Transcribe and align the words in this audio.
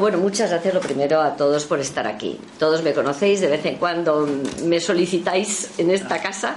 Bueno, 0.00 0.18
muchas 0.18 0.50
gracias 0.50 0.74
lo 0.74 0.80
primero 0.80 1.20
a 1.20 1.36
todos 1.36 1.64
por 1.66 1.78
estar 1.78 2.06
aquí. 2.06 2.38
Todos 2.58 2.82
me 2.82 2.92
conocéis, 2.92 3.40
de 3.40 3.48
vez 3.48 3.64
en 3.64 3.76
cuando 3.76 4.28
me 4.64 4.80
solicitáis 4.80 5.70
en 5.78 5.90
esta 5.90 6.20
casa 6.20 6.56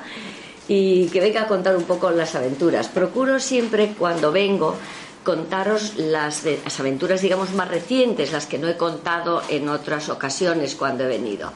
y 0.68 1.08
que 1.08 1.20
venga 1.20 1.44
a 1.44 1.48
contar 1.48 1.78
un 1.78 1.84
poco 1.84 2.10
las 2.10 2.36
aventuras. 2.36 2.88
Procuro 2.88 3.40
siempre 3.40 3.94
cuando 3.98 4.32
vengo 4.32 4.76
contaros 5.24 5.98
las, 5.98 6.46
las 6.46 6.80
aventuras, 6.80 7.22
digamos, 7.22 7.54
más 7.54 7.68
recientes, 7.68 8.32
las 8.32 8.48
que 8.48 8.58
no 8.58 8.68
he 8.68 8.76
contado 8.76 9.44
en 9.50 9.70
otras 9.70 10.10
ocasiones 10.10 10.76
cuando 10.76 11.04
he 11.04 11.08
venido. 11.08 11.52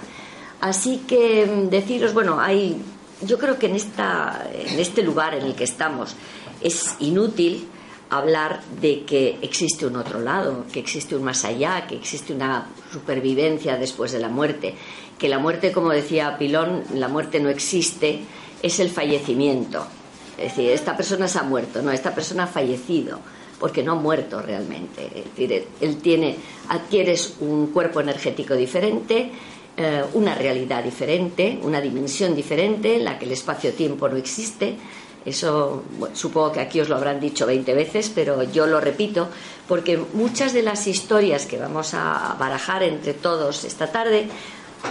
Así 0.59 1.03
que 1.07 1.45
mm, 1.45 1.69
deciros, 1.69 2.13
bueno, 2.13 2.39
hay, 2.39 2.81
yo 3.21 3.39
creo 3.39 3.57
que 3.57 3.65
en, 3.67 3.75
esta, 3.75 4.45
en 4.53 4.79
este 4.79 5.01
lugar 5.01 5.33
en 5.33 5.45
el 5.45 5.55
que 5.55 5.63
estamos 5.63 6.15
es 6.61 6.95
inútil 6.99 7.67
hablar 8.11 8.61
de 8.81 9.03
que 9.05 9.37
existe 9.41 9.87
un 9.87 9.95
otro 9.95 10.19
lado, 10.19 10.65
que 10.71 10.81
existe 10.81 11.15
un 11.15 11.23
más 11.23 11.45
allá, 11.45 11.87
que 11.87 11.95
existe 11.95 12.33
una 12.33 12.67
supervivencia 12.91 13.77
después 13.77 14.11
de 14.11 14.19
la 14.19 14.27
muerte, 14.27 14.75
que 15.17 15.29
la 15.29 15.39
muerte, 15.39 15.71
como 15.71 15.91
decía 15.91 16.37
Pilón, 16.37 16.83
la 16.93 17.07
muerte 17.07 17.39
no 17.39 17.47
existe, 17.47 18.19
es 18.61 18.79
el 18.81 18.89
fallecimiento. 18.89 19.87
Es 20.37 20.55
decir, 20.55 20.71
esta 20.71 20.97
persona 20.97 21.29
se 21.29 21.39
ha 21.39 21.43
muerto, 21.43 21.81
no, 21.81 21.91
esta 21.91 22.13
persona 22.13 22.43
ha 22.43 22.47
fallecido, 22.47 23.19
porque 23.57 23.81
no 23.81 23.93
ha 23.93 23.95
muerto 23.95 24.41
realmente. 24.41 25.23
Es 25.37 25.63
él 25.79 25.97
tiene, 26.01 26.35
adquieres 26.67 27.37
un 27.39 27.67
cuerpo 27.67 28.01
energético 28.01 28.55
diferente, 28.55 29.31
eh, 29.77 30.03
una 30.15 30.35
realidad 30.35 30.83
diferente, 30.83 31.59
una 31.63 31.79
dimensión 31.79 32.35
diferente 32.35 32.97
en 32.97 33.05
la 33.05 33.17
que 33.17 33.23
el 33.23 33.31
espacio-tiempo 33.31 34.09
no 34.09 34.17
existe. 34.17 34.75
Eso 35.25 35.83
supongo 36.13 36.53
que 36.53 36.59
aquí 36.59 36.81
os 36.81 36.89
lo 36.89 36.95
habrán 36.95 37.19
dicho 37.19 37.45
20 37.45 37.73
veces, 37.73 38.11
pero 38.13 38.41
yo 38.43 38.65
lo 38.65 38.81
repito, 38.81 39.29
porque 39.67 39.97
muchas 40.13 40.53
de 40.53 40.63
las 40.63 40.87
historias 40.87 41.45
que 41.45 41.57
vamos 41.57 41.93
a 41.93 42.35
barajar 42.39 42.81
entre 42.81 43.13
todos 43.13 43.63
esta 43.63 43.91
tarde, 43.91 44.27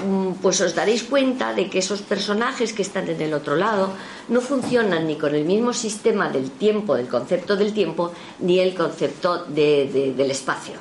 mm, 0.07 0.35
pues 0.41 0.61
os 0.61 0.75
daréis 0.75 1.03
cuenta 1.03 1.53
de 1.53 1.69
que 1.69 1.81
esos 1.81 2.03
personajes 2.03 2.73
que 2.73 2.83
están 2.83 3.09
en 3.09 3.21
el 3.21 3.35
otro 3.35 3.57
lado 3.57 3.91
no 4.29 4.41
funcionan 4.41 5.09
ni 5.09 5.17
con 5.17 5.35
el 5.35 5.45
mismo 5.45 5.73
sistema 5.73 6.29
del 6.29 6.53
tiempo, 6.53 6.95
del 6.95 7.09
concepto 7.09 7.57
del 7.57 7.75
tiempo, 7.75 8.13
ni 8.39 8.61
el 8.61 8.75
concepto 8.75 9.45
del 9.47 10.31
espacio. 10.31 10.75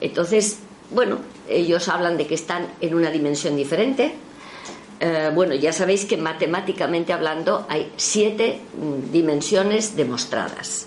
Entonces, 0.00 0.60
bueno, 0.90 1.18
ellos 1.46 1.88
hablan 1.88 2.16
de 2.16 2.26
que 2.26 2.34
están 2.34 2.66
en 2.80 2.94
una 2.94 3.10
dimensión 3.10 3.54
diferente. 3.56 4.14
Eh, 5.00 5.30
bueno, 5.34 5.54
ya 5.54 5.72
sabéis 5.72 6.04
que 6.04 6.16
matemáticamente 6.16 7.12
hablando 7.12 7.66
hay 7.68 7.92
siete 7.96 8.60
mm, 8.76 9.12
dimensiones 9.12 9.94
demostradas. 9.96 10.86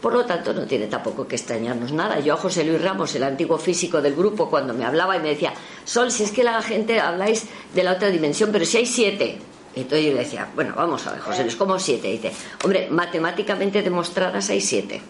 Por 0.00 0.12
lo 0.12 0.26
tanto, 0.26 0.52
no 0.52 0.66
tiene 0.66 0.86
tampoco 0.86 1.26
que 1.26 1.36
extrañarnos 1.36 1.90
nada. 1.92 2.20
Yo 2.20 2.34
a 2.34 2.36
José 2.36 2.64
Luis 2.64 2.82
Ramos, 2.82 3.14
el 3.14 3.22
antiguo 3.22 3.58
físico 3.58 4.02
del 4.02 4.14
grupo, 4.14 4.50
cuando 4.50 4.74
me 4.74 4.84
hablaba 4.84 5.16
y 5.16 5.20
me 5.20 5.30
decía, 5.30 5.54
Sol, 5.84 6.12
si 6.12 6.24
es 6.24 6.32
que 6.32 6.44
la 6.44 6.60
gente 6.62 7.00
habláis 7.00 7.46
de 7.74 7.82
la 7.82 7.92
otra 7.92 8.08
dimensión, 8.08 8.50
pero 8.52 8.64
si 8.66 8.76
hay 8.76 8.86
siete. 8.86 9.38
Entonces 9.74 10.06
yo 10.06 10.12
le 10.12 10.20
decía, 10.20 10.48
bueno, 10.54 10.74
vamos 10.76 11.06
a 11.06 11.12
ver, 11.12 11.20
José 11.20 11.42
Luis, 11.42 11.56
¿cómo 11.56 11.78
siete? 11.78 12.08
dice, 12.08 12.32
hombre, 12.62 12.88
matemáticamente 12.90 13.82
demostradas 13.82 14.48
hay 14.50 14.60
siete. 14.60 15.00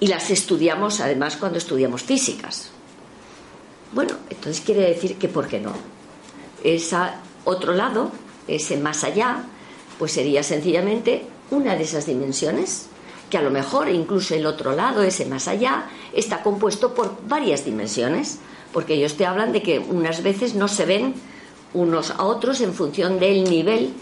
Y 0.00 0.08
las 0.08 0.30
estudiamos 0.30 1.00
además 1.00 1.36
cuando 1.36 1.58
estudiamos 1.58 2.02
físicas. 2.02 2.70
Bueno, 3.92 4.14
entonces 4.28 4.62
quiere 4.64 4.88
decir 4.88 5.16
que 5.16 5.28
¿por 5.28 5.46
qué 5.46 5.60
no? 5.60 5.72
Ese 6.64 6.96
otro 7.44 7.72
lado, 7.74 8.10
ese 8.48 8.76
más 8.76 9.04
allá, 9.04 9.44
pues 9.98 10.12
sería 10.12 10.42
sencillamente 10.42 11.26
una 11.50 11.76
de 11.76 11.84
esas 11.84 12.06
dimensiones, 12.06 12.86
que 13.30 13.38
a 13.38 13.42
lo 13.42 13.50
mejor 13.50 13.88
incluso 13.88 14.34
el 14.34 14.46
otro 14.46 14.72
lado, 14.74 15.02
ese 15.02 15.26
más 15.26 15.48
allá, 15.48 15.86
está 16.12 16.42
compuesto 16.42 16.94
por 16.94 17.16
varias 17.26 17.64
dimensiones, 17.64 18.38
porque 18.72 18.94
ellos 18.94 19.16
te 19.16 19.26
hablan 19.26 19.52
de 19.52 19.62
que 19.62 19.78
unas 19.78 20.22
veces 20.22 20.54
no 20.54 20.68
se 20.68 20.86
ven 20.86 21.14
unos 21.74 22.10
a 22.10 22.24
otros 22.24 22.60
en 22.60 22.74
función 22.74 23.18
del 23.18 23.44
nivel 23.44 23.92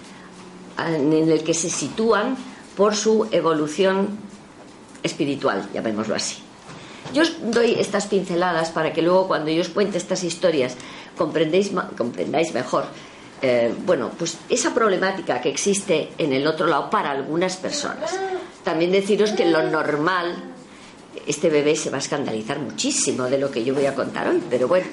en 0.79 1.13
el 1.13 1.45
que 1.45 1.55
se 1.55 1.71
sitúan 1.71 2.37
por 2.77 2.95
su 2.95 3.29
evolución 3.31 4.09
espiritual, 5.03 5.69
llamémoslo 5.73 6.15
así. 6.15 6.37
Yo 7.13 7.23
os 7.23 7.35
doy 7.51 7.75
estas 7.79 8.07
pinceladas 8.07 8.71
para 8.71 8.93
que 8.93 9.03
luego 9.03 9.27
cuando 9.27 9.51
yo 9.51 9.63
os 9.63 9.69
cuente 9.69 9.99
estas 9.99 10.23
historias 10.23 10.77
comprendáis, 11.17 11.73
comprendáis 11.97 12.55
mejor 12.55 12.85
eh, 13.43 13.75
bueno, 13.85 14.11
pues 14.19 14.39
esa 14.49 14.75
problemática 14.75 15.41
que 15.41 15.49
existe 15.49 16.11
en 16.19 16.33
el 16.33 16.47
otro 16.47 16.67
lado 16.67 16.91
para 16.91 17.11
algunas 17.11 17.57
personas. 17.57 18.19
También 18.65 18.93
deciros 18.93 19.33
que 19.33 19.47
lo 19.47 19.63
normal, 19.63 20.37
este 21.27 21.49
bebé 21.49 21.75
se 21.77 21.91
va 21.91 21.97
a 21.97 22.01
escandalizar 22.01 22.59
muchísimo 22.59 23.25
de 23.25 23.39
lo 23.39 23.51
que 23.51 23.65
yo 23.65 23.75
voy 23.75 23.87
a 23.87 23.95
contar 23.95 24.29
hoy, 24.29 24.43
pero 24.51 24.69
bueno, 24.69 24.87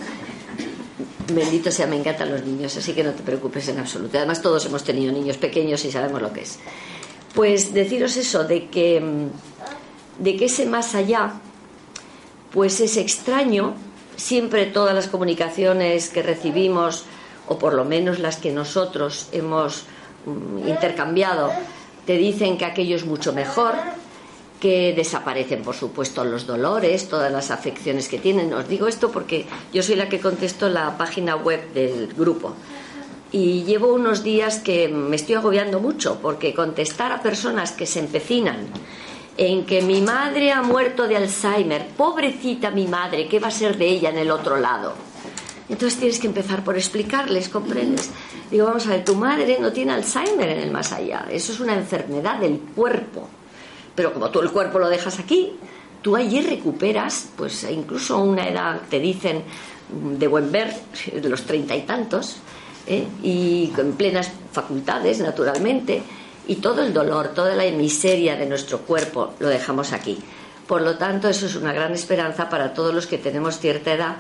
bendito 1.33 1.71
sea, 1.71 1.87
me 1.87 1.97
encantan 1.97 2.31
los 2.31 2.43
niños, 2.45 2.77
así 2.77 2.93
que 2.93 3.03
no 3.03 3.11
te 3.11 3.23
preocupes 3.23 3.67
en 3.67 3.79
absoluto. 3.79 4.17
Además, 4.17 4.41
todos 4.41 4.65
hemos 4.65 4.83
tenido 4.83 5.11
niños 5.11 5.37
pequeños 5.37 5.83
y 5.85 5.91
sabemos 5.91 6.21
lo 6.21 6.31
que 6.31 6.41
es. 6.41 6.59
Pues 7.33 7.73
deciros 7.73 8.15
eso, 8.17 8.45
de 8.45 8.67
que, 8.67 9.03
de 10.19 10.35
que 10.37 10.45
ese 10.45 10.65
más 10.65 10.95
allá 10.95 11.33
pues 12.51 12.79
es 12.79 12.97
extraño, 12.97 13.75
siempre 14.15 14.65
todas 14.67 14.95
las 14.95 15.07
comunicaciones 15.07 16.09
que 16.09 16.23
recibimos, 16.23 17.03
o 17.47 17.57
por 17.57 17.73
lo 17.73 17.85
menos 17.85 18.19
las 18.19 18.37
que 18.37 18.51
nosotros 18.51 19.29
hemos 19.31 19.83
mm, 20.25 20.67
intercambiado, 20.67 21.51
te 22.05 22.17
dicen 22.17 22.57
que 22.57 22.65
aquello 22.65 22.95
es 22.95 23.05
mucho 23.05 23.33
mejor, 23.33 23.75
que 24.59 24.93
desaparecen, 24.95 25.61
por 25.61 25.75
supuesto, 25.75 26.23
los 26.23 26.47
dolores, 26.47 27.09
todas 27.09 27.31
las 27.31 27.51
afecciones 27.51 28.07
que 28.07 28.17
tienen. 28.17 28.53
Os 28.53 28.67
digo 28.67 28.87
esto 28.87 29.11
porque 29.11 29.45
yo 29.71 29.83
soy 29.83 29.95
la 29.95 30.09
que 30.09 30.19
contesto 30.19 30.69
la 30.69 30.97
página 30.97 31.35
web 31.35 31.73
del 31.73 32.07
grupo. 32.07 32.55
Y 33.31 33.63
llevo 33.63 33.93
unos 33.93 34.23
días 34.23 34.59
que 34.59 34.87
me 34.87 35.15
estoy 35.15 35.35
agobiando 35.35 35.79
mucho 35.79 36.19
porque 36.21 36.53
contestar 36.53 37.11
a 37.11 37.21
personas 37.21 37.71
que 37.71 37.85
se 37.85 37.99
empecinan 37.99 38.67
en 39.37 39.65
que 39.65 39.81
mi 39.81 40.01
madre 40.01 40.51
ha 40.51 40.63
muerto 40.63 41.07
de 41.07 41.17
Alzheimer, 41.17 41.87
pobrecita 41.95 42.71
mi 42.71 42.87
madre, 42.87 43.27
¿qué 43.27 43.39
va 43.39 43.49
a 43.49 43.51
ser 43.51 43.77
de 43.77 43.87
ella 43.87 44.09
en 44.09 44.17
el 44.17 44.31
otro 44.31 44.57
lado? 44.57 44.93
Entonces 45.69 45.99
tienes 45.99 46.19
que 46.19 46.27
empezar 46.27 46.63
por 46.63 46.77
explicarles, 46.77 47.49
¿comprendes? 47.49 48.09
Digo, 48.49 48.65
vamos 48.65 48.87
a 48.87 48.91
ver, 48.91 49.03
tu 49.03 49.15
madre 49.15 49.57
no 49.59 49.73
tiene 49.73 49.93
Alzheimer 49.93 50.49
en 50.49 50.59
el 50.59 50.71
más 50.71 50.93
allá, 50.93 51.25
eso 51.29 51.51
es 51.51 51.59
una 51.59 51.75
enfermedad 51.75 52.39
del 52.39 52.59
cuerpo. 52.59 53.27
Pero 53.93 54.13
como 54.13 54.29
tú 54.29 54.39
el 54.39 54.51
cuerpo 54.51 54.79
lo 54.79 54.87
dejas 54.87 55.19
aquí, 55.19 55.53
tú 56.01 56.15
allí 56.15 56.41
recuperas, 56.41 57.29
pues 57.35 57.63
incluso 57.69 58.19
una 58.19 58.47
edad, 58.47 58.81
te 58.89 58.99
dicen, 58.99 59.43
de 59.89 60.27
buen 60.27 60.51
ver, 60.51 60.73
de 61.13 61.29
los 61.29 61.43
treinta 61.43 61.75
y 61.75 61.81
tantos, 61.81 62.37
¿eh? 62.85 63.05
y 63.21 63.67
con 63.75 63.93
plenas 63.93 64.31
facultades, 64.51 65.19
naturalmente, 65.19 66.01
y 66.47 66.55
todo 66.55 66.81
el 66.81 66.93
dolor, 66.93 67.29
toda 67.29 67.55
la 67.55 67.69
miseria 67.71 68.37
de 68.37 68.45
nuestro 68.45 68.79
cuerpo 68.79 69.33
lo 69.39 69.49
dejamos 69.49 69.91
aquí. 69.91 70.17
Por 70.65 70.81
lo 70.81 70.97
tanto, 70.97 71.29
eso 71.29 71.45
es 71.45 71.55
una 71.55 71.73
gran 71.73 71.93
esperanza 71.93 72.49
para 72.49 72.73
todos 72.73 72.93
los 72.93 73.07
que 73.07 73.17
tenemos 73.17 73.59
cierta 73.59 73.93
edad. 73.93 74.17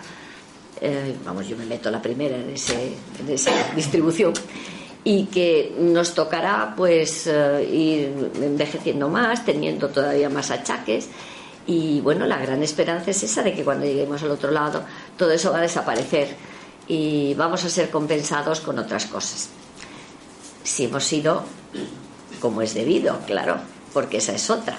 Eh, 0.81 1.15
vamos, 1.25 1.47
yo 1.47 1.57
me 1.57 1.65
meto 1.65 1.89
la 1.89 2.01
primera 2.01 2.37
en, 2.37 2.49
esa 2.49 3.51
distribución 3.75 4.33
y 5.03 5.25
que 5.25 5.73
nos 5.79 6.13
tocará 6.13 6.73
pues 6.75 7.27
eh, 7.27 7.67
ir 7.71 8.31
envejeciendo 8.41 9.09
más, 9.09 9.45
teniendo 9.45 9.89
todavía 9.89 10.29
más 10.29 10.51
achaques 10.51 11.09
y 11.65 11.99
bueno, 12.01 12.25
la 12.25 12.37
gran 12.37 12.61
esperanza 12.63 13.11
es 13.11 13.23
esa 13.23 13.43
de 13.43 13.53
que 13.53 13.63
cuando 13.63 13.85
lleguemos 13.85 14.21
al 14.23 14.31
otro 14.31 14.51
lado 14.51 14.83
todo 15.17 15.31
eso 15.31 15.51
va 15.51 15.59
a 15.59 15.61
desaparecer 15.61 16.35
y 16.87 17.33
vamos 17.33 17.63
a 17.65 17.69
ser 17.69 17.89
compensados 17.89 18.61
con 18.61 18.79
otras 18.79 19.05
cosas. 19.05 19.49
Si 20.63 20.85
hemos 20.85 21.03
sido 21.03 21.43
como 22.39 22.61
es 22.61 22.73
debido, 22.73 23.19
claro, 23.25 23.57
porque 23.93 24.17
esa 24.17 24.33
es 24.33 24.49
otra. 24.49 24.77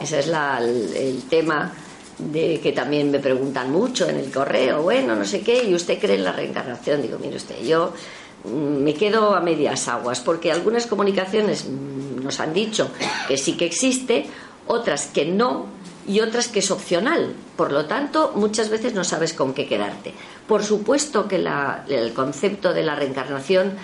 Ese 0.00 0.20
es 0.20 0.28
el, 0.28 1.22
tema 1.28 1.72
de 2.18 2.60
que 2.60 2.72
también 2.72 3.10
me 3.10 3.18
preguntan 3.18 3.70
mucho 3.70 4.08
en 4.08 4.16
el 4.16 4.30
correo, 4.30 4.82
bueno, 4.82 5.14
no 5.14 5.24
sé 5.24 5.40
qué, 5.40 5.64
y 5.64 5.74
usted 5.74 5.98
cree 5.98 6.16
en 6.16 6.24
la 6.24 6.32
reencarnación. 6.32 7.02
Digo, 7.02 7.18
mire 7.18 7.36
usted, 7.36 7.62
yo 7.64 7.92
mm, 8.44 8.82
me 8.82 8.94
quedo 8.94 9.34
a 9.34 9.40
medias 9.40 9.88
aguas, 9.88 10.20
porque 10.20 10.50
algunas 10.50 10.86
comunicaciones 10.86 11.66
mm, 11.66 12.24
nos 12.24 12.40
han 12.40 12.52
dicho 12.52 12.90
que 13.28 13.36
sí 13.36 13.56
que 13.56 13.66
existe, 13.66 14.26
otras 14.66 15.06
que 15.06 15.24
no, 15.26 15.66
y 16.08 16.20
otras 16.20 16.48
que 16.48 16.60
es 16.60 16.70
opcional. 16.70 17.34
Por 17.56 17.70
lo 17.70 17.84
tanto, 17.84 18.32
muchas 18.34 18.70
veces 18.70 18.94
no 18.94 19.04
sabes 19.04 19.34
con 19.34 19.52
qué 19.52 19.66
quedarte. 19.66 20.14
Por 20.46 20.64
supuesto 20.64 21.28
que 21.28 21.36
el 21.36 22.12
concepto 22.14 22.72
de 22.72 22.82
la 22.82 22.94
reencarnación 22.94 23.74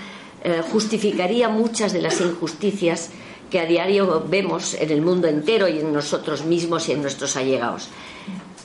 eh, 0.42 0.62
justificaría 0.72 1.48
muchas 1.50 1.92
de 1.92 2.00
las 2.00 2.20
injusticias 2.20 3.10
que 3.50 3.60
a 3.60 3.66
diario 3.66 4.24
vemos 4.26 4.74
en 4.74 4.90
el 4.90 5.02
mundo 5.02 5.28
entero 5.28 5.68
y 5.68 5.78
en 5.78 5.92
nosotros 5.92 6.44
mismos 6.44 6.88
y 6.88 6.92
en 6.92 7.02
nuestros 7.02 7.36
allegados. 7.36 7.88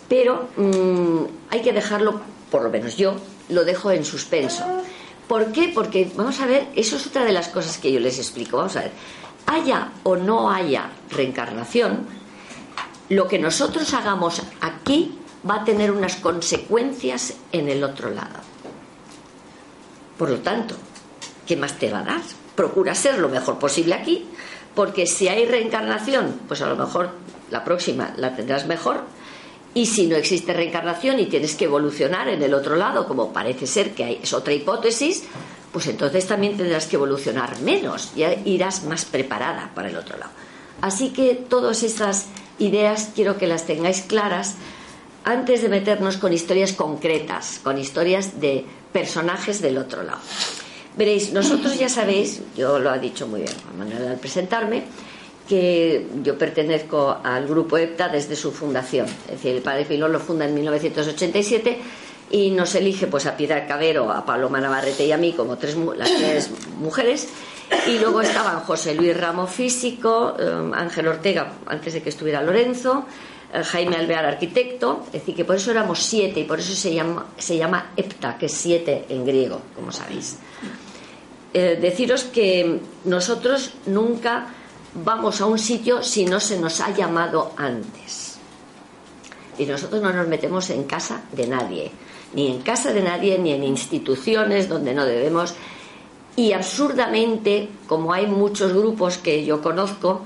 Pero 0.09 0.50
mm, 0.57 1.51
hay 1.51 1.61
que 1.61 1.71
dejarlo, 1.71 2.19
por 2.51 2.63
lo 2.63 2.69
menos 2.69 2.97
yo, 2.97 3.15
lo 3.47 3.63
dejo 3.63 3.91
en 3.91 4.03
suspenso. 4.03 4.65
¿Por 5.27 5.51
qué? 5.51 5.71
Porque, 5.73 6.11
vamos 6.15 6.39
a 6.41 6.47
ver, 6.47 6.67
eso 6.75 6.95
es 6.95 7.06
otra 7.06 7.23
de 7.23 7.31
las 7.31 7.50
cosas 7.50 7.77
que 7.77 7.91
yo 7.91 8.00
les 8.00 8.17
explico. 8.17 8.57
Vamos 8.57 8.75
a 8.75 8.81
ver, 8.81 8.91
haya 9.45 9.91
o 10.03 10.15
no 10.15 10.51
haya 10.51 10.89
reencarnación, 11.11 12.07
lo 13.09 13.27
que 13.27 13.39
nosotros 13.39 13.94
hagamos 13.94 14.41
aquí 14.61 15.17
va 15.50 15.56
a 15.56 15.63
tener 15.63 15.91
unas 15.91 16.15
consecuencias 16.17 17.35
en 17.51 17.69
el 17.69 17.83
otro 17.83 18.09
lado. 18.09 18.39
Por 20.17 20.29
lo 20.29 20.39
tanto, 20.39 20.75
¿qué 21.47 21.55
más 21.55 21.79
te 21.79 21.91
va 21.91 22.00
a 22.00 22.03
dar? 22.03 22.21
Procura 22.55 22.94
ser 22.94 23.19
lo 23.19 23.29
mejor 23.29 23.57
posible 23.57 23.95
aquí, 23.95 24.27
porque 24.75 25.07
si 25.07 25.27
hay 25.27 25.45
reencarnación, 25.45 26.39
pues 26.47 26.62
a 26.62 26.67
lo 26.67 26.75
mejor 26.75 27.12
la 27.50 27.63
próxima 27.63 28.13
la 28.17 28.35
tendrás 28.35 28.67
mejor, 28.67 29.03
y 29.79 29.85
si 29.85 30.07
no 30.07 30.17
existe 30.17 30.51
reencarnación 30.51 31.21
y 31.21 31.27
tienes 31.27 31.55
que 31.55 31.63
evolucionar 31.63 32.27
en 32.27 32.43
el 32.43 32.53
otro 32.53 32.75
lado, 32.75 33.07
como 33.07 33.31
parece 33.31 33.65
ser 33.65 33.91
que 33.91 34.03
hay, 34.03 34.19
es 34.21 34.33
otra 34.33 34.53
hipótesis, 34.53 35.23
pues 35.71 35.87
entonces 35.87 36.27
también 36.27 36.57
tendrás 36.57 36.85
que 36.85 36.97
evolucionar 36.97 37.61
menos, 37.61 38.13
ya 38.13 38.33
irás 38.43 38.83
más 38.83 39.05
preparada 39.05 39.71
para 39.73 39.87
el 39.87 39.95
otro 39.95 40.17
lado. 40.17 40.33
Así 40.81 41.11
que 41.11 41.33
todas 41.33 41.83
estas 41.83 42.25
ideas 42.57 43.11
quiero 43.15 43.37
que 43.37 43.47
las 43.47 43.67
tengáis 43.67 44.01
claras 44.01 44.55
antes 45.23 45.61
de 45.61 45.69
meternos 45.69 46.17
con 46.17 46.33
historias 46.33 46.73
concretas, 46.73 47.61
con 47.63 47.77
historias 47.77 48.41
de 48.41 48.65
personajes 48.91 49.61
del 49.61 49.77
otro 49.77 50.03
lado. 50.03 50.19
Veréis, 50.97 51.31
nosotros 51.31 51.79
ya 51.79 51.87
sabéis, 51.87 52.41
yo 52.57 52.79
lo 52.79 52.89
ha 52.89 52.97
dicho 52.97 53.27
muy 53.27 53.43
bien 53.43 53.53
Manuel 53.77 54.09
al 54.09 54.19
presentarme, 54.19 54.83
que 55.50 56.06
yo 56.24 56.38
pertenezco 56.38 57.18
al 57.24 57.48
grupo 57.48 57.78
EPTA 57.78 58.07
desde 58.07 58.36
su 58.36 58.51
fundación. 58.51 59.07
Es 59.07 59.31
decir, 59.31 59.56
el 59.56 59.63
Padre 59.63 59.84
Filón 59.84 60.12
lo 60.12 60.19
funda 60.19 60.46
en 60.46 60.54
1987 60.54 61.78
y 62.30 62.51
nos 62.51 62.75
elige 62.75 63.07
pues 63.07 63.25
a 63.25 63.36
Piedad 63.36 63.68
Cabero, 63.68 64.12
a 64.12 64.24
Paloma 64.24 64.62
Navarrete 64.62 65.06
y 65.06 65.12
a 65.12 65.18
mí 65.18 65.34
como 65.34 65.57
tres, 65.57 65.75
las 65.98 66.16
tres 66.16 66.51
mujeres. 66.80 67.28
Y 67.88 67.98
luego 67.98 68.22
estaban 68.22 68.60
José 68.60 68.94
Luis 68.94 69.18
Ramos 69.18 69.50
Físico, 69.50 70.36
eh, 70.40 70.72
Ángel 70.74 71.07
Ortega, 71.07 71.51
antes 71.66 71.94
de 71.94 72.04
que 72.04 72.10
estuviera 72.10 72.44
Lorenzo, 72.44 73.06
eh, 73.51 73.63
Jaime 73.63 73.96
Alvear, 73.96 74.25
arquitecto, 74.25 75.04
es 75.07 75.13
decir, 75.13 75.36
que 75.36 75.46
por 75.46 75.56
eso 75.56 75.72
éramos 75.72 76.04
siete 76.04 76.42
y 76.42 76.44
por 76.44 76.60
eso 76.60 76.75
se 76.75 76.94
llama, 76.94 77.25
se 77.38 77.57
llama 77.57 77.92
hepta, 77.98 78.38
que 78.38 78.46
es 78.46 78.54
siete 78.54 79.06
en 79.10 79.25
griego, 79.25 79.62
como 79.75 79.92
sabéis. 79.92 80.38
Eh, 81.54 81.80
deciros 81.81 82.25
que 82.25 82.80
nosotros 83.06 83.74
nunca 83.88 84.48
vamos 85.04 85.42
a 85.42 85.46
un 85.46 85.60
sitio 85.60 86.04
si 86.04 86.25
no 86.25 86.40
se 86.40 86.60
nos 86.60 86.81
ha 86.81 86.94
llamado 86.94 87.54
antes. 87.57 88.38
Y 89.57 89.66
nosotros 89.66 90.01
no 90.01 90.13
nos 90.13 90.28
metemos 90.28 90.69
en 90.69 90.84
casa 90.84 91.24
de 91.31 91.48
nadie, 91.48 91.92
ni 92.34 92.48
en 92.48 92.62
casa 92.62 92.94
de 92.94 93.01
nadie, 93.01 93.38
ni 93.38 93.51
en 93.51 93.63
instituciones 93.63 94.69
donde 94.69 94.94
no 94.94 95.06
debemos. 95.06 95.54
Y 96.36 96.54
absurdamente, 96.54 97.69
como 97.88 98.13
hay 98.13 98.28
muchos 98.28 98.74
grupos 98.74 99.18
que 99.18 99.44
yo 99.44 99.62
conozco, 99.62 100.24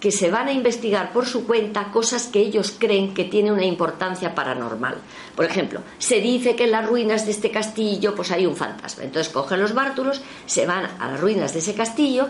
que 0.00 0.12
se 0.12 0.30
van 0.30 0.48
a 0.48 0.52
investigar 0.52 1.12
por 1.12 1.26
su 1.26 1.44
cuenta 1.44 1.90
cosas 1.90 2.26
que 2.26 2.38
ellos 2.38 2.74
creen 2.78 3.14
que 3.14 3.24
tienen 3.24 3.52
una 3.52 3.64
importancia 3.64 4.34
paranormal. 4.34 4.96
Por 5.34 5.44
ejemplo, 5.44 5.80
se 5.98 6.20
dice 6.20 6.54
que 6.54 6.64
en 6.64 6.70
las 6.70 6.86
ruinas 6.86 7.24
de 7.24 7.32
este 7.32 7.50
castillo 7.50 8.14
pues 8.14 8.30
hay 8.30 8.46
un 8.46 8.56
fantasma. 8.56 9.04
Entonces 9.04 9.32
cogen 9.32 9.60
los 9.60 9.74
bártulos, 9.74 10.22
se 10.46 10.66
van 10.66 10.88
a 11.00 11.10
las 11.10 11.20
ruinas 11.20 11.52
de 11.52 11.58
ese 11.58 11.74
castillo, 11.74 12.28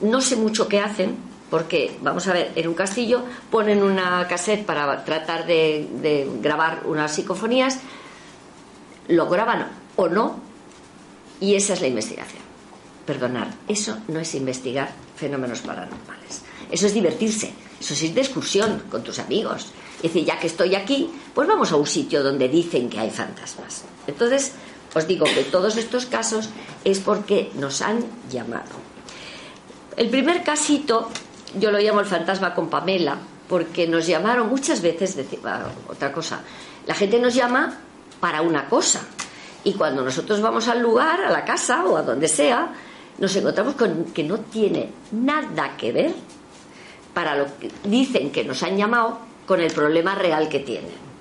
no 0.00 0.20
sé 0.20 0.36
mucho 0.36 0.68
qué 0.68 0.80
hacen, 0.80 1.16
porque, 1.50 1.96
vamos 2.02 2.26
a 2.26 2.32
ver, 2.32 2.52
en 2.56 2.66
un 2.66 2.74
castillo 2.74 3.22
ponen 3.50 3.82
una 3.82 4.26
cassette 4.26 4.64
para 4.64 5.04
tratar 5.04 5.46
de, 5.46 6.28
grabar 6.42 6.82
unas 6.86 7.14
psicofonías, 7.14 7.78
lo 9.08 9.28
graban 9.28 9.68
o 9.96 10.08
no, 10.08 10.40
y 11.40 11.54
esa 11.54 11.74
es 11.74 11.80
la 11.80 11.86
investigación. 11.86 12.42
Perdonad, 13.06 13.48
eso 13.68 13.98
no 14.08 14.18
es 14.18 14.34
investigar 14.34 14.90
fenómenos 15.14 15.60
paranormales. 15.60 16.42
Eso 16.70 16.86
es 16.86 16.94
divertirse, 16.94 17.52
eso 17.78 17.94
es 17.94 18.02
ir 18.02 18.14
de 18.14 18.22
excursión 18.22 18.82
con 18.90 19.04
tus 19.04 19.18
amigos. 19.18 19.68
Es 19.98 20.12
decir, 20.12 20.24
ya 20.24 20.40
que 20.40 20.46
estoy 20.46 20.74
aquí, 20.74 21.10
pues 21.34 21.46
vamos 21.46 21.70
a 21.70 21.76
un 21.76 21.86
sitio 21.86 22.22
donde 22.22 22.48
dicen 22.48 22.88
que 22.88 22.98
hay 22.98 23.10
fantasmas. 23.10 23.84
Entonces, 24.06 24.52
os 24.94 25.06
digo 25.06 25.26
que 25.26 25.44
todos 25.44 25.76
estos 25.76 26.06
casos 26.06 26.48
es 26.84 27.00
porque 27.00 27.50
nos 27.54 27.82
han 27.82 28.04
llamado. 28.30 28.93
El 29.96 30.10
primer 30.10 30.42
casito, 30.42 31.08
yo 31.58 31.70
lo 31.70 31.78
llamo 31.78 32.00
el 32.00 32.06
fantasma 32.06 32.54
con 32.54 32.68
Pamela, 32.68 33.16
porque 33.48 33.86
nos 33.86 34.06
llamaron 34.06 34.48
muchas 34.48 34.82
veces, 34.82 35.16
decía, 35.16 35.66
otra 35.88 36.12
cosa, 36.12 36.40
la 36.86 36.94
gente 36.94 37.18
nos 37.20 37.34
llama 37.34 37.78
para 38.20 38.42
una 38.42 38.68
cosa. 38.68 39.02
Y 39.62 39.74
cuando 39.74 40.02
nosotros 40.02 40.40
vamos 40.40 40.68
al 40.68 40.80
lugar, 40.82 41.22
a 41.22 41.30
la 41.30 41.44
casa 41.44 41.84
o 41.84 41.96
a 41.96 42.02
donde 42.02 42.28
sea, 42.28 42.72
nos 43.18 43.34
encontramos 43.36 43.74
con 43.76 44.06
que 44.06 44.24
no 44.24 44.38
tiene 44.38 44.90
nada 45.12 45.76
que 45.76 45.92
ver 45.92 46.14
para 47.12 47.36
lo 47.36 47.46
que 47.58 47.70
dicen 47.84 48.32
que 48.32 48.44
nos 48.44 48.62
han 48.62 48.76
llamado 48.76 49.20
con 49.46 49.60
el 49.60 49.72
problema 49.72 50.14
real 50.14 50.48
que 50.48 50.58
tienen. 50.58 51.13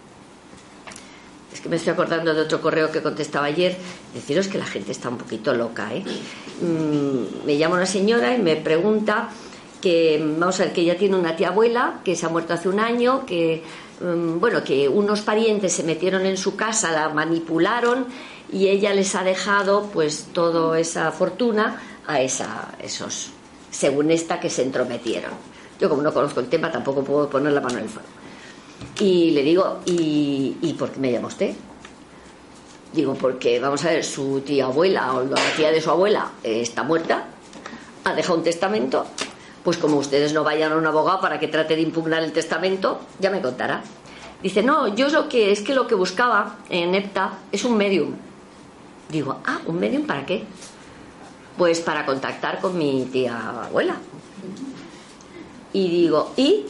Que 1.63 1.69
me 1.69 1.77
estoy 1.77 1.93
acordando 1.93 2.33
de 2.33 2.41
otro 2.41 2.59
correo 2.59 2.91
que 2.91 3.01
contestaba 3.01 3.45
ayer. 3.45 3.77
Deciros 4.13 4.49
que 4.49 4.57
la 4.57 4.65
gente 4.65 4.91
está 4.91 5.07
un 5.07 5.17
poquito 5.17 5.53
loca, 5.53 5.93
¿eh? 5.93 6.03
Mm, 6.61 7.45
me 7.45 7.57
llama 7.57 7.77
una 7.77 7.85
señora 7.85 8.35
y 8.35 8.41
me 8.41 8.57
pregunta 8.57 9.29
que, 9.81 10.21
vamos 10.37 10.59
a 10.59 10.65
ver, 10.65 10.73
que 10.73 10.81
ella 10.81 10.97
tiene 10.97 11.15
una 11.15 11.35
tía 11.35 11.49
abuela 11.49 12.01
que 12.03 12.15
se 12.15 12.25
ha 12.25 12.29
muerto 12.29 12.53
hace 12.53 12.67
un 12.67 12.79
año, 12.79 13.25
que, 13.25 13.63
mm, 14.01 14.39
bueno, 14.39 14.63
que 14.63 14.89
unos 14.89 15.21
parientes 15.21 15.71
se 15.71 15.83
metieron 15.83 16.25
en 16.25 16.37
su 16.37 16.55
casa, 16.57 16.91
la 16.91 17.09
manipularon 17.09 18.07
y 18.51 18.67
ella 18.67 18.93
les 18.93 19.15
ha 19.15 19.23
dejado, 19.23 19.89
pues, 19.93 20.27
toda 20.33 20.79
esa 20.79 21.11
fortuna 21.11 21.81
a 22.07 22.21
esa, 22.21 22.75
esos, 22.81 23.31
según 23.71 24.11
esta, 24.11 24.39
que 24.39 24.49
se 24.49 24.63
entrometieron. 24.63 25.31
Yo, 25.79 25.89
como 25.89 26.01
no 26.01 26.13
conozco 26.13 26.39
el 26.39 26.47
tema, 26.47 26.71
tampoco 26.71 27.03
puedo 27.03 27.29
poner 27.29 27.53
la 27.53 27.61
mano 27.61 27.77
en 27.77 27.83
el 27.85 27.89
fuego. 27.89 28.22
Y 28.99 29.31
le 29.31 29.41
digo, 29.41 29.79
¿y, 29.85 30.57
¿y 30.61 30.73
por 30.73 30.91
qué 30.91 30.99
me 30.99 31.11
llama 31.11 31.27
usted? 31.27 31.55
Digo, 32.93 33.15
porque, 33.15 33.59
vamos 33.59 33.83
a 33.85 33.89
ver, 33.89 34.03
su 34.03 34.41
tía 34.41 34.65
abuela 34.65 35.13
o 35.13 35.23
la 35.23 35.41
tía 35.57 35.71
de 35.71 35.81
su 35.81 35.89
abuela 35.89 36.31
eh, 36.43 36.61
está 36.61 36.83
muerta, 36.83 37.25
ha 38.03 38.13
dejado 38.13 38.37
un 38.37 38.43
testamento, 38.43 39.05
pues 39.63 39.77
como 39.77 39.97
ustedes 39.97 40.33
no 40.33 40.43
vayan 40.43 40.71
a 40.73 40.75
un 40.75 40.85
abogado 40.85 41.19
para 41.19 41.39
que 41.39 41.47
trate 41.47 41.75
de 41.75 41.81
impugnar 41.81 42.21
el 42.21 42.31
testamento, 42.31 42.99
ya 43.19 43.31
me 43.31 43.41
contará. 43.41 43.81
Dice, 44.43 44.61
no, 44.61 44.93
yo 44.93 45.09
lo 45.09 45.27
que 45.27 45.51
es 45.51 45.61
que 45.61 45.73
lo 45.73 45.87
que 45.87 45.95
buscaba 45.95 46.57
en 46.69 46.93
EPTA 46.93 47.39
es 47.51 47.63
un 47.63 47.77
medium. 47.77 48.13
Digo, 49.09 49.39
ah, 49.45 49.59
¿un 49.65 49.79
medium 49.79 50.05
para 50.05 50.25
qué? 50.25 50.43
Pues 51.57 51.79
para 51.79 52.05
contactar 52.05 52.59
con 52.59 52.77
mi 52.77 53.05
tía 53.11 53.65
abuela. 53.65 53.95
Y 55.71 55.89
digo, 55.89 56.33
¿y? 56.35 56.65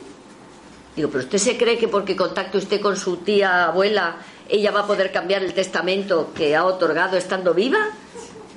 Digo, 0.96 1.10
pero 1.10 1.24
usted 1.24 1.38
se 1.40 1.58
cree 1.58 1.78
que 1.78 1.88
porque 1.88 2.16
contacte 2.16 2.58
usted 2.58 2.80
con 2.80 2.96
su 2.96 3.18
tía 3.18 3.66
abuela 3.66 4.18
ella 4.50 4.72
va 4.72 4.82
a 4.82 4.88
poder 4.88 5.12
cambiar 5.12 5.44
el 5.44 5.54
testamento 5.54 6.32
que 6.36 6.56
ha 6.56 6.66
otorgado 6.66 7.18
estando 7.18 7.54
viva? 7.54 7.80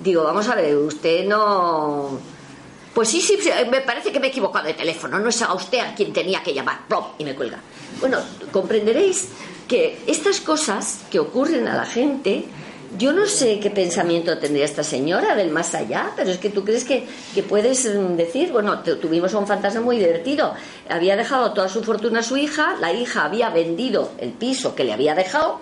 Digo, 0.02 0.25
vamos 0.25 0.49
a 0.49 0.55
ver, 0.55 0.76
usted 0.76 1.26
no... 1.26 2.19
Pues 2.93 3.09
sí, 3.09 3.21
sí, 3.21 3.38
me 3.71 3.83
parece 3.83 4.11
que 4.11 4.19
me 4.19 4.26
he 4.26 4.31
equivocado 4.31 4.66
de 4.66 4.75
teléfono, 4.75 5.19
no 5.19 5.28
es 5.28 5.43
a 5.43 5.52
usted 5.55 5.78
a 5.81 5.95
quien 5.95 6.12
tenía 6.12 6.43
que 6.43 6.55
llamar. 6.55 6.81
Y 7.19 7.25
me 7.25 7.35
cuelga. 7.35 7.59
Bueno, 8.00 8.19
comprenderéis 8.52 9.28
que 9.69 10.02
estas 10.07 10.40
cosas 10.40 11.00
que 11.11 11.19
ocurren 11.19 11.69
a 11.69 11.76
la 11.76 11.85
gente, 11.85 12.47
yo 12.99 13.12
no 13.12 13.26
sé 13.26 13.61
qué 13.61 13.71
pensamiento 13.71 14.38
tendría 14.38 14.64
esta 14.64 14.83
señora 14.83 15.35
del 15.35 15.50
más 15.50 15.75
allá, 15.75 16.12
pero 16.16 16.31
es 16.31 16.38
que 16.38 16.50
tú 16.50 16.64
crees 16.64 16.85
que, 16.85 17.07
que 17.35 17.43
puedes 17.43 17.85
mm, 17.87 18.16
decir, 18.16 18.52
bueno, 18.52 18.81
tuvimos 18.81 19.35
un 19.35 19.47
fantasma 19.47 19.81
muy 19.81 19.99
divertido, 19.99 20.55
había 20.88 21.16
dejado 21.16 21.52
toda 21.52 21.69
su 21.69 21.83
fortuna 21.83 22.21
a 22.21 22.23
su 22.23 22.37
hija, 22.37 22.76
la 22.81 22.93
hija 22.93 23.25
había 23.25 23.50
vendido 23.50 24.12
el 24.19 24.31
piso 24.33 24.75
que 24.75 24.85
le 24.85 24.93
había 24.93 25.14
dejado, 25.14 25.61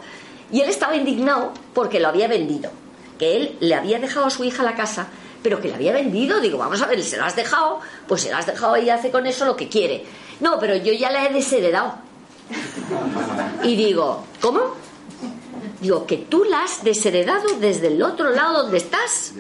y 0.51 0.61
él 0.61 0.69
estaba 0.69 0.97
indignado 0.97 1.53
porque 1.73 2.01
lo 2.01 2.09
había 2.09 2.29
vendido. 2.29 2.71
Que 3.19 3.37
él 3.37 3.57
le 3.61 3.75
había 3.75 3.99
dejado 3.99 4.27
a 4.27 4.31
su 4.31 4.45
hija 4.45 4.63
la 4.63 4.75
casa, 4.75 5.09
pero 5.43 5.61
que 5.61 5.69
le 5.69 5.75
había 5.75 5.93
vendido. 5.93 6.41
Digo, 6.41 6.59
vamos 6.59 6.83
a 6.83 6.87
ver, 6.87 7.03
se 7.03 7.17
lo 7.17 7.25
has 7.25 7.37
dejado, 7.37 7.81
pues 8.07 8.23
se 8.23 8.31
lo 8.31 8.37
has 8.37 8.47
dejado 8.47 8.77
y 8.77 8.91
hace 8.91 9.11
con 9.11 9.27
eso 9.27 9.45
lo 9.45 9.57
que 9.57 9.69
quiere. 9.69 10.05
No, 10.41 10.59
pero 10.59 10.77
yo 10.77 10.93
ya 10.93 11.11
la 11.11 11.27
he 11.27 11.33
desheredado. 11.33 11.95
Y 13.63 13.77
digo, 13.77 14.25
¿cómo? 14.41 14.61
Digo, 15.85 16.07
que 16.07 16.17
tú 16.17 16.45
la 16.45 16.63
has 16.63 16.83
desheredado 16.83 17.59
desde 17.61 17.89
el 17.89 18.03
otro 18.03 18.31
lado 18.31 18.63
donde 18.63 18.79
estás. 18.79 19.35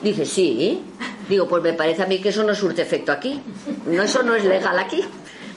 Dice, 0.00 0.24
sí. 0.24 0.80
Digo, 1.28 1.48
pues 1.48 1.60
me 1.60 1.72
parece 1.72 2.04
a 2.04 2.06
mí 2.06 2.20
que 2.20 2.28
eso 2.28 2.44
no 2.44 2.54
surte 2.54 2.82
efecto 2.82 3.10
aquí. 3.10 3.42
No, 3.86 4.04
eso 4.04 4.22
no 4.22 4.36
es 4.36 4.44
legal 4.44 4.78
aquí. 4.78 5.02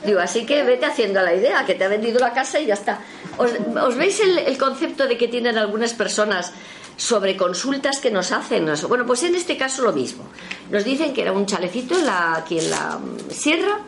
Digo, 0.04 0.20
así 0.20 0.44
que 0.44 0.64
vete 0.64 0.88
haciendo 0.88 1.22
la 1.22 1.36
idea, 1.36 1.64
que 1.64 1.76
te 1.76 1.84
ha 1.84 1.90
vendido 1.90 2.18
la 2.18 2.34
casa 2.34 2.60
y 2.60 2.66
ya 2.66 2.74
está. 2.74 3.02
¿Os, 3.38 3.96
veis 3.98 4.20
el, 4.20 4.58
concepto 4.58 5.06
de 5.06 5.16
que 5.16 5.28
tienen 5.28 5.60
algunas 5.60 5.94
personas 5.94 6.54
sobre 6.98 7.38
consultas 7.38 8.00
que 8.00 8.10
nos 8.10 8.32
hacen? 8.32 8.68
Bueno, 8.88 9.06
pues 9.06 9.22
en 9.22 9.36
este 9.36 9.58
caso 9.58 9.84
lo 9.84 9.94
mismo. 9.94 10.24
Nos 10.72 10.84
dicen 10.84 11.14
que 11.14 11.22
era 11.22 11.34
un 11.34 11.46
chalecito 11.46 11.94
aquí 12.10 12.58
en 12.58 12.72
la 12.72 12.98
mm, 12.98 13.30
sierra 13.30 13.82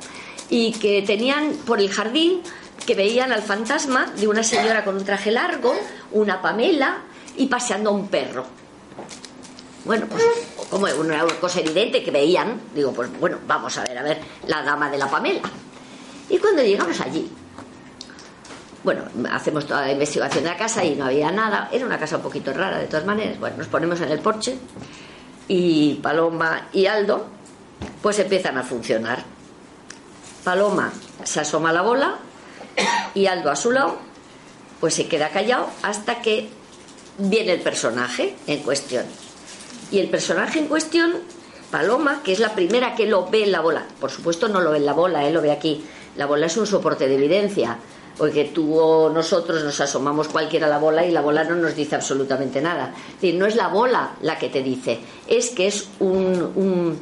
y 0.51 0.74
que 0.74 1.01
tenían 1.01 1.53
por 1.65 1.79
el 1.79 1.89
jardín 1.89 2.44
que 2.88 2.96
veían 2.96 3.34
al 3.34 3.41
fantasma 3.41 4.06
de 4.15 4.27
una 4.27 4.44
señora 4.44 4.86
con 4.86 4.96
un 4.96 5.03
traje 5.03 5.29
largo, 5.29 5.75
una 6.20 6.42
pamela 6.42 7.00
y 7.36 7.48
paseando 7.48 7.90
a 7.90 7.94
un 7.94 8.08
perro. 8.08 8.46
Bueno, 9.86 10.06
pues 10.08 10.24
como 10.70 10.86
una 11.00 11.26
cosa 11.40 11.62
evidente 11.62 12.04
que 12.04 12.12
veían, 12.12 12.60
digo, 12.76 12.92
pues 12.92 13.10
bueno, 13.20 13.38
vamos 13.48 13.78
a 13.78 13.84
ver, 13.84 13.98
a 13.98 14.04
ver, 14.04 14.20
la 14.48 14.62
dama 14.64 14.90
de 14.90 14.98
la 14.98 15.10
pamela. 15.10 15.42
Y 16.30 16.38
cuando 16.40 16.62
llegamos 16.62 17.00
allí, 17.00 17.32
Bueno, 18.84 19.04
hacemos 19.32 19.66
toda 19.66 19.82
la 19.82 19.92
investigación 19.92 20.44
de 20.44 20.50
la 20.52 20.58
casa 20.58 20.84
y 20.84 20.96
no 20.96 21.06
había 21.06 21.32
nada. 21.32 21.68
Era 21.72 21.86
una 21.86 21.98
casa 21.98 22.18
un 22.18 22.22
poquito 22.24 22.54
rara, 22.54 22.78
de 22.78 22.88
todas 22.88 23.06
maneras. 23.06 23.38
Bueno, 23.40 23.58
nos 23.58 23.68
ponemos 23.68 24.00
en 24.02 24.10
el 24.10 24.20
porche 24.20 24.58
y 25.48 25.96
Paloma 25.96 26.68
y 26.72 26.86
Aldo 26.86 27.26
pues 28.02 28.20
empiezan 28.20 28.58
a 28.58 28.64
funcionar. 28.64 29.24
Paloma 30.44 30.92
se 31.24 31.42
asoma 31.42 31.72
a 31.72 31.74
la 31.74 31.82
bola 31.82 32.16
y 33.14 33.26
Aldo 33.26 33.52
a 33.52 33.56
su 33.56 33.72
lado 33.72 34.07
pues 34.80 34.94
se 34.94 35.08
queda 35.08 35.30
callado 35.30 35.68
hasta 35.82 36.22
que 36.22 36.50
viene 37.18 37.54
el 37.54 37.62
personaje 37.62 38.36
en 38.48 38.60
cuestión. 38.60 39.06
Y 39.92 40.00
el 40.00 40.10
personaje 40.10 40.60
en 40.60 40.68
cuestión, 40.68 41.14
Paloma, 41.72 42.22
que 42.24 42.34
es 42.34 42.40
la 42.40 42.54
primera 42.54 42.96
que 42.96 43.08
lo 43.08 43.28
ve 43.30 43.44
en 43.44 43.52
la 43.52 43.62
bola, 43.62 43.86
por 44.00 44.12
supuesto 44.12 44.48
no 44.48 44.62
lo 44.62 44.72
ve 44.72 44.78
en 44.78 44.86
la 44.86 44.94
bola, 44.94 45.26
él 45.26 45.34
lo 45.34 45.42
ve 45.42 45.52
aquí. 45.52 45.84
La 46.16 46.26
bola 46.26 46.48
es 46.48 46.58
un 46.58 46.68
soporte 46.68 47.08
de 47.08 47.16
evidencia, 47.16 47.78
porque 48.18 48.46
tú 48.46 48.78
o 48.78 49.10
nosotros 49.10 49.64
nos 49.64 49.80
asomamos 49.80 50.28
cualquiera 50.28 50.68
a 50.68 50.70
la 50.70 50.80
bola 50.80 51.06
y 51.06 51.12
la 51.12 51.22
bola 51.22 51.44
no 51.44 51.56
nos 51.56 51.76
dice 51.76 51.96
absolutamente 51.96 52.62
nada. 52.62 52.94
Es 53.08 53.14
decir, 53.22 53.36
no 53.36 53.46
es 53.46 53.56
la 53.56 53.68
bola 53.68 54.16
la 54.22 54.38
que 54.38 54.50
te 54.50 54.64
dice, 54.64 55.00
es 55.28 55.52
que 55.52 55.68
es 55.68 55.90
un, 56.00 56.52
un 56.56 57.00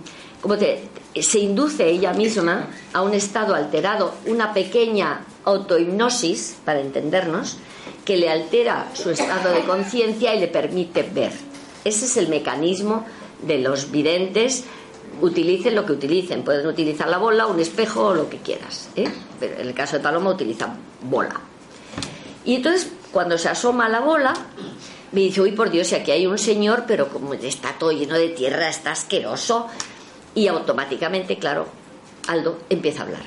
se 1.22 1.40
induce 1.40 1.88
ella 1.88 2.14
misma 2.14 2.68
a 2.94 3.02
un 3.02 3.14
estado 3.14 3.56
alterado, 3.56 4.14
una 4.26 4.54
pequeña 4.54 5.26
autohipnosis, 5.44 6.58
para 6.66 6.82
entendernos, 6.82 7.58
que 8.04 8.18
le 8.18 8.30
altera 8.30 8.90
su 8.94 9.10
estado 9.10 9.54
de 9.54 9.62
conciencia 9.62 10.36
y 10.36 10.40
le 10.40 10.48
permite 10.48 11.04
ver. 11.04 11.32
Ese 11.84 12.06
es 12.06 12.18
el 12.18 12.30
mecanismo 12.30 13.06
de 13.42 13.60
los 13.60 13.92
videntes, 13.92 14.66
utilicen 15.22 15.76
lo 15.76 15.86
que 15.86 15.94
utilicen. 15.94 16.44
Pueden 16.44 16.68
utilizar 16.68 17.08
la 17.08 17.18
bola, 17.18 17.48
un 17.48 17.60
espejo 17.60 18.08
o 18.08 18.14
lo 18.14 18.30
que 18.30 18.38
quieras. 18.38 18.90
¿eh? 18.96 19.10
Pero 19.40 19.60
en 19.60 19.68
el 19.68 19.74
caso 19.74 19.98
de 19.98 20.04
Paloma 20.04 20.32
utilizan 20.32 20.78
bola. 21.02 21.40
Y 22.44 22.56
entonces, 22.56 22.92
cuando 23.12 23.38
se 23.38 23.50
asoma 23.50 23.90
la 23.90 24.02
bola, 24.02 24.34
me 25.12 25.22
dice, 25.22 25.42
uy, 25.42 25.52
por 25.52 25.72
Dios, 25.72 25.88
si 25.88 25.96
aquí 25.96 26.12
hay 26.12 26.28
un 26.28 26.38
señor, 26.38 26.84
pero 26.88 27.10
como 27.10 27.34
está 27.34 27.74
todo 27.80 27.92
lleno 27.92 28.16
de 28.16 28.30
tierra, 28.30 28.70
está 28.70 28.92
asqueroso. 28.92 29.68
Y 30.36 30.48
automáticamente, 30.48 31.38
claro, 31.40 31.68
Aldo 32.28 32.60
empieza 32.70 33.02
a 33.02 33.06
hablar. 33.06 33.24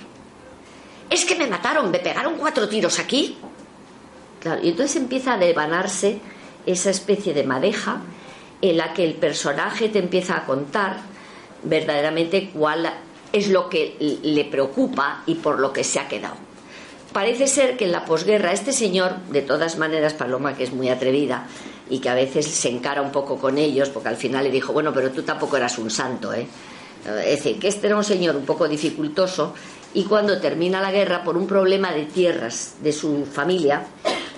Es 1.11 1.25
que 1.25 1.37
me 1.37 1.47
mataron, 1.47 1.91
me 1.91 1.99
pegaron 1.99 2.35
cuatro 2.37 2.69
tiros 2.69 2.99
aquí. 2.99 3.39
Claro, 4.41 4.61
y 4.63 4.69
entonces 4.69 4.97
empieza 4.97 5.35
a 5.35 5.39
devanarse 5.39 6.21
esa 6.67 6.91
especie 6.91 7.35
de 7.35 7.45
madeja 7.45 8.03
en 8.61 8.77
la 8.77 8.93
que 8.93 9.05
el 9.05 9.15
personaje 9.15 9.89
te 9.89 9.99
empieza 9.99 10.37
a 10.37 10.45
contar 10.45 10.99
verdaderamente 11.63 12.51
cuál 12.53 12.93
es 13.33 13.49
lo 13.49 13.69
que 13.69 13.97
le 14.23 14.45
preocupa 14.45 15.23
y 15.27 15.37
por 15.37 15.59
lo 15.59 15.73
que 15.73 15.85
se 15.85 15.99
ha 15.99 16.09
quedado. 16.09 16.37
Parece 17.13 17.47
ser 17.47 17.77
que 17.77 17.87
en 17.87 17.93
la 17.93 18.05
posguerra 18.05 18.53
este 18.53 18.73
señor, 18.73 19.17
de 19.31 19.43
todas 19.43 19.79
maneras, 19.79 20.15
Paloma, 20.15 20.57
que 20.57 20.65
es 20.65 20.73
muy 20.73 20.89
atrevida 20.89 21.47
y 21.89 22.01
que 22.01 22.11
a 22.11 22.15
veces 22.15 22.47
se 22.47 22.69
encara 22.69 23.01
un 23.01 23.13
poco 23.13 23.39
con 23.39 23.57
ellos, 23.57 23.89
porque 23.89 24.11
al 24.11 24.17
final 24.17 24.45
le 24.45 24.51
dijo, 24.51 24.73
bueno, 24.73 24.93
pero 24.93 25.11
tú 25.11 25.23
tampoco 25.23 25.57
eras 25.57 25.79
un 25.79 25.91
santo, 25.91 26.35
¿eh? 26.35 26.47
Es 27.17 27.37
decir, 27.37 27.59
que 27.59 27.69
este 27.69 27.87
era 27.87 27.97
un 27.97 28.05
señor 28.05 28.37
un 28.37 28.45
poco 28.45 28.69
dificultoso 28.69 29.55
y 29.95 30.05
cuando 30.05 30.39
termina 30.41 30.81
la 30.81 30.93
guerra, 30.93 31.25
por 31.25 31.37
un 31.37 31.47
problema 31.47 31.93
de 31.93 32.05
tierras 32.05 32.75
de 32.83 32.93
su 32.93 33.25
familia, 33.25 33.87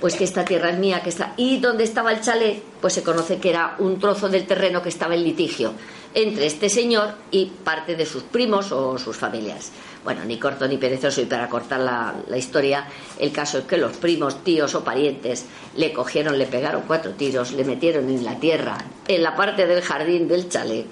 pues 0.01 0.15
que 0.15 0.25
esta 0.25 0.45
tierra 0.45 0.71
es 0.71 0.79
mía, 0.79 1.03
que 1.03 1.11
está... 1.11 1.35
Y 1.37 1.59
donde 1.59 1.85
estaba 1.85 2.13
el 2.13 2.21
chalet, 2.21 2.63
pues 2.81 2.95
se 2.95 3.03
conoce 3.03 3.39
que 3.39 3.51
era 3.51 3.75
un 3.79 3.99
trozo 3.99 4.29
del 4.29 4.47
terreno 4.47 4.81
que 4.83 4.89
estaba 4.89 5.15
en 5.15 5.25
litigio 5.25 5.73
entre 6.15 6.47
este 6.47 6.69
señor 6.69 7.11
y 7.31 7.47
parte 7.47 7.95
de 7.95 8.07
sus 8.07 8.23
primos 8.25 8.73
o 8.73 8.99
sus 8.99 9.17
familias. 9.17 9.71
Bueno, 10.03 10.25
ni 10.25 10.39
corto 10.39 10.67
ni 10.67 10.77
perezoso 10.77 11.21
y 11.21 11.27
para 11.27 11.49
cortar 11.49 11.81
la, 11.81 12.15
la 12.29 12.39
historia, 12.39 12.87
el 13.19 13.31
caso 13.33 13.59
es 13.59 13.65
que 13.65 13.77
los 13.77 13.97
primos, 13.97 14.43
tíos 14.43 14.75
o 14.75 14.83
parientes 14.83 15.45
le 15.77 15.93
cogieron, 15.93 16.39
le 16.39 16.47
pegaron 16.47 16.83
cuatro 16.87 17.13
tiros, 17.13 17.53
le 17.53 17.65
metieron 17.65 18.09
en 18.09 18.25
la 18.25 18.41
tierra, 18.41 18.79
en 19.07 19.23
la 19.23 19.37
parte 19.37 19.67
del 19.67 19.83
jardín 19.83 20.27
del 20.27 20.49
chalet 20.49 20.87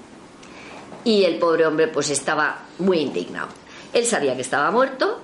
y 1.08 1.24
el 1.24 1.38
pobre 1.38 1.64
hombre 1.64 1.88
pues 1.88 2.10
estaba 2.10 2.66
muy 2.80 2.98
indignado. 2.98 3.48
Él 3.94 4.04
sabía 4.04 4.34
que 4.36 4.42
estaba 4.42 4.70
muerto, 4.70 5.18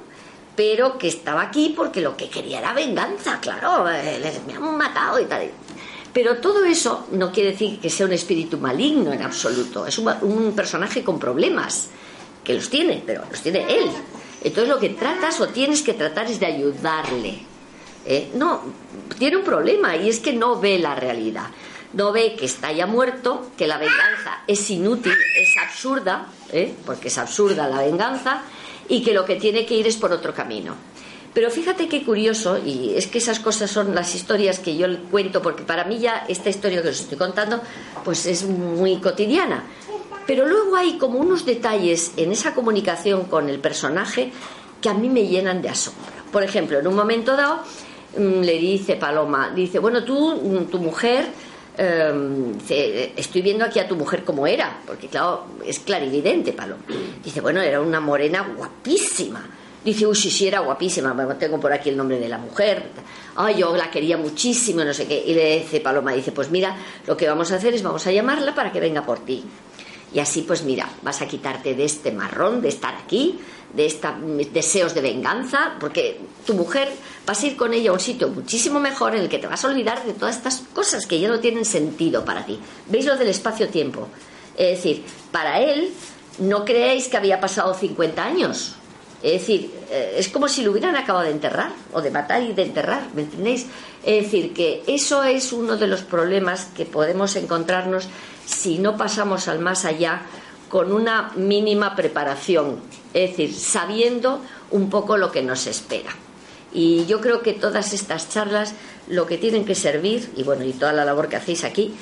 pero 0.57 0.97
que 0.97 1.09
estaba 1.09 1.43
aquí 1.43 1.75
porque 1.77 2.01
lo 2.01 2.17
que 2.17 2.31
quería 2.31 2.61
era 2.61 2.73
venganza, 2.73 3.39
claro, 3.39 3.87
eh, 3.91 4.41
me 4.47 4.55
han 4.55 4.79
matado 4.79 5.21
y 5.21 5.27
tal. 5.27 5.51
Pero 6.11 6.39
todo 6.39 6.65
eso 6.65 7.09
no 7.13 7.31
quiere 7.31 7.51
decir 7.51 7.81
que 7.81 7.91
sea 7.91 8.07
un 8.07 8.15
espíritu 8.15 8.57
maligno 8.57 9.13
en 9.13 9.21
absoluto, 9.21 9.87
es 9.87 9.99
un, 9.99 10.11
un 10.23 10.57
personaje 10.57 11.05
con 11.05 11.19
problemas, 11.19 11.89
que 12.43 12.55
los 12.55 12.71
tiene, 12.71 13.03
pero 13.05 13.25
los 13.31 13.43
tiene 13.43 13.67
él. 13.69 13.91
Entonces 14.43 14.73
lo 14.73 14.81
que 14.81 14.89
tratas 14.89 15.39
o 15.43 15.49
tienes 15.49 15.83
que 15.83 15.93
tratar 15.93 16.31
es 16.31 16.41
de 16.41 16.47
ayudarle. 16.47 17.41
¿eh? 18.07 18.31
No, 18.35 18.63
tiene 19.19 19.37
un 19.37 19.45
problema 19.45 19.97
y 19.97 20.09
es 20.09 20.21
que 20.21 20.33
no 20.33 20.59
ve 20.59 20.79
la 20.79 20.95
realidad. 20.95 21.49
No 21.95 22.13
ve 22.13 22.35
que 22.37 22.45
está 22.45 22.73
ya 22.73 22.87
muerto, 22.87 23.51
que 23.57 23.67
la 23.67 23.79
venganza 23.79 24.43
es 24.47 24.69
inútil, 24.71 25.15
es 25.37 25.57
absurda, 25.63 26.27
¿eh? 26.53 26.75
porque 26.85 27.09
es 27.09 27.19
absurda 27.19 27.69
la 27.69 27.83
venganza, 27.83 28.43
y 28.89 29.03
que 29.03 29.15
lo 29.15 29.25
que 29.25 29.37
tiene 29.37 29.65
que 29.65 29.75
ir 29.75 29.87
es 29.87 29.97
por 29.97 30.13
otro 30.13 30.35
camino. 30.35 30.75
Pero 31.33 31.51
fíjate 31.51 31.89
qué 31.89 32.05
curioso, 32.05 32.59
y 32.59 32.95
es 32.97 33.07
que 33.09 33.19
esas 33.19 33.41
cosas 33.41 33.71
son 33.71 33.95
las 33.95 34.15
historias 34.15 34.61
que 34.61 34.77
yo 34.77 34.87
cuento, 35.11 35.43
porque 35.43 35.65
para 35.65 35.85
mí 35.85 35.99
ya 35.99 36.25
esta 36.29 36.49
historia 36.49 36.83
que 36.83 36.89
os 36.89 37.01
estoy 37.01 37.19
contando, 37.19 37.61
pues 38.05 38.27
es 38.27 38.45
muy 38.45 38.99
cotidiana. 38.99 39.65
Pero 40.27 40.47
luego 40.47 40.77
hay 40.77 40.97
como 40.97 41.19
unos 41.19 41.45
detalles 41.45 42.13
en 42.17 42.33
esa 42.33 42.55
comunicación 42.55 43.25
con 43.25 43.49
el 43.49 43.59
personaje 43.59 44.33
que 44.81 44.89
a 44.89 44.95
mí 44.95 45.09
me 45.09 45.27
llenan 45.27 45.61
de 45.61 45.69
asombro. 45.69 46.03
Por 46.31 46.43
ejemplo, 46.43 46.79
en 46.79 46.87
un 46.87 46.95
momento 46.95 47.37
dado 47.37 47.63
mm, 48.17 48.41
le 48.41 48.59
dice 48.59 48.97
Paloma, 48.97 49.51
dice, 49.55 49.79
bueno, 49.81 50.05
tú, 50.05 50.37
mm, 50.37 50.67
tu 50.67 50.79
mujer, 50.79 51.27
eh, 51.77 53.13
estoy 53.17 53.43
viendo 53.43 53.65
aquí 53.65 53.79
a 53.81 53.89
tu 53.89 53.97
mujer 53.97 54.25
como 54.25 54.47
era, 54.47 54.81
porque 54.87 55.09
claro, 55.09 55.47
es 55.65 55.81
clarividente, 55.81 56.53
Paloma. 56.53 56.83
Dice, 57.23 57.41
bueno, 57.41 57.61
era 57.61 57.81
una 57.81 58.01
morena 58.01 58.47
guapísima. 58.57 59.45
Dice, 59.85 60.07
uy, 60.07 60.15
sí, 60.15 60.31
sí, 60.31 60.49
era 60.49 60.61
guapísima, 60.61 61.15
tengo 61.39 61.61
por 61.61 61.73
aquí 61.73 61.91
el 61.91 61.97
nombre 61.97 62.19
de 62.19 62.29
la 62.29 62.39
mujer. 62.39 62.85
Ay, 63.37 63.57
yo 63.59 63.77
la 63.77 63.91
quería 63.91 64.17
muchísimo, 64.17 64.83
no 64.83 64.95
sé 64.95 65.07
qué. 65.07 65.23
Y 65.27 65.35
le 65.35 65.61
dice 65.61 65.81
Paloma, 65.81 66.13
dice, 66.15 66.33
pues 66.33 66.51
mira, 66.51 66.75
lo 67.07 67.17
que 67.17 67.29
vamos 67.29 67.53
a 67.53 67.57
hacer 67.57 67.75
es 67.75 67.83
vamos 67.83 68.07
a 68.07 68.13
llamarla 68.13 68.55
para 68.55 68.73
que 68.73 68.81
venga 68.81 69.05
por 69.05 69.19
ti. 69.19 69.45
Y 70.15 70.21
así, 70.21 70.43
pues 70.43 70.63
mira, 70.63 70.89
vas 71.03 71.21
a 71.21 71.27
quitarte 71.27 71.75
de 71.75 71.85
este 71.85 72.13
marrón, 72.13 72.63
de 72.63 72.69
estar 72.69 72.95
aquí, 72.95 73.41
de 73.75 73.87
estos 73.87 74.13
deseos 74.53 74.95
de 74.95 75.01
venganza, 75.01 75.75
porque 75.81 76.21
tu 76.47 76.55
mujer 76.55 76.89
vas 77.27 77.43
a 77.43 77.47
ir 77.47 77.57
con 77.57 77.75
ella 77.75 77.91
a 77.91 77.95
un 77.95 78.01
sitio 78.01 78.29
muchísimo 78.29 78.79
mejor 78.79 79.17
en 79.17 79.23
el 79.23 79.29
que 79.29 79.39
te 79.39 79.49
vas 79.49 79.65
a 79.65 79.69
olvidar 79.69 80.05
de 80.05 80.13
todas 80.13 80.37
estas 80.37 80.63
cosas 80.73 81.07
que 81.07 81.19
ya 81.19 81.29
no 81.29 81.41
tienen 81.41 81.65
sentido 81.65 82.25
para 82.25 82.47
ti. 82.47 82.61
¿Veis 82.89 83.07
lo 83.07 83.17
del 83.17 83.29
espacio-tiempo? 83.29 84.07
Es 84.57 84.77
decir, 84.77 85.03
para 85.33 85.61
él 85.61 85.93
no 86.39 86.65
creéis 86.65 87.09
que 87.09 87.17
había 87.17 87.41
pasado 87.41 87.75
50 87.75 88.25
años. 88.25 88.77
Es 89.21 89.41
decir, 89.41 89.73
eh, 89.91 90.17
es 90.19 90.29
como 90.29 90.49
si 90.49 90.63
lo 90.63 90.71
hubieran 90.71 90.95
acabado 90.97 91.25
de 91.25 91.33
enterrar, 91.33 91.73
o 91.93 92.03
de 92.03 92.11
matar 92.11 92.43
y 92.43 92.53
de 92.53 92.63
enterrar, 92.63 93.09
¿me 93.15 93.23
entendéis? 93.23 93.67
Es 94.05 94.25
decir, 94.25 94.53
que 94.53 94.83
eso 94.87 95.25
es 95.25 95.53
uno 95.53 95.77
de 95.77 95.87
los 95.87 96.03
problemas 96.03 96.67
que 96.77 96.85
podemos 96.85 97.35
encontrarnos 97.35 98.07
si 98.47 98.79
no 98.79 98.97
pasamos 98.97 99.49
al 99.49 99.61
más 99.61 99.85
allá 99.85 100.23
con 100.69 100.93
una 100.93 101.31
mínima 101.37 101.95
preparación, 101.95 102.81
es 103.13 103.31
decir, 103.31 103.55
sabiendo 103.55 104.41
un 104.71 104.91
poco 104.91 105.17
lo 105.17 105.31
que 105.31 105.43
nos 105.43 105.67
espera. 105.67 106.11
Y 106.73 107.07
yo 107.07 107.21
creo 107.21 107.43
que 107.43 107.53
todas 107.53 107.93
estas 107.93 108.29
charlas 108.29 108.75
lo 109.09 109.27
que 109.27 109.39
tienen 109.39 109.65
que 109.65 109.75
servir, 109.75 110.33
y 110.37 110.43
bueno, 110.43 110.65
y 110.65 110.73
toda 110.73 110.93
la 110.93 111.05
labor 111.05 111.29
que 111.29 111.37
hacéis 111.37 111.63
aquí, 111.65 111.95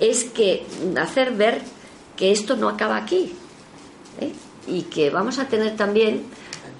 es 0.00 0.24
que 0.24 0.64
hacer 1.00 1.32
ver 1.32 1.60
que 2.16 2.32
esto 2.32 2.56
no 2.56 2.68
acaba 2.68 2.96
aquí. 2.96 3.32
¿eh? 4.20 4.32
Y 4.66 4.82
que 4.82 5.10
vamos 5.10 5.38
a 5.38 5.48
tener 5.48 5.76
también 5.76 6.24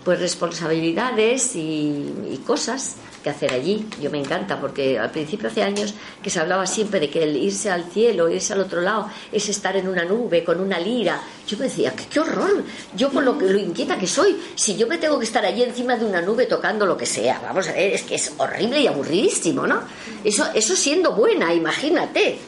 pues 0.05 0.21
responsabilidades 0.21 1.57
y, 1.57 2.41
cosas 2.47 2.97
que 3.23 3.31
hacer 3.31 3.55
allí. 3.55 3.87
Yo 4.03 4.11
me 4.11 4.19
encanta 4.19 4.61
porque 4.61 4.99
al 4.99 5.11
principio 5.11 5.49
hace 5.49 5.63
años 5.63 5.95
que 6.23 6.29
se 6.29 6.41
hablaba 6.41 6.67
siempre 6.67 7.01
de 7.01 7.09
que 7.09 7.23
el 7.23 7.37
irse 7.37 7.71
al 7.71 7.85
cielo, 7.85 8.29
irse 8.29 8.53
al 8.53 8.61
otro 8.61 8.83
lado, 8.83 9.09
es 9.33 9.49
estar 9.49 9.75
en 9.77 9.89
una 9.89 10.05
nube 10.05 10.45
con 10.45 10.61
una 10.61 10.79
lira. 10.79 11.23
Yo 11.47 11.57
me 11.57 11.65
decía, 11.65 11.95
qué, 12.11 12.21
horror. 12.21 12.63
Yo 12.95 13.11
con 13.11 13.25
lo, 13.25 13.39
que, 13.39 13.47
lo 13.47 13.59
inquieta 13.59 13.99
que 13.99 14.07
soy, 14.07 14.37
si 14.55 14.77
yo 14.77 14.87
me 14.87 14.99
tengo 14.99 15.19
que 15.19 15.25
estar 15.25 15.45
allí 15.45 15.63
encima 15.63 15.97
de 15.97 16.05
una 16.05 16.21
nube 16.21 16.45
tocando 16.45 16.85
lo 16.85 16.99
que 16.99 17.07
sea, 17.07 17.41
vamos 17.43 17.67
a 17.69 17.73
ver, 17.73 17.95
es 17.95 18.03
que 18.03 18.17
es 18.17 18.35
horrible 18.37 18.81
y 18.81 18.87
aburridísimo, 18.87 19.67
¿no? 19.67 19.81
Eso, 20.23 20.47
eso 20.53 20.77
siendo 20.77 21.13
buena, 21.13 21.55
imagínate. 21.55 22.39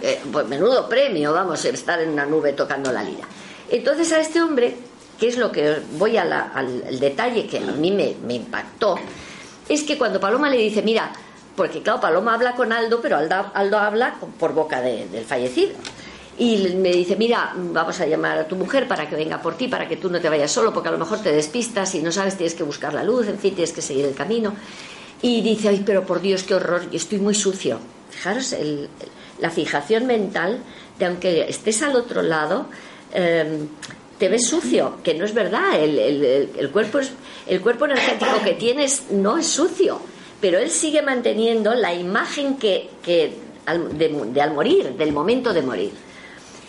Eh, 0.00 0.20
pues 0.32 0.48
menudo 0.48 0.88
premio, 0.88 1.32
vamos, 1.32 1.64
a 1.64 1.68
estar 1.68 2.00
en 2.00 2.10
una 2.10 2.24
nube 2.24 2.54
tocando 2.54 2.90
la 2.90 3.04
lira. 3.04 3.28
Entonces 3.70 4.12
a 4.12 4.20
este 4.20 4.42
hombre 4.42 4.76
que 5.18 5.28
es 5.28 5.36
lo 5.36 5.52
que 5.52 5.80
voy 5.98 6.16
al, 6.16 6.98
detalle 6.98 7.46
que 7.46 7.58
a 7.58 7.72
mí 7.72 7.90
me, 7.90 8.34
impactó, 8.34 8.96
es 9.68 9.82
que 9.84 9.96
cuando 9.96 10.20
Paloma 10.20 10.50
le 10.50 10.58
dice, 10.58 10.82
mira, 10.82 11.12
porque 11.56 11.82
claro, 11.82 12.00
Paloma 12.00 12.34
habla 12.34 12.54
con 12.54 12.72
Aldo, 12.72 13.00
pero 13.00 13.16
Aldo, 13.16 13.78
habla 13.78 14.16
por 14.38 14.52
boca 14.52 14.80
del 14.80 15.24
fallecido. 15.24 15.72
Y 16.38 16.56
me 16.76 16.90
dice, 16.90 17.14
mira, 17.16 17.52
vamos 17.54 18.00
a 18.00 18.06
llamar 18.06 18.38
a 18.38 18.48
tu 18.48 18.56
mujer 18.56 18.88
para 18.88 19.08
que 19.08 19.14
venga 19.14 19.40
por 19.40 19.54
ti, 19.54 19.68
para 19.68 19.86
que 19.86 19.96
tú 19.96 20.08
no 20.08 20.18
te 20.18 20.28
vayas 20.28 20.50
solo, 20.50 20.72
porque 20.72 20.88
a 20.88 20.92
lo 20.92 20.98
mejor 20.98 21.18
te 21.20 21.30
despistas 21.30 21.94
y 21.94 22.02
no 22.02 22.10
sabes, 22.10 22.36
tienes 22.36 22.54
que 22.54 22.62
buscar 22.62 22.94
la 22.94 23.04
luz, 23.04 23.28
en 23.28 23.38
fin, 23.38 23.54
tienes 23.54 23.72
que 23.72 23.82
seguir 23.82 24.06
el 24.06 24.14
camino. 24.14 24.54
Y 25.20 25.42
dice, 25.42 25.68
ay, 25.68 25.82
pero 25.84 26.04
por 26.04 26.20
Dios, 26.20 26.42
qué 26.42 26.54
horror, 26.54 26.90
yo 26.90 26.96
estoy 26.96 27.18
muy 27.18 27.34
sucio. 27.34 27.78
Fijaros, 28.10 28.56
la 29.38 29.50
fijación 29.50 30.06
mental 30.06 30.62
de 30.98 31.04
aunque 31.04 31.48
estés 31.48 31.82
al 31.82 31.96
otro 31.96 32.22
lado, 32.22 32.66
em, 33.12 33.68
te 34.22 34.28
ves 34.28 34.46
sucio, 34.46 34.98
que 35.02 35.14
no 35.14 35.24
es 35.24 35.34
verdad, 35.34 35.82
el, 35.82 36.70
cuerpo 36.70 37.00
el 37.48 37.60
cuerpo 37.60 37.86
energético 37.86 38.40
que 38.44 38.52
tienes 38.52 39.10
no 39.10 39.36
es 39.36 39.48
sucio, 39.48 40.00
pero 40.40 40.60
él 40.60 40.70
sigue 40.70 41.02
manteniendo 41.02 41.74
la 41.74 41.92
imagen 41.92 42.56
que, 42.56 42.88
de, 43.04 43.36
de, 44.32 44.40
al 44.40 44.54
morir, 44.54 44.92
del 44.92 45.10
momento 45.10 45.52
de 45.52 45.62
morir. 45.62 45.90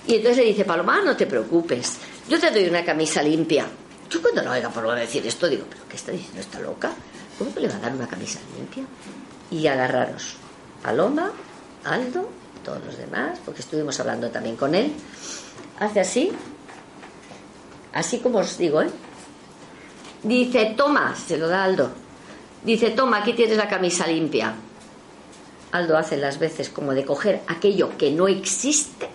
Y 0.08 0.16
entonces 0.16 0.38
le 0.38 0.46
dice, 0.46 0.66
Paloma, 0.66 1.04
no 1.04 1.16
te 1.16 1.28
preocupes, 1.28 2.00
yo 2.28 2.40
te 2.40 2.50
doy 2.50 2.66
una 2.66 2.84
camisa 2.84 3.22
limpia. 3.22 3.68
Yo 4.10 4.20
cuando 4.20 4.42
lo 4.42 4.50
oiga 4.50 4.70
por 4.70 4.92
decir 4.96 5.24
esto 5.28 5.48
digo, 5.48 5.66
¿pero 5.70 5.84
qué 5.88 5.96
está 5.96 6.12
diciendo? 6.12 6.42
¿Está 6.42 6.60
loca? 6.60 6.92
¿Cómo 7.38 7.54
que 7.54 7.60
le 7.60 7.68
va 7.68 7.76
a 7.76 7.80
dar 7.82 7.94
una 7.94 8.08
camisa 8.08 8.40
limpia? 8.58 8.84
Y 9.52 9.68
agarraros, 9.68 10.38
Paloma, 10.82 11.32
Aldo, 11.84 12.28
todos 12.66 12.84
los 12.84 12.98
demás, 12.98 13.38
porque 13.46 13.62
estuvimos 13.62 14.00
hablando 14.00 14.32
también 14.32 14.56
con 14.56 14.74
él, 14.74 14.92
hace 15.80 16.00
así, 16.00 16.32
así 17.94 18.20
como 18.20 18.40
os 18.40 18.58
digo, 18.58 18.82
¿eh? 18.82 18.90
Dice, 20.24 20.74
toma, 20.78 21.16
se 21.16 21.38
lo 21.38 21.48
da 21.48 21.64
Aldo. 21.64 21.92
Dice, 22.64 22.92
toma, 22.92 23.18
aquí 23.18 23.34
tienes 23.34 23.58
la 23.58 23.68
camisa 23.68 24.08
limpia. 24.08 24.56
Aldo 25.72 25.98
hace 25.98 26.18
las 26.18 26.40
veces 26.40 26.70
como 26.70 26.94
de 26.94 27.04
coger 27.04 27.42
aquello 27.48 27.98
que 27.98 28.12
no 28.12 28.28
existe. 28.28 29.10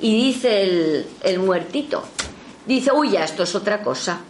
Y 0.00 0.26
dice 0.26 1.06
el, 1.22 1.38
muertito, 1.38 2.02
dice, 2.66 2.92
uy, 2.92 3.12
ya 3.12 3.24
esto 3.24 3.42
es 3.42 3.54
otra 3.54 3.82
cosa. 3.82 4.20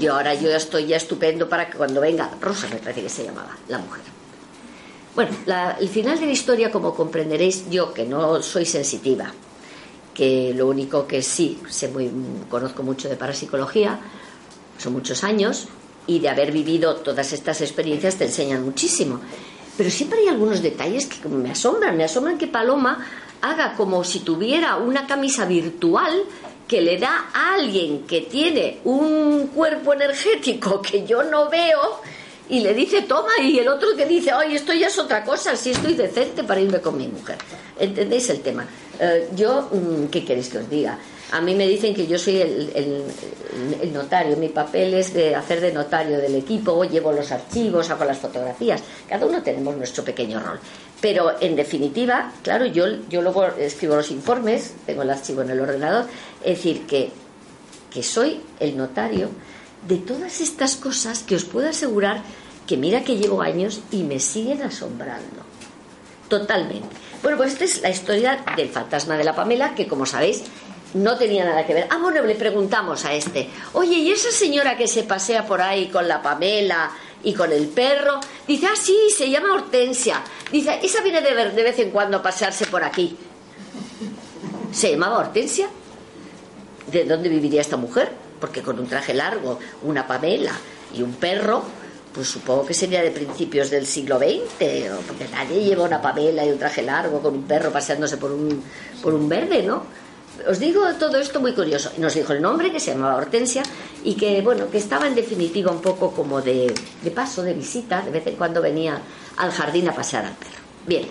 Y 0.00 0.06
ahora 0.06 0.34
yo 0.34 0.50
estoy 0.50 0.86
ya 0.86 0.96
estupendo 0.96 1.48
para 1.48 1.68
que 1.68 1.76
cuando 1.76 2.00
venga, 2.00 2.30
Rosa 2.40 2.68
me 2.68 2.76
parece 2.76 3.02
que 3.02 3.08
se 3.08 3.24
llamaba, 3.24 3.56
la 3.68 3.78
mujer. 3.78 4.02
Bueno, 5.14 5.32
el 5.78 5.88
final 5.88 6.18
de 6.18 6.26
la 6.26 6.32
historia, 6.32 6.70
como 6.70 6.94
comprenderéis, 6.94 7.68
yo 7.70 7.92
que 7.92 8.04
no 8.04 8.42
soy 8.42 8.64
sensitiva, 8.64 9.32
que 10.14 10.52
lo 10.54 10.68
único 10.68 11.06
que 11.06 11.22
sí, 11.22 11.58
sé 11.68 11.88
muy, 11.88 12.10
conozco 12.48 12.82
mucho 12.82 13.08
de 13.08 13.16
parapsicología, 13.16 13.98
son 14.78 14.92
muchos 14.92 15.24
años, 15.24 15.68
y 16.06 16.18
de 16.18 16.28
haber 16.28 16.52
vivido 16.52 16.96
todas 16.96 17.32
estas 17.32 17.60
experiencias 17.60 18.16
te 18.16 18.24
enseñan 18.24 18.64
muchísimo. 18.64 19.20
Pero 19.76 19.90
siempre 19.90 20.20
hay 20.20 20.28
algunos 20.28 20.62
detalles 20.62 21.06
que 21.06 21.28
me 21.28 21.50
asombran. 21.50 21.96
Me 21.96 22.04
asombran 22.04 22.38
que 22.38 22.46
Paloma 22.46 23.06
haga 23.40 23.74
como 23.74 24.04
si 24.04 24.20
tuviera 24.20 24.76
una 24.76 25.06
camisa 25.06 25.44
virtual 25.44 26.24
que 26.68 26.80
le 26.80 26.98
da 26.98 27.30
a 27.34 27.54
alguien 27.54 28.06
que 28.06 28.22
tiene 28.22 28.80
un 28.84 29.48
cuerpo 29.48 29.92
energético 29.92 30.80
que 30.80 31.04
yo 31.04 31.22
no 31.22 31.48
veo 31.50 32.00
y 32.48 32.60
le 32.60 32.72
dice 32.72 33.02
toma 33.02 33.30
y 33.42 33.58
el 33.58 33.68
otro 33.68 33.96
que 33.96 34.06
dice 34.06 34.30
ay 34.30 34.56
esto 34.56 34.72
ya 34.72 34.86
es 34.86 34.98
otra 34.98 35.24
cosa 35.24 35.56
si 35.56 35.70
estoy 35.70 35.94
decente 35.94 36.44
para 36.44 36.60
irme 36.60 36.80
con 36.80 36.96
mi 36.96 37.08
mujer 37.08 37.36
entendéis 37.78 38.30
el 38.30 38.40
tema 38.40 38.66
eh, 39.02 39.28
yo 39.34 39.68
mm, 39.72 40.06
qué 40.06 40.24
queréis 40.24 40.48
que 40.48 40.58
os 40.58 40.70
diga 40.70 40.96
a 41.32 41.40
mí 41.40 41.54
me 41.54 41.66
dicen 41.66 41.94
que 41.94 42.06
yo 42.06 42.18
soy 42.18 42.42
el, 42.42 43.04
notario. 43.90 44.36
Mi 44.36 44.50
papel 44.50 44.92
es 44.92 45.14
de 45.14 45.34
hacer 45.34 45.62
de 45.62 45.72
notario 45.72 46.18
del 46.18 46.34
equipo 46.34 46.84
llevo 46.84 47.10
los 47.10 47.32
archivos 47.32 47.88
hago 47.88 48.04
las 48.04 48.18
fotografías. 48.18 48.82
Cada 49.08 49.24
uno 49.24 49.42
tenemos 49.42 49.74
nuestro 49.74 50.04
pequeño 50.04 50.40
rol. 50.40 50.60
Pero 51.00 51.40
en 51.40 51.56
definitiva 51.56 52.32
claro 52.42 52.66
yo 52.66 52.84
yo 53.08 53.22
luego 53.22 53.46
escribo 53.46 53.96
los 53.96 54.10
informes 54.10 54.74
tengo 54.84 55.02
el 55.02 55.10
archivo 55.10 55.40
en 55.40 55.50
el 55.50 55.60
ordenador. 55.60 56.04
Es 56.44 56.58
decir 56.58 56.86
que 56.86 57.10
que 57.90 58.02
soy 58.02 58.42
el 58.60 58.76
notario 58.76 59.30
de 59.88 59.96
todas 59.96 60.42
estas 60.42 60.76
cosas 60.76 61.22
que 61.22 61.34
os 61.34 61.44
puedo 61.44 61.68
asegurar 61.68 62.22
que 62.66 62.76
mira 62.76 63.04
que 63.04 63.16
llevo 63.16 63.40
años 63.40 63.80
y 63.90 64.02
me 64.02 64.20
siguen 64.20 64.62
asombrando. 64.62 65.42
Totalmente. 66.28 66.94
Bueno, 67.22 67.36
pues 67.36 67.52
esta 67.52 67.64
es 67.64 67.82
la 67.82 67.90
historia 67.90 68.44
del 68.56 68.68
fantasma 68.68 69.16
de 69.16 69.24
la 69.24 69.34
Pamela, 69.34 69.74
que 69.74 69.86
como 69.86 70.06
sabéis 70.06 70.42
no 70.94 71.16
tenía 71.16 71.44
nada 71.44 71.64
que 71.64 71.74
ver. 71.74 71.86
Ah, 71.90 71.98
bueno, 71.98 72.22
le 72.22 72.34
preguntamos 72.34 73.04
a 73.04 73.14
este, 73.14 73.48
oye, 73.74 73.94
¿y 73.96 74.10
esa 74.10 74.30
señora 74.30 74.76
que 74.76 74.88
se 74.88 75.04
pasea 75.04 75.46
por 75.46 75.60
ahí 75.60 75.88
con 75.88 76.06
la 76.08 76.20
Pamela 76.20 76.90
y 77.22 77.32
con 77.32 77.52
el 77.52 77.68
perro? 77.68 78.20
Dice, 78.46 78.66
ah, 78.66 78.76
sí, 78.76 78.96
se 79.16 79.30
llama 79.30 79.54
Hortensia. 79.54 80.22
Dice, 80.50 80.80
esa 80.82 81.00
viene 81.02 81.20
de, 81.20 81.50
de 81.50 81.62
vez 81.62 81.78
en 81.78 81.90
cuando 81.90 82.18
a 82.18 82.22
pasearse 82.22 82.66
por 82.66 82.82
aquí. 82.82 83.16
¿Se 84.72 84.90
llamaba 84.90 85.18
Hortensia? 85.18 85.68
¿De 86.90 87.04
dónde 87.04 87.28
viviría 87.28 87.60
esta 87.60 87.76
mujer? 87.76 88.10
Porque 88.40 88.62
con 88.62 88.78
un 88.80 88.86
traje 88.88 89.14
largo, 89.14 89.58
una 89.82 90.06
Pamela 90.06 90.52
y 90.92 91.02
un 91.02 91.14
perro, 91.14 91.62
pues 92.12 92.28
supongo 92.28 92.66
que 92.66 92.74
sería 92.74 93.02
de 93.02 93.10
principios 93.10 93.70
del 93.70 93.86
siglo 93.86 94.18
XX, 94.18 94.90
porque 95.06 95.28
nadie 95.30 95.64
lleva 95.64 95.84
una 95.84 96.00
pamela 96.00 96.44
y 96.44 96.50
un 96.50 96.58
traje 96.58 96.82
largo 96.82 97.20
con 97.20 97.34
un 97.34 97.42
perro 97.44 97.70
paseándose 97.70 98.16
por 98.16 98.32
un, 98.32 98.62
por 99.02 99.14
un 99.14 99.28
verde, 99.28 99.62
¿no? 99.62 99.84
Os 100.48 100.58
digo 100.58 100.82
todo 100.98 101.18
esto 101.18 101.40
muy 101.40 101.52
curioso. 101.52 101.92
Nos 101.98 102.14
dijo 102.14 102.32
el 102.32 102.42
nombre, 102.42 102.72
que 102.72 102.80
se 102.80 102.92
llamaba 102.92 103.16
Hortensia, 103.16 103.62
y 104.02 104.14
que, 104.14 104.40
bueno, 104.42 104.70
que 104.70 104.78
estaba 104.78 105.06
en 105.06 105.14
definitiva 105.14 105.70
un 105.70 105.80
poco 105.80 106.12
como 106.12 106.40
de, 106.40 106.72
de 107.02 107.10
paso, 107.10 107.42
de 107.42 107.54
visita, 107.54 108.02
de 108.02 108.10
vez 108.10 108.26
en 108.26 108.36
cuando 108.36 108.60
venía 108.60 109.00
al 109.36 109.50
jardín 109.50 109.88
a 109.88 109.94
pasear 109.94 110.24
al 110.24 110.34
perro. 110.34 110.62
Bien, 110.86 111.06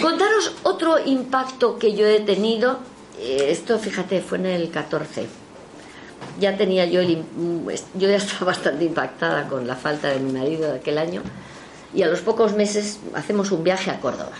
contaros 0.00 0.52
otro 0.64 0.98
impacto 1.04 1.78
que 1.78 1.94
yo 1.94 2.06
he 2.06 2.20
tenido, 2.20 2.80
eh, 3.20 3.48
esto 3.50 3.78
fíjate, 3.78 4.20
fue 4.20 4.38
en 4.38 4.46
el 4.46 4.70
14 4.70 5.45
ya 6.40 6.56
tenía 6.56 6.84
yo 6.86 7.00
el, 7.00 7.24
yo 7.94 8.08
ya 8.08 8.16
estaba 8.22 8.46
bastante 8.46 8.84
impactada 8.84 9.48
con 9.48 9.66
la 9.66 9.76
falta 9.76 10.08
de 10.08 10.20
mi 10.20 10.32
marido 10.32 10.72
de 10.72 10.78
aquel 10.78 10.98
año 10.98 11.22
y 11.94 12.02
a 12.02 12.08
los 12.08 12.20
pocos 12.20 12.54
meses 12.54 12.98
hacemos 13.14 13.50
un 13.52 13.64
viaje 13.64 13.90
a 13.90 14.00
Córdoba. 14.00 14.32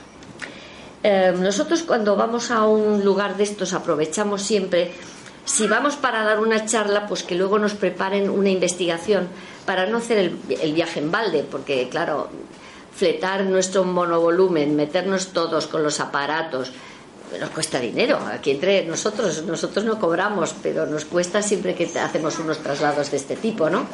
Eh, 1.03 1.35
nosotros 1.39 1.83
cuando 1.83 2.17
vamos 2.17 2.51
a 2.51 2.67
un 2.67 3.05
lugar 3.05 3.37
de 3.37 3.45
estos 3.45 3.73
aprovechamos 3.73 4.43
siempre, 4.43 4.93
si 5.45 5.69
vamos 5.69 5.95
para 5.97 6.25
dar 6.25 6.41
una 6.41 6.67
charla, 6.67 7.07
pues 7.07 7.23
que 7.23 7.37
luego 7.37 7.59
nos 7.59 7.75
preparen 7.75 8.29
una 8.29 8.51
investigación 8.51 9.29
para 9.65 9.87
no 9.87 9.99
hacer 9.99 10.19
el, 10.19 10.39
el 10.61 10.73
viaje 10.73 10.99
en 10.99 11.13
balde, 11.13 11.45
porque 11.49 11.89
claro, 11.89 12.29
fletar 12.97 13.45
nuestro 13.45 13.85
monovolumen, 13.85 14.75
meternos 14.75 15.29
todos 15.29 15.67
con 15.67 15.83
los 15.83 16.01
aparatos, 16.01 16.73
nos 17.41 17.51
cuesta 17.51 17.81
dinero. 17.81 18.19
Aquí 18.33 18.51
entre 18.51 18.85
nosotros, 18.85 19.45
nosotros 19.45 19.85
no 19.85 19.99
cobramos, 19.99 20.55
pero 20.63 20.87
nos 20.87 21.05
cuesta 21.05 21.43
siempre 21.43 21.75
que 21.75 21.85
hacemos 21.99 22.39
unos 22.39 22.59
traslados 22.59 23.11
de 23.11 23.17
este 23.17 23.37
tipo, 23.37 23.69
¿no? 23.71 23.87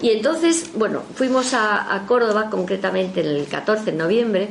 Y 0.00 0.10
entonces, 0.10 0.70
bueno, 0.74 1.02
fuimos 1.14 1.54
a, 1.54 2.04
Córdoba, 2.06 2.48
concretamente 2.50 3.20
el 3.20 3.46
14 3.46 3.86
de 3.86 3.92
noviembre, 3.92 4.48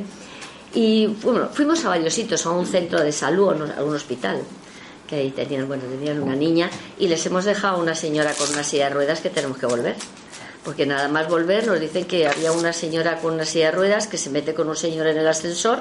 y 0.74 1.06
bueno, 1.06 1.48
fuimos 1.52 1.84
a 1.84 1.88
varios 1.88 2.12
sitios, 2.12 2.44
a 2.44 2.50
un 2.50 2.66
centro 2.66 3.00
de 3.00 3.12
salud, 3.12 3.54
a 3.76 3.82
un 3.82 3.94
hospital, 3.94 4.42
que 5.08 5.16
ahí 5.16 5.30
tenían, 5.30 5.66
bueno, 5.66 5.84
tenían 5.84 6.22
una 6.22 6.36
niña, 6.36 6.68
y 6.98 7.08
les 7.08 7.24
hemos 7.24 7.46
dejado 7.46 7.78
a 7.78 7.80
una 7.80 7.94
señora 7.94 8.34
con 8.34 8.50
una 8.50 8.62
silla 8.62 8.88
de 8.88 8.94
ruedas 8.94 9.20
que 9.20 9.30
tenemos 9.30 9.56
que 9.56 9.66
volver. 9.66 9.96
Porque 10.64 10.84
nada 10.84 11.08
más 11.08 11.28
volver 11.30 11.66
nos 11.66 11.80
dicen 11.80 12.04
que 12.04 12.26
había 12.26 12.52
una 12.52 12.74
señora 12.74 13.20
con 13.20 13.32
una 13.32 13.46
silla 13.46 13.66
de 13.66 13.72
ruedas 13.72 14.06
que 14.06 14.18
se 14.18 14.28
mete 14.28 14.52
con 14.52 14.68
un 14.68 14.76
señor 14.76 15.06
en 15.06 15.16
el 15.16 15.26
ascensor 15.26 15.80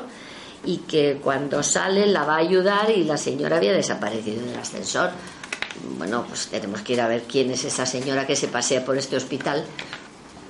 y 0.68 0.80
que 0.80 1.20
cuando 1.24 1.64
sale 1.64 2.06
la 2.06 2.26
va 2.26 2.36
a 2.36 2.40
ayudar 2.40 2.92
y 2.92 3.06
la 3.06 3.18
señora 3.18 3.56
había 3.56 3.72
desaparecido 3.72 4.44
en 4.44 4.50
el 4.50 4.60
ascensor. 4.60 5.12
Bueno, 5.98 6.26
pues 6.28 6.48
tenemos 6.48 6.82
que 6.82 6.94
ir 6.94 7.02
a 7.02 7.08
ver 7.08 7.24
quién 7.24 7.50
es 7.52 7.64
esa 7.64 7.86
señora 7.86 8.28
que 8.28 8.36
se 8.36 8.50
pasea 8.50 8.84
por 8.84 8.98
este 8.98 9.16
hospital 9.16 9.64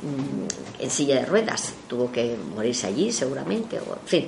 mm, 0.01 0.81
en 0.83 0.89
silla 0.89 1.17
de 1.17 1.25
ruedas. 1.25 1.75
Tuvo 1.87 2.11
que 2.11 2.35
morirse 2.55 2.87
allí 2.87 3.11
seguramente, 3.11 3.79
o 3.79 3.93
en 3.93 4.07
fin, 4.07 4.27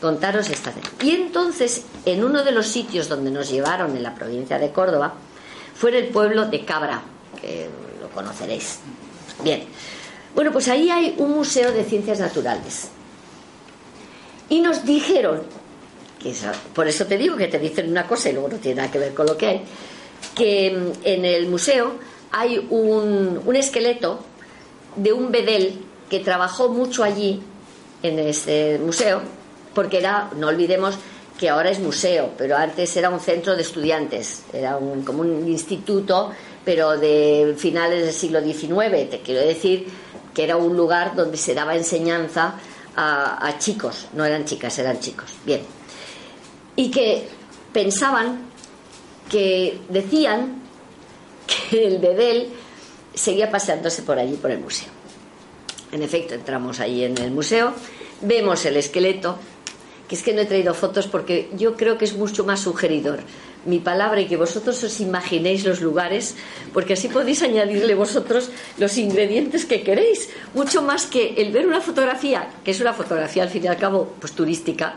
contaros 0.00 0.50
esta. 0.50 0.72
Y 1.00 1.10
entonces, 1.10 1.84
en 2.04 2.24
uno 2.24 2.42
de 2.42 2.50
los 2.50 2.66
sitios 2.66 3.08
donde 3.08 3.30
nos 3.30 3.50
llevaron 3.50 3.96
en 3.96 4.02
la 4.02 4.16
provincia 4.16 4.58
de 4.58 4.72
Córdoba, 4.72 5.14
fue 5.76 5.96
el 5.96 6.08
pueblo 6.08 6.46
de 6.46 6.64
Cabra, 6.64 7.02
que 7.40 7.68
lo 8.00 8.08
conoceréis. 8.10 8.80
Bien, 9.44 9.62
bueno, 10.34 10.50
pues 10.50 10.66
ahí 10.66 10.90
hay 10.90 11.14
un 11.18 11.30
museo 11.30 11.70
de 11.70 11.84
ciencias 11.84 12.18
naturales 12.18 12.90
y 14.50 14.60
nos 14.60 14.84
dijeron, 14.84 15.42
que 16.22 16.34
por 16.74 16.86
eso 16.86 17.06
te 17.06 17.16
digo 17.16 17.36
que 17.36 17.48
te 17.48 17.58
dicen 17.58 17.90
una 17.90 18.06
cosa 18.06 18.28
y 18.28 18.34
luego 18.34 18.48
no 18.48 18.56
tiene 18.58 18.82
nada 18.82 18.92
que 18.92 18.98
ver 18.98 19.14
con 19.14 19.26
lo 19.26 19.36
que 19.38 19.46
hay, 19.46 19.62
que 20.34 20.70
mm, 20.70 21.06
en 21.06 21.24
el 21.24 21.48
museo 21.48 21.94
hay 22.32 22.58
un, 22.68 23.40
un 23.44 23.56
esqueleto 23.56 24.20
de 24.96 25.12
un 25.12 25.32
bedel 25.32 25.80
que 26.10 26.20
trabajó 26.20 26.68
mucho 26.68 27.02
allí, 27.02 27.40
en 28.02 28.18
este 28.18 28.78
museo, 28.78 29.20
porque 29.74 29.98
era, 29.98 30.30
no 30.36 30.48
olvidemos 30.48 30.96
que 31.38 31.48
ahora 31.48 31.70
es 31.70 31.78
museo, 31.78 32.30
pero 32.36 32.56
antes 32.56 32.94
era 32.96 33.08
un 33.08 33.20
centro 33.20 33.56
de 33.56 33.62
estudiantes, 33.62 34.42
era 34.52 34.76
un, 34.76 35.02
como 35.02 35.22
un 35.22 35.48
instituto, 35.48 36.30
pero 36.64 36.98
de 36.98 37.54
finales 37.56 38.04
del 38.04 38.12
siglo 38.12 38.42
XIX, 38.42 39.08
te 39.08 39.20
quiero 39.24 39.40
decir 39.40 39.86
que 40.34 40.44
era 40.44 40.56
un 40.56 40.76
lugar 40.76 41.14
donde 41.16 41.36
se 41.36 41.54
daba 41.54 41.74
enseñanza 41.74 42.54
a, 42.96 43.54
chicos, 43.58 44.08
no 44.12 44.24
eran 44.24 44.44
chicas, 44.44 44.78
eran 44.78 45.00
chicos. 45.00 45.30
Bien. 45.44 45.62
Y 46.76 46.90
que 46.90 47.28
pensaban 47.72 48.46
que 49.30 49.80
decían 49.88 50.62
que 51.46 51.86
el 51.86 51.98
Bedel 51.98 52.50
seguía 53.14 53.50
paseándose 53.50 54.02
por 54.02 54.18
allí, 54.18 54.34
por 54.36 54.50
el 54.50 54.60
museo. 54.60 54.88
En 55.92 56.02
efecto, 56.02 56.34
entramos 56.34 56.80
ahí 56.80 57.04
en 57.04 57.18
el 57.18 57.30
museo, 57.30 57.74
vemos 58.22 58.64
el 58.64 58.76
esqueleto, 58.76 59.38
que 60.10 60.16
es 60.16 60.24
que 60.24 60.32
no 60.32 60.40
he 60.40 60.44
traído 60.44 60.74
fotos 60.74 61.06
porque 61.06 61.48
yo 61.56 61.76
creo 61.76 61.96
que 61.96 62.04
es 62.04 62.16
mucho 62.16 62.42
más 62.42 62.58
sugeridor 62.58 63.20
mi 63.64 63.78
palabra 63.78 64.20
y 64.20 64.26
que 64.26 64.36
vosotros 64.36 64.82
os 64.82 65.00
imaginéis 65.00 65.64
los 65.64 65.80
lugares, 65.80 66.34
porque 66.72 66.94
así 66.94 67.06
podéis 67.06 67.42
añadirle 67.42 67.94
vosotros 67.94 68.50
los 68.78 68.98
ingredientes 68.98 69.66
que 69.66 69.82
queréis, 69.82 70.30
mucho 70.52 70.82
más 70.82 71.06
que 71.06 71.34
el 71.36 71.52
ver 71.52 71.64
una 71.64 71.80
fotografía, 71.80 72.48
que 72.64 72.72
es 72.72 72.80
una 72.80 72.92
fotografía 72.92 73.44
al 73.44 73.50
fin 73.50 73.62
y 73.62 73.68
al 73.68 73.76
cabo 73.76 74.14
pues 74.18 74.32
turística, 74.32 74.96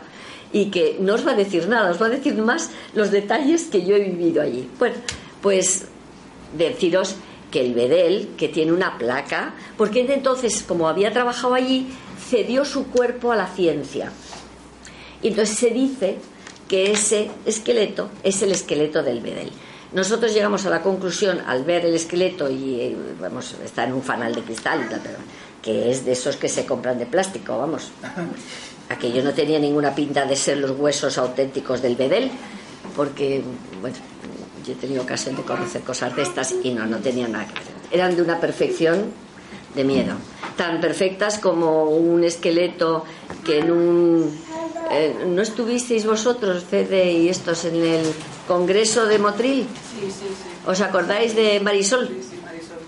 y 0.52 0.72
que 0.72 0.96
no 0.98 1.14
os 1.14 1.24
va 1.24 1.30
a 1.30 1.36
decir 1.36 1.68
nada, 1.68 1.92
os 1.92 2.02
va 2.02 2.06
a 2.06 2.10
decir 2.10 2.34
más 2.34 2.70
los 2.94 3.12
detalles 3.12 3.66
que 3.66 3.84
yo 3.84 3.94
he 3.94 4.00
vivido 4.00 4.42
allí. 4.42 4.68
Bueno, 4.80 4.96
pues 5.40 5.86
deciros 6.58 7.14
que 7.52 7.60
el 7.60 7.72
Bedel, 7.72 8.30
que 8.36 8.48
tiene 8.48 8.72
una 8.72 8.98
placa, 8.98 9.54
porque 9.76 10.00
entonces, 10.12 10.64
como 10.66 10.88
había 10.88 11.12
trabajado 11.12 11.54
allí, 11.54 11.86
cedió 12.18 12.64
su 12.64 12.88
cuerpo 12.88 13.30
a 13.30 13.36
la 13.36 13.46
ciencia. 13.46 14.10
Y 15.24 15.28
entonces 15.28 15.56
se 15.56 15.70
dice 15.70 16.18
que 16.68 16.92
ese 16.92 17.30
esqueleto 17.46 18.10
es 18.22 18.42
el 18.42 18.52
esqueleto 18.52 19.02
del 19.02 19.20
Bedel. 19.20 19.50
Nosotros 19.94 20.34
llegamos 20.34 20.66
a 20.66 20.70
la 20.70 20.82
conclusión 20.82 21.40
al 21.46 21.64
ver 21.64 21.86
el 21.86 21.94
esqueleto 21.94 22.50
y 22.50 22.80
eh, 22.80 22.96
vamos, 23.18 23.56
está 23.64 23.84
en 23.84 23.94
un 23.94 24.02
fanal 24.02 24.34
de 24.34 24.42
cristal, 24.42 24.86
pero 24.90 25.16
que 25.62 25.90
es 25.90 26.04
de 26.04 26.12
esos 26.12 26.36
que 26.36 26.50
se 26.50 26.66
compran 26.66 26.98
de 26.98 27.06
plástico, 27.06 27.56
vamos. 27.56 27.90
Aquello 28.90 29.24
no 29.24 29.32
tenía 29.32 29.58
ninguna 29.58 29.94
pinta 29.94 30.26
de 30.26 30.36
ser 30.36 30.58
los 30.58 30.72
huesos 30.72 31.16
auténticos 31.16 31.80
del 31.80 31.96
Bedel, 31.96 32.30
porque, 32.94 33.42
bueno, 33.80 33.96
yo 34.66 34.74
he 34.74 34.76
tenido 34.76 35.04
ocasión 35.04 35.36
de 35.36 35.42
conocer 35.42 35.80
cosas 35.80 36.14
de 36.14 36.20
estas 36.20 36.54
y 36.62 36.74
no, 36.74 36.84
no 36.84 36.98
tenían 36.98 37.32
nada 37.32 37.46
que 37.46 37.54
ver. 37.54 37.72
Eran 37.92 38.14
de 38.14 38.20
una 38.20 38.40
perfección 38.40 39.10
de 39.74 39.84
miedo, 39.84 40.14
tan 40.56 40.80
perfectas 40.80 41.38
como 41.38 41.84
un 41.84 42.24
esqueleto 42.24 43.04
que 43.44 43.58
en 43.58 43.70
un 43.70 44.44
eh, 44.90 45.14
¿No 45.26 45.42
estuvisteis 45.42 46.06
vosotros, 46.06 46.64
Fede 46.64 47.12
y 47.12 47.28
estos, 47.28 47.64
en 47.64 47.82
el 47.82 48.06
Congreso 48.46 49.06
de 49.06 49.18
Motril? 49.18 49.66
Sí, 49.66 50.06
sí, 50.06 50.26
sí. 50.28 50.34
¿Os 50.66 50.80
acordáis 50.80 51.34
de 51.34 51.58
Marisol? 51.60 52.08
Sí, 52.08 52.20
sí, 52.30 52.40
Marisol. 52.44 52.78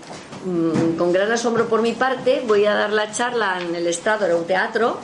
Mm, 0.45 0.97
con 0.97 1.11
gran 1.11 1.31
asombro 1.31 1.67
por 1.67 1.81
mi 1.81 1.93
parte, 1.93 2.43
voy 2.45 2.65
a 2.65 2.73
dar 2.75 2.93
la 2.93 3.11
charla 3.11 3.59
en 3.61 3.75
el 3.75 3.87
Estado, 3.87 4.25
era 4.25 4.35
un 4.35 4.45
teatro, 4.45 4.99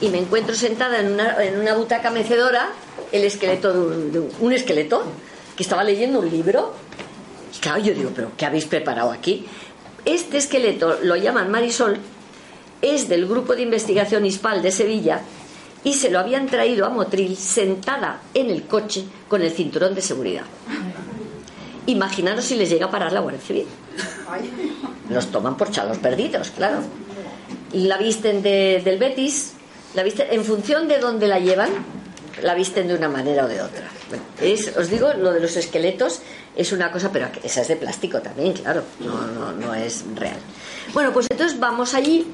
y 0.00 0.08
me 0.08 0.18
encuentro 0.18 0.54
sentada 0.54 1.00
en 1.00 1.12
una, 1.12 1.42
en 1.44 1.58
una 1.58 1.74
butaca 1.74 2.10
mecedora 2.10 2.70
el 3.10 3.24
esqueleto 3.24 3.72
de 3.72 3.78
un, 3.78 4.12
de 4.12 4.30
un 4.40 4.52
esqueleto 4.52 5.02
que 5.56 5.62
estaba 5.62 5.82
leyendo 5.82 6.20
un 6.20 6.30
libro. 6.30 6.72
Y 7.54 7.58
claro, 7.58 7.78
yo 7.78 7.92
digo, 7.92 8.10
¿pero 8.14 8.30
qué 8.36 8.46
habéis 8.46 8.66
preparado 8.66 9.10
aquí? 9.10 9.46
Este 10.08 10.38
esqueleto 10.38 11.00
lo 11.02 11.16
llaman 11.16 11.50
Marisol, 11.50 11.98
es 12.80 13.10
del 13.10 13.26
grupo 13.26 13.54
de 13.54 13.60
investigación 13.60 14.24
ISPAL 14.24 14.62
de 14.62 14.70
Sevilla 14.70 15.20
y 15.84 15.92
se 15.92 16.08
lo 16.08 16.18
habían 16.18 16.46
traído 16.46 16.86
a 16.86 16.88
Motril 16.88 17.36
sentada 17.36 18.22
en 18.32 18.48
el 18.48 18.62
coche 18.62 19.04
con 19.28 19.42
el 19.42 19.50
cinturón 19.50 19.94
de 19.94 20.00
seguridad. 20.00 20.44
Imaginaros 21.84 22.46
si 22.46 22.56
les 22.56 22.70
llega 22.70 22.86
a 22.86 22.90
parar 22.90 23.12
la 23.12 23.20
Guardia 23.20 23.42
Civil. 23.42 23.66
Los 25.10 25.26
toman 25.26 25.58
por 25.58 25.70
chalos 25.70 25.98
perdidos, 25.98 26.52
claro. 26.52 26.78
La 27.74 27.98
visten 27.98 28.42
de, 28.42 28.80
del 28.82 28.98
Betis, 28.98 29.52
la 29.94 30.04
visten, 30.04 30.28
en 30.30 30.42
función 30.42 30.88
de 30.88 31.00
dónde 31.00 31.28
la 31.28 31.38
llevan, 31.38 31.68
la 32.42 32.54
visten 32.54 32.88
de 32.88 32.94
una 32.94 33.08
manera 33.08 33.44
o 33.44 33.48
de 33.48 33.60
otra. 33.60 33.88
Es, 34.40 34.76
os 34.76 34.90
digo, 34.90 35.12
lo 35.14 35.32
de 35.32 35.40
los 35.40 35.56
esqueletos 35.56 36.20
es 36.56 36.72
una 36.72 36.90
cosa, 36.90 37.10
pero 37.12 37.28
esa 37.42 37.60
es 37.62 37.68
de 37.68 37.76
plástico 37.76 38.20
también, 38.20 38.52
claro, 38.52 38.82
no, 39.00 39.26
no, 39.26 39.52
no 39.52 39.74
es 39.74 40.04
real. 40.14 40.38
Bueno, 40.92 41.12
pues 41.12 41.26
entonces 41.30 41.58
vamos 41.58 41.94
allí 41.94 42.26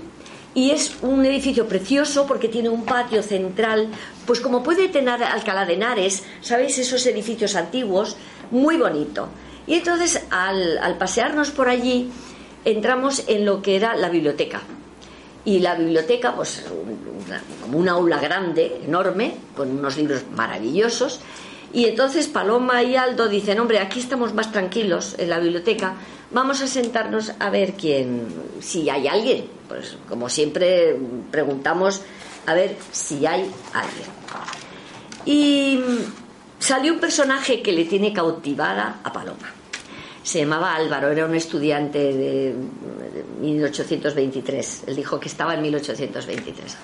y 0.55 0.71
es 0.71 0.97
un 1.03 1.25
edificio 1.25 1.67
precioso 1.67 2.27
porque 2.27 2.49
tiene 2.49 2.69
un 2.69 2.85
patio 2.85 3.23
central, 3.23 3.89
pues 4.27 4.41
como 4.41 4.63
puede 4.63 4.89
tener 4.89 5.23
Alcalá 5.23 5.67
de 5.67 5.75
Henares, 5.75 6.23
¿sabéis? 6.41 6.79
Esos 6.79 7.05
edificios 7.07 7.57
antiguos, 7.57 8.17
muy 8.51 8.77
bonito. 8.77 9.29
Y 9.67 9.75
entonces 9.75 10.23
al, 10.31 10.79
al 10.79 10.97
pasearnos 10.97 11.51
por 11.51 11.69
allí 11.69 12.11
entramos 12.65 13.25
en 13.27 13.45
lo 13.45 13.63
que 13.63 13.77
era 13.77 13.97
la 13.97 14.09
biblioteca. 14.09 14.63
Y 15.45 15.59
la 15.59 15.75
biblioteca, 15.75 16.35
pues 16.35 16.65
una, 17.27 17.43
como 17.63 17.79
una 17.79 17.93
aula 17.93 18.19
grande, 18.19 18.81
enorme, 18.85 19.37
con 19.57 19.71
unos 19.71 19.97
libros 19.97 20.23
maravillosos. 20.35 21.21
Y 21.73 21.87
entonces 21.87 22.29
Paloma 22.29 22.83
y 22.83 22.97
Aldo 22.97 23.29
dicen, 23.29 23.59
hombre, 23.59 23.81
aquí 23.81 24.01
estamos 24.01 24.33
más 24.33 24.53
tranquilos 24.53 25.17
en 25.19 25.29
la 25.29 25.41
biblioteca, 25.41 25.97
vamos 26.31 26.63
a 26.63 26.67
sentarnos 26.67 27.33
a 27.39 27.51
ver 27.51 27.73
quién, 27.73 28.29
si 28.61 28.89
hay 28.89 29.09
alguien. 29.09 29.47
Pues 29.69 29.97
como 30.09 30.29
siempre 30.29 30.97
preguntamos 31.31 32.03
a 32.47 32.55
ver 32.55 32.77
si 32.93 33.27
hay 33.27 33.51
alguien. 33.73 34.09
Y 35.27 35.81
salió 36.59 36.93
un 36.93 37.01
personaje 37.01 37.61
que 37.61 37.73
le 37.73 37.85
tiene 37.85 38.13
cautivada 38.13 39.01
a 39.03 39.13
Paloma. 39.13 39.64
Se 40.25 40.41
llamaba 40.41 40.75
Álvaro, 40.75 41.11
era 41.11 41.27
un 41.27 41.35
estudiante 41.35 41.99
de 41.99 42.55
1823. 43.41 44.85
Él 44.87 44.97
dijo 44.97 45.21
que 45.21 45.29
estaba 45.29 45.55
en 45.55 45.63
1823. 45.63 46.77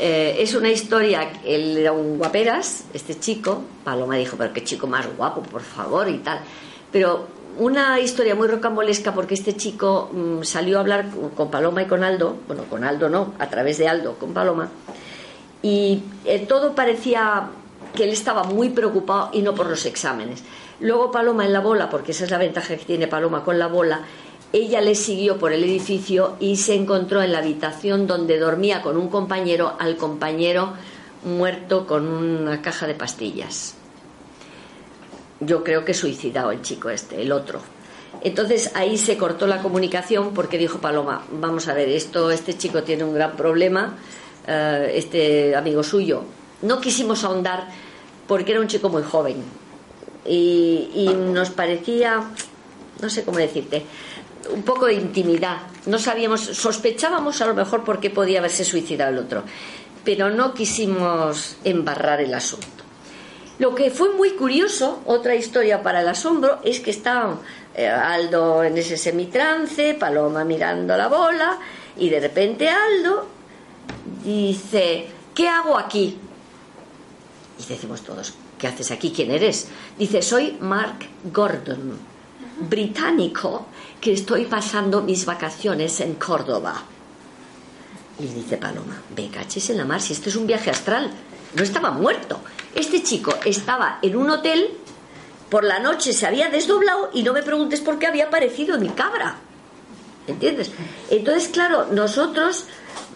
Eh, 0.00 0.36
es 0.40 0.54
una 0.54 0.70
historia, 0.70 1.32
él 1.44 1.76
era 1.76 1.92
un 1.92 2.18
guaperas, 2.18 2.84
este 2.92 3.18
chico, 3.18 3.62
Paloma 3.84 4.16
dijo, 4.16 4.36
pero 4.36 4.52
qué 4.52 4.64
chico 4.64 4.86
más 4.86 5.06
guapo, 5.16 5.42
por 5.42 5.62
favor, 5.62 6.08
y 6.08 6.18
tal. 6.18 6.40
Pero 6.90 7.26
una 7.58 8.00
historia 8.00 8.34
muy 8.34 8.48
rocambolesca 8.48 9.14
porque 9.14 9.34
este 9.34 9.54
chico 9.54 10.10
mmm, 10.12 10.42
salió 10.42 10.78
a 10.78 10.80
hablar 10.80 11.06
con 11.34 11.50
Paloma 11.50 11.82
y 11.82 11.86
con 11.86 12.04
Aldo, 12.04 12.36
bueno, 12.46 12.64
con 12.64 12.84
Aldo 12.84 13.08
no, 13.08 13.34
a 13.38 13.48
través 13.48 13.78
de 13.78 13.88
Aldo, 13.88 14.14
con 14.18 14.32
Paloma, 14.32 14.70
y 15.62 16.02
eh, 16.24 16.40
todo 16.40 16.74
parecía 16.74 17.48
que 17.94 18.04
él 18.04 18.10
estaba 18.10 18.44
muy 18.44 18.70
preocupado 18.70 19.30
y 19.32 19.42
no 19.42 19.54
por 19.54 19.66
los 19.66 19.86
exámenes. 19.86 20.42
Luego 20.80 21.10
Paloma 21.10 21.46
en 21.46 21.52
la 21.52 21.60
bola, 21.60 21.88
porque 21.88 22.12
esa 22.12 22.24
es 22.24 22.30
la 22.30 22.38
ventaja 22.38 22.76
que 22.76 22.84
tiene 22.84 23.06
Paloma 23.06 23.44
con 23.44 23.58
la 23.58 23.66
bola, 23.66 24.02
ella 24.52 24.80
le 24.80 24.94
siguió 24.94 25.38
por 25.38 25.52
el 25.52 25.64
edificio 25.64 26.36
y 26.38 26.56
se 26.56 26.74
encontró 26.74 27.22
en 27.22 27.32
la 27.32 27.38
habitación 27.38 28.06
donde 28.06 28.38
dormía 28.38 28.82
con 28.82 28.96
un 28.96 29.08
compañero, 29.08 29.74
al 29.78 29.96
compañero 29.96 30.74
muerto 31.24 31.86
con 31.86 32.06
una 32.06 32.62
caja 32.62 32.86
de 32.86 32.94
pastillas. 32.94 33.74
Yo 35.40 35.64
creo 35.64 35.84
que 35.84 35.94
suicidado 35.94 36.52
el 36.52 36.62
chico 36.62 36.90
este, 36.90 37.20
el 37.20 37.32
otro. 37.32 37.60
Entonces 38.22 38.70
ahí 38.74 38.96
se 38.96 39.16
cortó 39.16 39.46
la 39.46 39.60
comunicación 39.60 40.32
porque 40.32 40.58
dijo 40.58 40.78
Paloma, 40.78 41.24
vamos 41.30 41.68
a 41.68 41.74
ver, 41.74 41.88
esto, 41.88 42.30
este 42.30 42.56
chico 42.56 42.82
tiene 42.82 43.04
un 43.04 43.14
gran 43.14 43.36
problema, 43.36 43.96
uh, 44.46 44.84
este 44.90 45.54
amigo 45.54 45.82
suyo. 45.82 46.22
No 46.62 46.80
quisimos 46.80 47.24
ahondar 47.24 47.68
porque 48.26 48.52
era 48.52 48.60
un 48.60 48.68
chico 48.68 48.88
muy 48.88 49.02
joven 49.02 49.65
y, 50.28 51.08
nos 51.32 51.50
parecía, 51.50 52.22
no 53.00 53.10
sé 53.10 53.24
cómo 53.24 53.38
decirte, 53.38 53.84
un 54.52 54.62
poco 54.62 54.86
de 54.86 54.94
intimidad. 54.94 55.58
No 55.86 55.98
sabíamos, 55.98 56.40
sospechábamos 56.40 57.40
a 57.40 57.46
lo 57.46 57.54
mejor 57.54 57.84
por 57.84 58.00
qué 58.00 58.10
podía 58.10 58.38
haberse 58.38 58.64
suicidado 58.64 59.12
el 59.12 59.18
otro, 59.18 59.42
pero 60.04 60.30
no 60.30 60.54
quisimos 60.54 61.56
embarrar 61.64 62.20
el 62.20 62.34
asunto. 62.34 62.84
Lo 63.58 63.74
que 63.74 63.90
fue 63.90 64.12
muy 64.12 64.32
curioso, 64.32 65.02
otra 65.06 65.34
historia 65.34 65.82
para 65.82 66.02
el 66.02 66.08
asombro, 66.08 66.58
es 66.62 66.80
que 66.80 66.90
estaba 66.90 67.38
eh, 67.74 67.88
Aldo 67.88 68.62
en 68.62 68.76
ese 68.76 68.96
semitrance, 68.96 69.94
Paloma 69.94 70.44
mirando 70.44 70.96
la 70.96 71.08
bola, 71.08 71.58
y 71.96 72.10
de 72.10 72.20
repente 72.20 72.68
Aldo 72.68 73.26
dice, 74.22 75.06
¿qué 75.34 75.48
hago 75.48 75.78
aquí? 75.78 76.18
Y 77.58 77.66
decimos 77.66 78.02
todos, 78.02 78.34
¿qué 78.58 78.66
haces 78.66 78.90
aquí? 78.90 79.10
¿Quién 79.10 79.30
eres? 79.30 79.68
Dice, 79.98 80.22
soy 80.22 80.56
Mark 80.60 81.08
Gordon, 81.32 81.98
británico, 82.60 83.66
que 84.00 84.12
estoy 84.12 84.44
pasando 84.46 85.02
mis 85.02 85.24
vacaciones 85.24 86.00
en 86.00 86.14
Córdoba. 86.14 86.82
Y 88.18 88.26
dice 88.26 88.56
Paloma, 88.56 89.02
ve 89.14 89.28
cachis 89.28 89.70
en 89.70 89.76
la 89.76 89.84
mar, 89.84 90.00
si 90.00 90.12
esto 90.12 90.28
es 90.28 90.36
un 90.36 90.46
viaje 90.46 90.70
astral, 90.70 91.10
no 91.54 91.62
estaba 91.62 91.90
muerto. 91.90 92.40
Este 92.74 93.02
chico 93.02 93.34
estaba 93.44 93.98
en 94.02 94.16
un 94.16 94.30
hotel, 94.30 94.70
por 95.50 95.64
la 95.64 95.78
noche 95.78 96.12
se 96.12 96.26
había 96.26 96.48
desdoblado 96.48 97.10
y 97.12 97.22
no 97.22 97.32
me 97.32 97.42
preguntes 97.42 97.80
por 97.80 97.98
qué 97.98 98.06
había 98.06 98.26
aparecido 98.26 98.78
mi 98.78 98.88
cabra. 98.88 99.36
¿Entiendes? 100.26 100.70
Entonces, 101.10 101.48
claro, 101.48 101.86
nosotros 101.92 102.64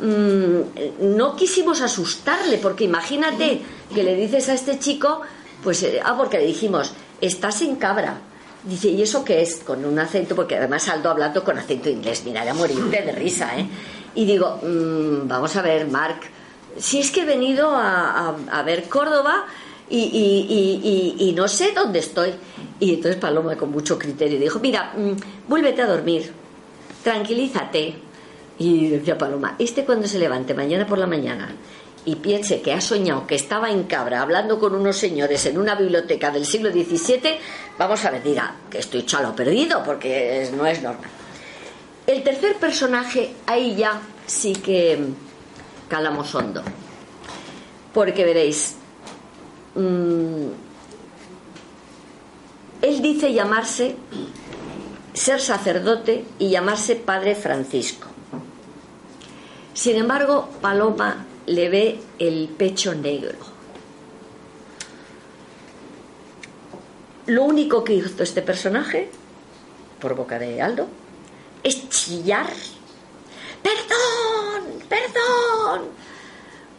mmm, 0.00 1.16
no 1.16 1.36
quisimos 1.36 1.80
asustarle, 1.80 2.58
porque 2.58 2.84
imagínate 2.84 3.62
que 3.94 4.02
le 4.02 4.14
dices 4.14 4.48
a 4.48 4.54
este 4.54 4.78
chico, 4.78 5.22
pues, 5.62 5.82
eh, 5.82 6.00
ah, 6.04 6.16
porque 6.16 6.38
le 6.38 6.46
dijimos, 6.46 6.92
estás 7.20 7.62
en 7.62 7.76
cabra. 7.76 8.20
Dice, 8.62 8.88
¿y 8.88 9.02
eso 9.02 9.24
qué 9.24 9.40
es? 9.40 9.56
Con 9.56 9.84
un 9.84 9.98
acento, 9.98 10.36
porque 10.36 10.56
además 10.56 10.88
Aldo 10.88 11.10
hablando 11.10 11.42
con 11.42 11.58
acento 11.58 11.88
inglés, 11.88 12.22
mira, 12.24 12.42
era 12.42 12.54
morirte 12.54 13.02
de 13.02 13.12
risa, 13.12 13.58
¿eh? 13.58 13.66
Y 14.14 14.24
digo, 14.26 14.60
mmm, 14.62 15.26
vamos 15.26 15.56
a 15.56 15.62
ver, 15.62 15.86
Mark, 15.88 16.20
si 16.76 17.00
es 17.00 17.10
que 17.10 17.22
he 17.22 17.24
venido 17.24 17.70
a, 17.70 18.36
a, 18.50 18.62
ver 18.62 18.88
Córdoba 18.88 19.46
y, 19.88 21.32
no 21.36 21.48
sé 21.48 21.72
dónde 21.72 22.00
estoy. 22.00 22.34
Y 22.78 22.94
entonces 22.94 23.20
Paloma 23.20 23.56
con 23.56 23.70
mucho 23.70 23.98
criterio 23.98 24.38
dijo, 24.38 24.58
mira, 24.58 24.92
mmm, 24.96 25.12
vuélvete 25.48 25.82
a 25.82 25.86
dormir, 25.86 26.32
tranquilízate 27.02 27.94
Y 28.58 28.88
decía 28.88 29.16
Paloma, 29.16 29.56
este 29.58 29.84
cuando 29.84 30.06
se 30.06 30.18
levante 30.18 30.54
mañana 30.54 30.86
por 30.86 30.98
la 30.98 31.06
mañana 31.06 31.54
y 32.04 32.16
piense 32.16 32.62
que 32.62 32.72
ha 32.72 32.80
soñado 32.80 33.26
que 33.26 33.34
estaba 33.34 33.70
en 33.70 33.84
Cabra 33.84 34.22
hablando 34.22 34.58
con 34.58 34.74
unos 34.74 34.96
señores 34.96 35.44
en 35.46 35.58
una 35.58 35.74
biblioteca 35.74 36.30
del 36.30 36.46
siglo 36.46 36.70
XVII, 36.70 37.38
vamos 37.78 38.04
a 38.04 38.10
ver, 38.10 38.22
diga 38.22 38.54
que 38.70 38.78
estoy 38.78 39.04
chalo 39.04 39.34
perdido 39.36 39.82
porque 39.84 40.48
no 40.56 40.66
es 40.66 40.82
normal. 40.82 41.10
El 42.06 42.22
tercer 42.22 42.56
personaje, 42.56 43.34
ahí 43.46 43.76
ya 43.76 44.00
sí 44.26 44.54
que 44.54 44.98
calamos 45.88 46.34
hondo. 46.34 46.62
Porque 47.92 48.24
veréis, 48.24 48.76
mm, 49.74 50.46
él 52.82 53.02
dice 53.02 53.32
llamarse, 53.32 53.96
ser 55.20 55.42
sacerdote 55.42 56.24
y 56.38 56.48
llamarse 56.48 56.96
Padre 56.96 57.34
Francisco. 57.34 58.08
Sin 59.74 59.96
embargo, 59.96 60.48
Paloma 60.62 61.26
le 61.44 61.68
ve 61.68 62.00
el 62.18 62.48
pecho 62.48 62.94
negro. 62.94 63.36
Lo 67.26 67.44
único 67.44 67.84
que 67.84 67.92
hizo 67.92 68.22
este 68.22 68.40
personaje, 68.40 69.10
por 70.00 70.14
boca 70.14 70.38
de 70.38 70.62
Aldo, 70.62 70.88
es 71.62 71.90
chillar. 71.90 72.48
Perdón, 73.62 74.82
perdón, 74.88 75.82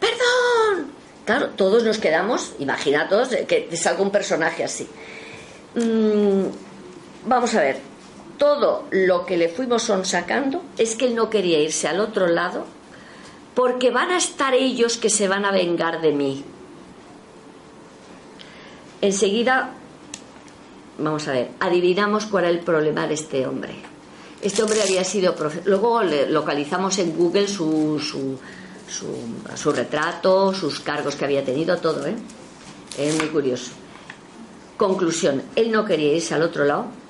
perdón. 0.00 0.92
Claro, 1.24 1.50
todos 1.50 1.84
nos 1.84 1.98
quedamos, 1.98 2.54
imaginaos 2.58 3.28
que 3.46 3.76
salga 3.76 4.02
un 4.02 4.10
personaje 4.10 4.64
así. 4.64 4.88
Mm, 5.76 6.46
vamos 7.24 7.54
a 7.54 7.60
ver, 7.60 7.91
todo 8.38 8.86
lo 8.90 9.24
que 9.24 9.36
le 9.36 9.48
fuimos 9.48 9.90
sacando 10.04 10.62
es 10.78 10.96
que 10.96 11.06
él 11.06 11.14
no 11.14 11.30
quería 11.30 11.60
irse 11.60 11.88
al 11.88 12.00
otro 12.00 12.26
lado 12.26 12.64
porque 13.54 13.90
van 13.90 14.10
a 14.10 14.16
estar 14.16 14.54
ellos 14.54 14.96
que 14.96 15.10
se 15.10 15.28
van 15.28 15.44
a 15.44 15.52
vengar 15.52 16.00
de 16.00 16.12
mí. 16.12 16.44
Enseguida, 19.00 19.70
vamos 20.98 21.28
a 21.28 21.32
ver, 21.32 21.50
adivinamos 21.60 22.26
cuál 22.26 22.44
era 22.44 22.52
el 22.52 22.60
problema 22.60 23.06
de 23.06 23.14
este 23.14 23.46
hombre. 23.46 23.74
Este 24.40 24.62
hombre 24.62 24.82
había 24.82 25.04
sido... 25.04 25.34
Luego 25.64 26.02
localizamos 26.02 26.98
en 26.98 27.16
Google 27.16 27.46
su, 27.46 28.00
su, 28.00 28.38
su, 29.56 29.72
retrato, 29.72 30.54
sus 30.54 30.80
cargos 30.80 31.14
que 31.14 31.24
había 31.24 31.44
tenido, 31.44 31.76
todo, 31.78 32.06
¿eh? 32.06 32.16
Es 32.98 33.16
muy 33.16 33.28
curioso. 33.28 33.70
Conclusión, 34.76 35.42
él 35.54 35.70
no 35.70 35.84
quería 35.84 36.12
irse 36.12 36.34
al 36.34 36.42
otro 36.42 36.64
lado 36.64 37.01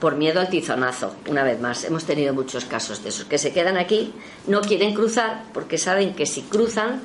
por 0.00 0.16
miedo 0.16 0.40
al 0.40 0.48
tizonazo, 0.48 1.14
una 1.28 1.42
vez 1.42 1.60
más. 1.60 1.84
Hemos 1.84 2.04
tenido 2.04 2.34
muchos 2.34 2.64
casos 2.64 3.02
de 3.02 3.10
esos, 3.10 3.26
que 3.26 3.38
se 3.38 3.52
quedan 3.52 3.76
aquí, 3.76 4.12
no 4.46 4.60
quieren 4.60 4.94
cruzar 4.94 5.44
porque 5.52 5.78
saben 5.78 6.14
que 6.14 6.26
si 6.26 6.42
cruzan, 6.42 7.02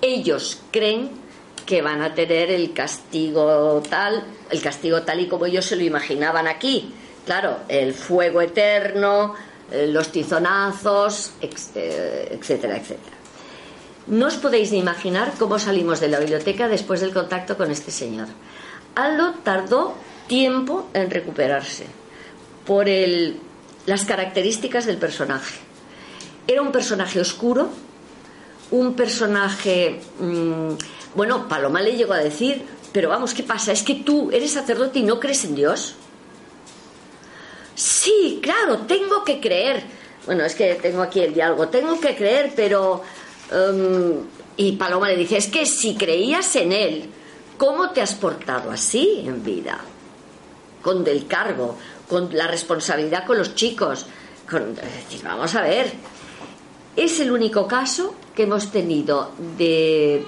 ellos 0.00 0.62
creen 0.70 1.10
que 1.66 1.82
van 1.82 2.02
a 2.02 2.14
tener 2.14 2.50
el 2.50 2.72
castigo 2.72 3.82
tal, 3.88 4.24
el 4.50 4.62
castigo 4.62 5.02
tal 5.02 5.20
y 5.20 5.28
como 5.28 5.46
ellos 5.46 5.66
se 5.66 5.76
lo 5.76 5.82
imaginaban 5.82 6.48
aquí. 6.48 6.94
Claro, 7.26 7.58
el 7.68 7.92
fuego 7.92 8.40
eterno, 8.40 9.34
eh, 9.70 9.86
los 9.86 10.10
tizonazos, 10.10 11.32
eh, 11.42 12.28
etcétera, 12.32 12.76
etcétera. 12.76 13.16
No 14.06 14.26
os 14.26 14.36
podéis 14.36 14.72
ni 14.72 14.78
imaginar 14.78 15.32
cómo 15.38 15.58
salimos 15.58 16.00
de 16.00 16.08
la 16.08 16.18
biblioteca 16.18 16.66
después 16.66 17.00
del 17.02 17.12
contacto 17.12 17.56
con 17.56 17.70
este 17.70 17.90
señor. 17.90 18.28
Aldo 18.94 19.34
tardó 19.44 19.94
tiempo 20.26 20.88
en 20.94 21.10
recuperarse 21.10 21.99
por 22.70 22.86
las 23.86 24.04
características 24.04 24.86
del 24.86 24.96
personaje. 24.96 25.58
Era 26.46 26.62
un 26.62 26.70
personaje 26.70 27.18
oscuro, 27.18 27.68
un 28.70 28.94
personaje... 28.94 29.98
Mm, 30.20 30.74
bueno, 31.16 31.48
Paloma 31.48 31.82
le 31.82 31.96
llegó 31.96 32.12
a 32.12 32.18
decir, 32.18 32.62
pero 32.92 33.08
vamos, 33.08 33.34
¿qué 33.34 33.42
pasa? 33.42 33.72
¿Es 33.72 33.82
que 33.82 33.96
tú 33.96 34.30
eres 34.30 34.52
sacerdote 34.52 35.00
y 35.00 35.02
no 35.02 35.18
crees 35.18 35.44
en 35.46 35.56
Dios? 35.56 35.96
Sí, 37.74 38.38
claro, 38.40 38.82
tengo 38.86 39.24
que 39.24 39.40
creer. 39.40 39.82
Bueno, 40.24 40.44
es 40.44 40.54
que 40.54 40.76
tengo 40.76 41.02
aquí 41.02 41.18
el 41.18 41.34
diálogo, 41.34 41.66
tengo 41.66 41.98
que 41.98 42.14
creer, 42.14 42.52
pero... 42.54 43.02
Um, 43.50 44.26
y 44.56 44.76
Paloma 44.76 45.08
le 45.08 45.16
dice, 45.16 45.38
es 45.38 45.48
que 45.48 45.66
si 45.66 45.96
creías 45.96 46.54
en 46.54 46.70
Él, 46.70 47.10
¿cómo 47.58 47.90
te 47.90 48.00
has 48.00 48.14
portado 48.14 48.70
así 48.70 49.24
en 49.26 49.42
vida? 49.42 49.80
Con 50.82 51.02
del 51.02 51.26
cargo, 51.26 51.76
con 52.10 52.28
la 52.36 52.48
responsabilidad 52.48 53.24
con 53.24 53.38
los 53.38 53.54
chicos. 53.54 54.04
Con, 54.50 54.74
vamos 55.22 55.54
a 55.54 55.62
ver, 55.62 55.92
es 56.96 57.20
el 57.20 57.30
único 57.30 57.68
caso 57.68 58.16
que 58.34 58.42
hemos 58.42 58.72
tenido 58.72 59.30
de 59.56 60.26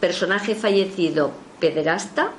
personaje 0.00 0.54
fallecido 0.54 1.30
pederasta 1.60 2.32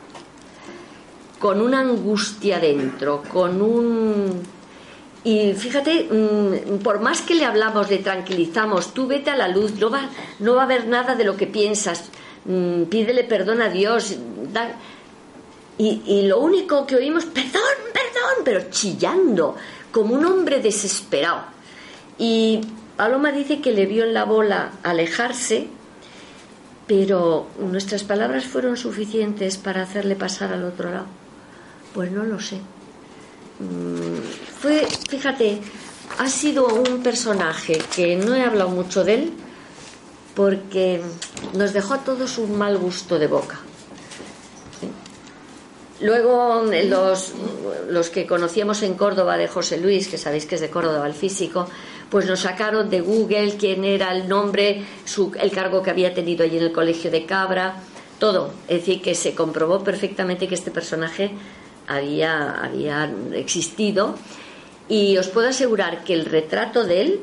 con 1.38 1.62
una 1.62 1.80
angustia 1.80 2.60
dentro, 2.60 3.24
con 3.32 3.62
un... 3.62 4.42
Y 5.24 5.54
fíjate, 5.54 6.08
mm, 6.12 6.80
por 6.80 7.00
más 7.00 7.22
que 7.22 7.36
le 7.36 7.46
hablamos, 7.46 7.90
le 7.92 8.00
tranquilizamos, 8.00 8.94
tú 8.96 9.06
vete 9.06 9.30
a 9.30 9.36
la 9.36 9.48
luz, 9.48 9.76
no 9.80 9.92
va, 9.92 10.10
no 10.40 10.56
va 10.56 10.62
a 10.62 10.66
haber 10.66 10.88
nada 10.88 11.14
de 11.14 11.24
lo 11.24 11.38
que 11.38 11.46
piensas, 11.46 12.10
mm, 12.46 12.84
pídele 12.84 13.24
perdón 13.24 13.62
a 13.62 13.70
Dios. 13.70 14.16
Y, 15.78 16.22
lo 16.28 16.40
único 16.40 16.86
que 16.86 16.96
oímos, 16.96 17.26
perdón, 17.26 17.62
pero 18.44 18.70
chillando, 18.70 19.56
como 19.92 20.14
un 20.14 20.26
hombre 20.26 20.60
desesperado. 20.60 21.44
Y 22.18 22.62
Paloma 22.98 23.32
dice 23.32 23.62
que 23.62 23.72
le 23.72 23.86
vio 23.86 24.04
en 24.04 24.14
la 24.14 24.26
bola 24.26 24.74
alejarse, 24.84 25.68
pero 26.88 27.48
nuestras 27.60 28.04
palabras 28.04 28.46
fueron 28.46 28.78
suficientes 28.78 29.58
para 29.58 29.82
hacerle 29.82 30.16
pasar 30.16 30.54
al 30.54 30.66
otro 30.66 30.92
lado. 30.92 31.08
Pues 31.94 32.12
no 32.12 32.24
lo 32.24 32.40
sé. 32.40 32.58
Mm, 33.60 34.22
fue, 34.60 34.86
fíjate, 35.10 35.62
ha 36.20 36.28
sido 36.28 36.68
un 36.68 37.02
personaje 37.02 37.80
que 37.96 38.16
no 38.16 38.36
he 38.36 38.44
hablado 38.44 38.70
mucho 38.70 39.04
de 39.04 39.16
él 39.16 39.34
porque 40.36 41.02
nos 41.54 41.74
dejó 41.74 41.96
a 41.96 42.04
todos 42.04 42.38
un 42.38 42.58
mal 42.58 42.78
gusto 42.78 43.20
de 43.20 43.28
boca. 43.28 43.60
Luego 46.02 46.64
los, 46.64 47.34
los, 47.90 48.10
que 48.10 48.26
conocíamos 48.26 48.82
en 48.82 48.96
Córdoba 48.96 49.38
de 49.38 49.48
José 49.48 49.78
Luis, 49.78 50.08
que 50.08 50.18
sabéis 50.18 50.46
que 50.46 50.56
es 50.56 50.62
de 50.62 50.70
Córdoba 50.70 51.06
el 51.06 51.14
físico, 51.14 51.68
pues 52.10 52.26
nos 52.26 52.42
sacaron 52.42 52.90
de 52.90 53.02
Google 53.02 53.56
quién 53.58 53.86
era 53.86 54.12
el 54.12 54.28
nombre, 54.28 54.84
su, 55.06 55.32
el 55.40 55.52
cargo 55.52 55.82
que 55.82 55.92
había 55.92 56.14
tenido 56.14 56.44
allí 56.44 56.58
en 56.58 56.64
el 56.64 56.72
colegio 56.72 57.12
de 57.12 57.26
Cabra, 57.26 57.76
todo. 58.20 58.52
Es 58.68 58.80
decir, 58.80 59.02
que 59.02 59.16
se 59.16 59.36
comprobó 59.36 59.84
perfectamente 59.84 60.48
que 60.48 60.56
este 60.56 60.72
personaje 60.72 61.32
había, 61.88 62.52
había 62.64 63.12
existido 63.34 64.16
y 64.88 65.18
os 65.18 65.28
puedo 65.28 65.50
asegurar 65.50 66.04
que 66.04 66.14
el 66.14 66.26
retrato 66.26 66.84
de 66.84 67.02
él 67.02 67.22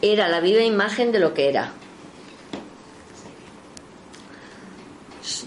era 0.00 0.28
la 0.28 0.40
viva 0.40 0.62
imagen 0.62 1.12
de 1.12 1.18
lo 1.18 1.34
que 1.34 1.48
era. 1.48 1.72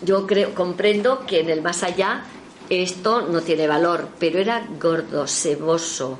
Yo 0.04 0.28
creo, 0.28 0.54
comprendo 0.54 1.26
que 1.26 1.40
en 1.40 1.50
el 1.50 1.62
más 1.62 1.84
allá 1.84 2.24
esto 2.70 3.22
no 3.22 3.42
tiene 3.42 3.68
valor, 3.68 4.10
pero 4.20 4.40
era 4.40 4.66
gordo, 4.80 5.28
seboso, 5.28 6.20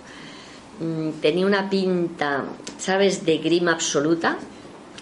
mm, 0.80 1.22
tenía 1.22 1.46
una 1.46 1.70
pinta, 1.70 2.46
¿sabes?, 2.78 3.26
de 3.26 3.38
grima 3.38 3.74
absoluta 3.74 4.38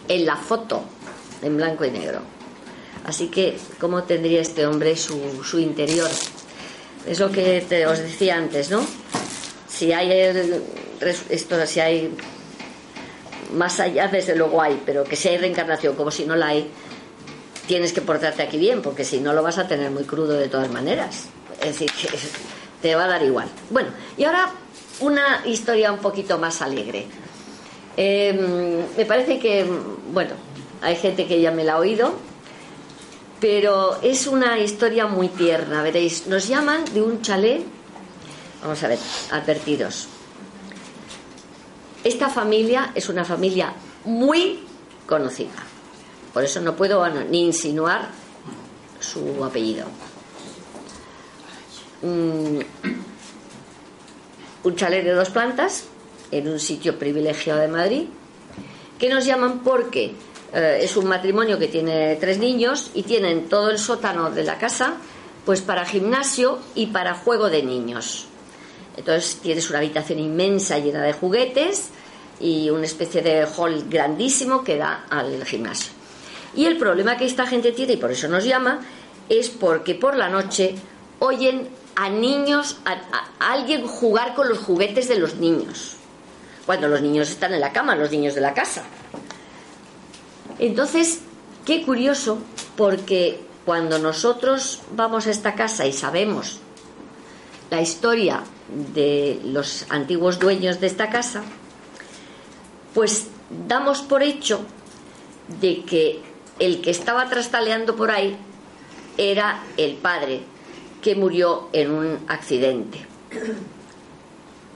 en 0.07 0.25
la 0.25 0.35
foto, 0.35 0.83
en 1.41 1.57
blanco 1.57 1.85
y 1.85 1.91
negro. 1.91 2.21
Así 3.05 3.27
que, 3.27 3.57
¿cómo 3.79 4.03
tendría 4.03 4.41
este 4.41 4.65
hombre 4.65 4.95
su, 4.95 5.43
su 5.43 5.59
interior? 5.59 6.09
Es 7.05 7.19
lo 7.19 7.31
que 7.31 7.63
te, 7.67 7.85
os 7.85 7.99
decía 7.99 8.35
antes, 8.35 8.71
¿no? 8.71 8.83
Si 9.67 9.93
hay 9.93 10.11
esto, 11.29 11.65
si 11.67 11.79
hay 11.79 12.15
más 13.53 13.79
allá, 13.79 14.07
desde 14.07 14.35
luego 14.35 14.61
hay, 14.61 14.81
pero 14.85 15.03
que 15.03 15.15
si 15.15 15.27
hay 15.27 15.37
reencarnación, 15.37 15.95
como 15.95 16.09
si 16.09 16.25
no 16.25 16.35
la 16.35 16.47
hay, 16.47 16.67
tienes 17.67 17.93
que 17.93 18.01
portarte 18.01 18.43
aquí 18.43 18.57
bien, 18.57 18.81
porque 18.81 19.03
si 19.03 19.19
no 19.19 19.33
lo 19.33 19.43
vas 19.43 19.57
a 19.57 19.67
tener 19.67 19.91
muy 19.91 20.03
crudo 20.03 20.33
de 20.33 20.47
todas 20.47 20.71
maneras. 20.71 21.25
Es 21.61 21.79
decir, 21.79 21.91
que 22.01 22.09
te 22.81 22.95
va 22.95 23.05
a 23.05 23.07
dar 23.07 23.23
igual. 23.23 23.47
Bueno, 23.69 23.89
y 24.17 24.23
ahora 24.23 24.51
una 24.99 25.41
historia 25.45 25.91
un 25.91 25.99
poquito 25.99 26.37
más 26.37 26.61
alegre. 26.61 27.07
Em, 27.97 28.83
me 28.97 29.05
parece 29.05 29.39
que, 29.39 29.65
bueno, 30.11 30.33
hay 30.81 30.95
gente 30.95 31.25
que 31.27 31.41
ya 31.41 31.51
me 31.51 31.63
la 31.63 31.73
ha 31.73 31.79
oído, 31.79 32.13
pero 33.39 34.01
es 34.01 34.27
una 34.27 34.59
historia 34.59 35.07
muy 35.07 35.29
tierna, 35.29 35.81
veréis. 35.81 36.27
Nos 36.27 36.47
llaman 36.47 36.85
de 36.93 37.01
un 37.01 37.21
chalet, 37.21 37.63
vamos 38.61 38.83
a 38.83 38.87
ver, 38.87 38.99
advertidos. 39.31 40.07
Esta 42.03 42.29
familia 42.29 42.91
es 42.93 43.09
una 43.09 43.25
familia 43.25 43.73
muy 44.03 44.59
conocida 45.07 45.74
por 46.35 46.43
eso 46.43 46.59
no 46.59 46.75
puedo 46.75 47.07
ni 47.07 47.45
insinuar 47.45 48.09
su 48.99 49.41
apellido. 49.41 49.85
Mm, 52.01 52.59
un 54.65 54.75
chalet 54.75 55.05
de 55.05 55.13
dos 55.13 55.29
plantas 55.29 55.85
en 56.31 56.49
un 56.49 56.59
sitio 56.59 56.99
privilegiado 56.99 57.61
de 57.61 57.69
Madrid, 57.69 58.07
que 58.99 59.07
nos 59.07 59.23
llaman 59.23 59.59
porque 59.59 60.13
eh, 60.53 60.79
es 60.81 60.97
un 60.97 61.07
matrimonio 61.07 61.57
que 61.57 61.69
tiene 61.69 62.17
tres 62.17 62.37
niños 62.37 62.91
y 62.93 63.03
tienen 63.03 63.47
todo 63.47 63.69
el 63.69 63.79
sótano 63.79 64.29
de 64.29 64.43
la 64.43 64.57
casa 64.57 64.95
pues 65.45 65.61
para 65.61 65.85
gimnasio 65.85 66.59
y 66.75 66.87
para 66.87 67.15
juego 67.15 67.49
de 67.49 67.63
niños. 67.63 68.25
Entonces 68.97 69.37
tienes 69.37 69.69
una 69.69 69.79
habitación 69.79 70.19
inmensa 70.19 70.79
llena 70.79 71.01
de 71.01 71.13
juguetes 71.13 71.91
y 72.41 72.69
una 72.71 72.87
especie 72.87 73.21
de 73.21 73.47
hall 73.55 73.85
grandísimo 73.87 74.65
que 74.65 74.75
da 74.75 75.05
al 75.09 75.45
gimnasio. 75.45 75.95
Y 76.55 76.65
el 76.65 76.77
problema 76.77 77.17
que 77.17 77.25
esta 77.25 77.45
gente 77.45 77.71
tiene, 77.71 77.93
y 77.93 77.97
por 77.97 78.11
eso 78.11 78.27
nos 78.27 78.43
llama, 78.43 78.81
es 79.29 79.49
porque 79.49 79.95
por 79.95 80.15
la 80.15 80.29
noche 80.29 80.75
oyen 81.19 81.69
a 81.95 82.09
niños, 82.09 82.77
a, 82.85 82.97
alguien 83.39 83.85
jugar 83.87 84.35
con 84.35 84.49
los 84.49 84.59
juguetes 84.59 85.07
de 85.07 85.17
los 85.17 85.35
niños. 85.35 85.95
Cuando 86.65 86.87
los 86.87 87.01
niños 87.01 87.29
están 87.29 87.53
en 87.53 87.61
la 87.61 87.71
cama, 87.71 87.95
los 87.95 88.11
niños 88.11 88.35
de 88.35 88.41
la 88.41 88.53
casa. 88.53 88.83
Entonces, 90.59 91.21
qué 91.65 91.83
curioso, 91.83 92.39
porque 92.75 93.41
cuando 93.65 93.99
nosotros 93.99 94.81
vamos 94.91 95.27
a 95.27 95.31
esta 95.31 95.55
casa 95.55 95.85
y 95.85 95.93
sabemos 95.93 96.59
la 97.69 97.81
historia 97.81 98.43
de 98.93 99.39
los 99.43 99.85
antiguos 99.89 100.39
dueños 100.39 100.79
de 100.79 100.87
esta 100.87 101.09
casa, 101.09 101.43
pues 102.93 103.27
damos 103.67 104.01
por 104.01 104.23
hecho 104.23 104.61
de 105.59 105.83
que 105.83 106.34
el 106.59 106.81
que 106.81 106.91
estaba 106.91 107.29
trastaleando 107.29 107.95
por 107.95 108.11
ahí 108.11 108.37
era 109.17 109.63
el 109.77 109.95
padre 109.95 110.41
que 111.01 111.15
murió 111.15 111.69
en 111.73 111.91
un 111.91 112.19
accidente. 112.27 113.05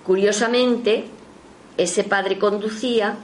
Curiosamente, 0.06 1.06
ese 1.78 2.04
padre 2.04 2.38
conducía 2.38 3.18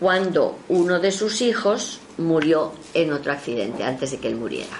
cuando 0.00 0.58
uno 0.68 1.00
de 1.00 1.10
sus 1.10 1.40
hijos 1.40 2.00
murió 2.18 2.72
en 2.94 3.12
otro 3.12 3.32
accidente, 3.32 3.84
antes 3.84 4.12
de 4.12 4.18
que 4.18 4.28
él 4.28 4.36
muriera. 4.36 4.76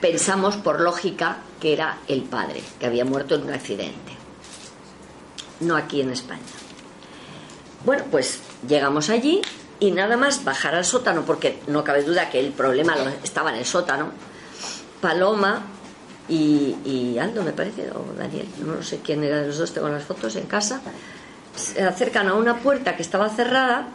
Pensamos 0.00 0.56
por 0.56 0.80
lógica 0.80 1.38
que 1.60 1.72
era 1.72 1.98
el 2.08 2.22
padre, 2.22 2.62
que 2.78 2.86
había 2.86 3.04
muerto 3.04 3.34
en 3.36 3.42
un 3.42 3.52
accidente, 3.52 4.12
no 5.60 5.76
aquí 5.76 6.00
en 6.00 6.10
España. 6.10 6.42
Bueno, 7.84 8.04
pues 8.10 8.40
llegamos 8.66 9.10
allí 9.10 9.40
y 9.80 9.90
nada 9.90 10.16
más 10.16 10.44
bajar 10.44 10.74
al 10.74 10.84
sótano, 10.84 11.22
porque 11.24 11.60
no 11.66 11.84
cabe 11.84 12.02
duda 12.02 12.30
que 12.30 12.40
el 12.40 12.52
problema 12.52 12.94
estaba 13.22 13.50
en 13.50 13.56
el 13.56 13.64
sótano, 13.64 14.10
Paloma 15.00 15.62
y, 16.28 17.18
Aldo, 17.18 17.42
me 17.42 17.52
parece, 17.52 17.90
o 17.90 18.14
Daniel, 18.16 18.46
no 18.64 18.82
sé 18.82 19.00
quién 19.00 19.22
era 19.22 19.40
de 19.40 19.48
los 19.48 19.58
dos, 19.58 19.72
tengo 19.72 19.88
las 19.88 20.04
fotos 20.04 20.36
en 20.36 20.46
casa, 20.46 20.80
se 21.54 21.82
acercan 21.82 22.28
a 22.28 22.34
una 22.34 22.58
puerta 22.58 22.96
que 22.96 23.02
estaba 23.02 23.28
cerrada, 23.28 23.88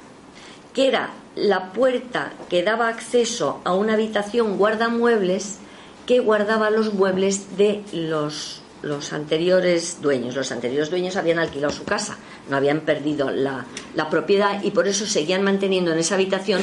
que 0.73 0.87
era 0.87 1.09
la 1.35 1.71
puerta 1.71 2.33
que 2.49 2.63
daba 2.63 2.89
acceso 2.89 3.61
a 3.63 3.73
una 3.73 3.93
habitación 3.93 4.57
guardamuebles 4.57 5.57
que 6.05 6.19
guardaba 6.19 6.69
los 6.69 6.93
muebles 6.93 7.57
de 7.57 7.83
los, 7.91 8.58
los 8.81 9.13
anteriores 9.13 10.01
dueños. 10.01 10.35
Los 10.35 10.51
anteriores 10.51 10.89
dueños 10.89 11.15
habían 11.15 11.39
alquilado 11.39 11.73
su 11.73 11.83
casa, 11.83 12.17
no 12.49 12.57
habían 12.57 12.81
perdido 12.81 13.29
la, 13.29 13.65
la 13.95 14.09
propiedad 14.09 14.63
y 14.63 14.71
por 14.71 14.87
eso 14.87 15.05
seguían 15.05 15.43
manteniendo 15.43 15.91
en 15.91 15.99
esa 15.99 16.15
habitación 16.15 16.61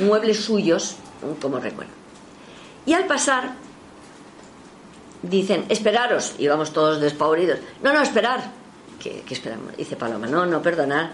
muebles 0.00 0.44
suyos 0.44 0.96
como 1.40 1.58
recuerdo. 1.58 1.92
Y 2.86 2.92
al 2.94 3.06
pasar, 3.06 3.54
dicen, 5.22 5.66
esperaros, 5.68 6.34
y 6.38 6.48
vamos 6.48 6.72
todos 6.72 7.00
despavoridos. 7.00 7.58
No, 7.82 7.92
no, 7.92 8.02
esperar. 8.02 8.52
¿Qué, 8.98 9.22
esperamos? 9.28 9.76
Dice 9.76 9.96
Paloma, 9.96 10.26
no, 10.26 10.46
no, 10.46 10.62
perdonar. 10.62 11.10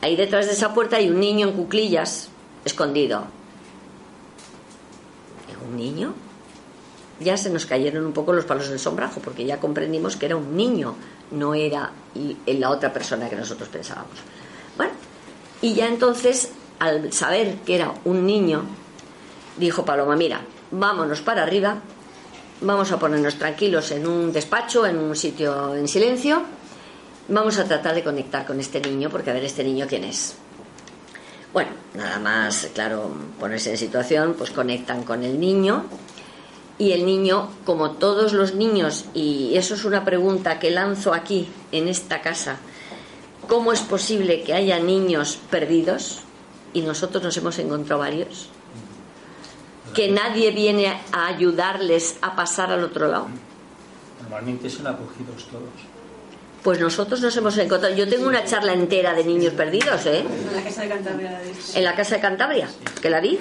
Ahí 0.00 0.16
detrás 0.16 0.46
de 0.46 0.52
esa 0.52 0.72
puerta 0.74 0.96
hay 0.96 1.10
un 1.10 1.20
niño 1.20 1.48
en 1.48 1.54
cuclillas, 1.54 2.28
escondido. 2.64 3.24
¿Un 5.68 5.76
niño? 5.76 6.14
Ya 7.20 7.36
se 7.36 7.50
nos 7.50 7.66
cayeron 7.66 8.04
un 8.04 8.12
poco 8.12 8.32
los 8.32 8.44
palos 8.44 8.68
del 8.68 8.78
sombrajo, 8.78 9.20
porque 9.20 9.44
ya 9.44 9.58
comprendimos 9.58 10.16
que 10.16 10.26
era 10.26 10.36
un 10.36 10.56
niño, 10.56 10.94
no 11.30 11.54
era 11.54 11.90
la 12.46 12.70
otra 12.70 12.92
persona 12.92 13.28
que 13.28 13.36
nosotros 13.36 13.68
pensábamos. 13.68 14.18
Bueno, 14.76 14.92
y 15.60 15.74
ya 15.74 15.86
entonces, 15.86 16.50
al 16.78 17.12
saber 17.12 17.56
que 17.64 17.76
era 17.76 17.94
un 18.04 18.26
niño, 18.26 18.64
dijo 19.56 19.84
Paloma, 19.84 20.16
mira, 20.16 20.40
vámonos 20.70 21.20
para 21.20 21.42
arriba, 21.42 21.78
vamos 22.60 22.90
a 22.92 22.98
ponernos 22.98 23.36
tranquilos 23.36 23.90
en 23.92 24.06
un 24.06 24.32
despacho, 24.32 24.86
en 24.86 24.98
un 24.98 25.14
sitio 25.14 25.74
en 25.74 25.86
silencio, 25.86 26.42
vamos 27.28 27.58
a 27.58 27.64
tratar 27.64 27.94
de 27.94 28.02
conectar 28.02 28.46
con 28.46 28.58
este 28.58 28.80
niño, 28.80 29.10
porque 29.10 29.30
a 29.30 29.34
ver 29.34 29.44
este 29.44 29.62
niño 29.62 29.86
quién 29.88 30.04
es. 30.04 30.34
Bueno, 31.52 31.70
nada 31.94 32.18
más, 32.18 32.70
claro, 32.74 33.10
ponerse 33.38 33.70
en 33.70 33.76
situación, 33.76 34.34
pues 34.38 34.50
conectan 34.50 35.02
con 35.02 35.22
el 35.22 35.38
niño 35.38 35.84
y 36.78 36.92
el 36.92 37.06
niño, 37.06 37.48
como 37.64 37.92
todos 37.92 38.32
los 38.32 38.54
niños, 38.54 39.06
y 39.14 39.52
eso 39.56 39.74
es 39.74 39.84
una 39.84 40.04
pregunta 40.04 40.58
que 40.58 40.70
lanzo 40.70 41.14
aquí, 41.14 41.48
en 41.70 41.88
esta 41.88 42.20
casa, 42.22 42.56
¿cómo 43.48 43.72
es 43.72 43.80
posible 43.80 44.42
que 44.42 44.54
haya 44.54 44.78
niños 44.78 45.38
perdidos? 45.50 46.20
Y 46.72 46.82
nosotros 46.82 47.22
nos 47.22 47.36
hemos 47.36 47.58
encontrado 47.58 48.00
varios 48.00 48.48
que 49.92 50.10
nadie 50.10 50.50
viene 50.50 51.00
a 51.12 51.26
ayudarles 51.26 52.16
a 52.22 52.34
pasar 52.34 52.70
al 52.70 52.84
otro 52.84 53.08
lado. 53.08 53.28
Normalmente 54.22 54.70
son 54.70 54.86
acogidos 54.86 55.46
todos. 55.50 55.68
Pues 56.62 56.80
nosotros 56.80 57.20
nos 57.20 57.36
hemos 57.36 57.58
encontrado. 57.58 57.94
Yo 57.94 58.08
tengo 58.08 58.28
una 58.28 58.44
charla 58.44 58.72
entera 58.72 59.14
de 59.14 59.24
niños 59.24 59.52
perdidos, 59.54 60.06
¿eh? 60.06 60.20
En 60.20 60.56
la 60.56 60.62
casa 60.62 60.82
de 60.82 60.88
Cantabria 60.88 61.40
En 61.74 61.84
la 61.84 61.94
casa 61.94 62.14
de 62.14 62.20
Cantabria, 62.20 62.68
que 63.00 63.10
la 63.10 63.20
vi. 63.20 63.38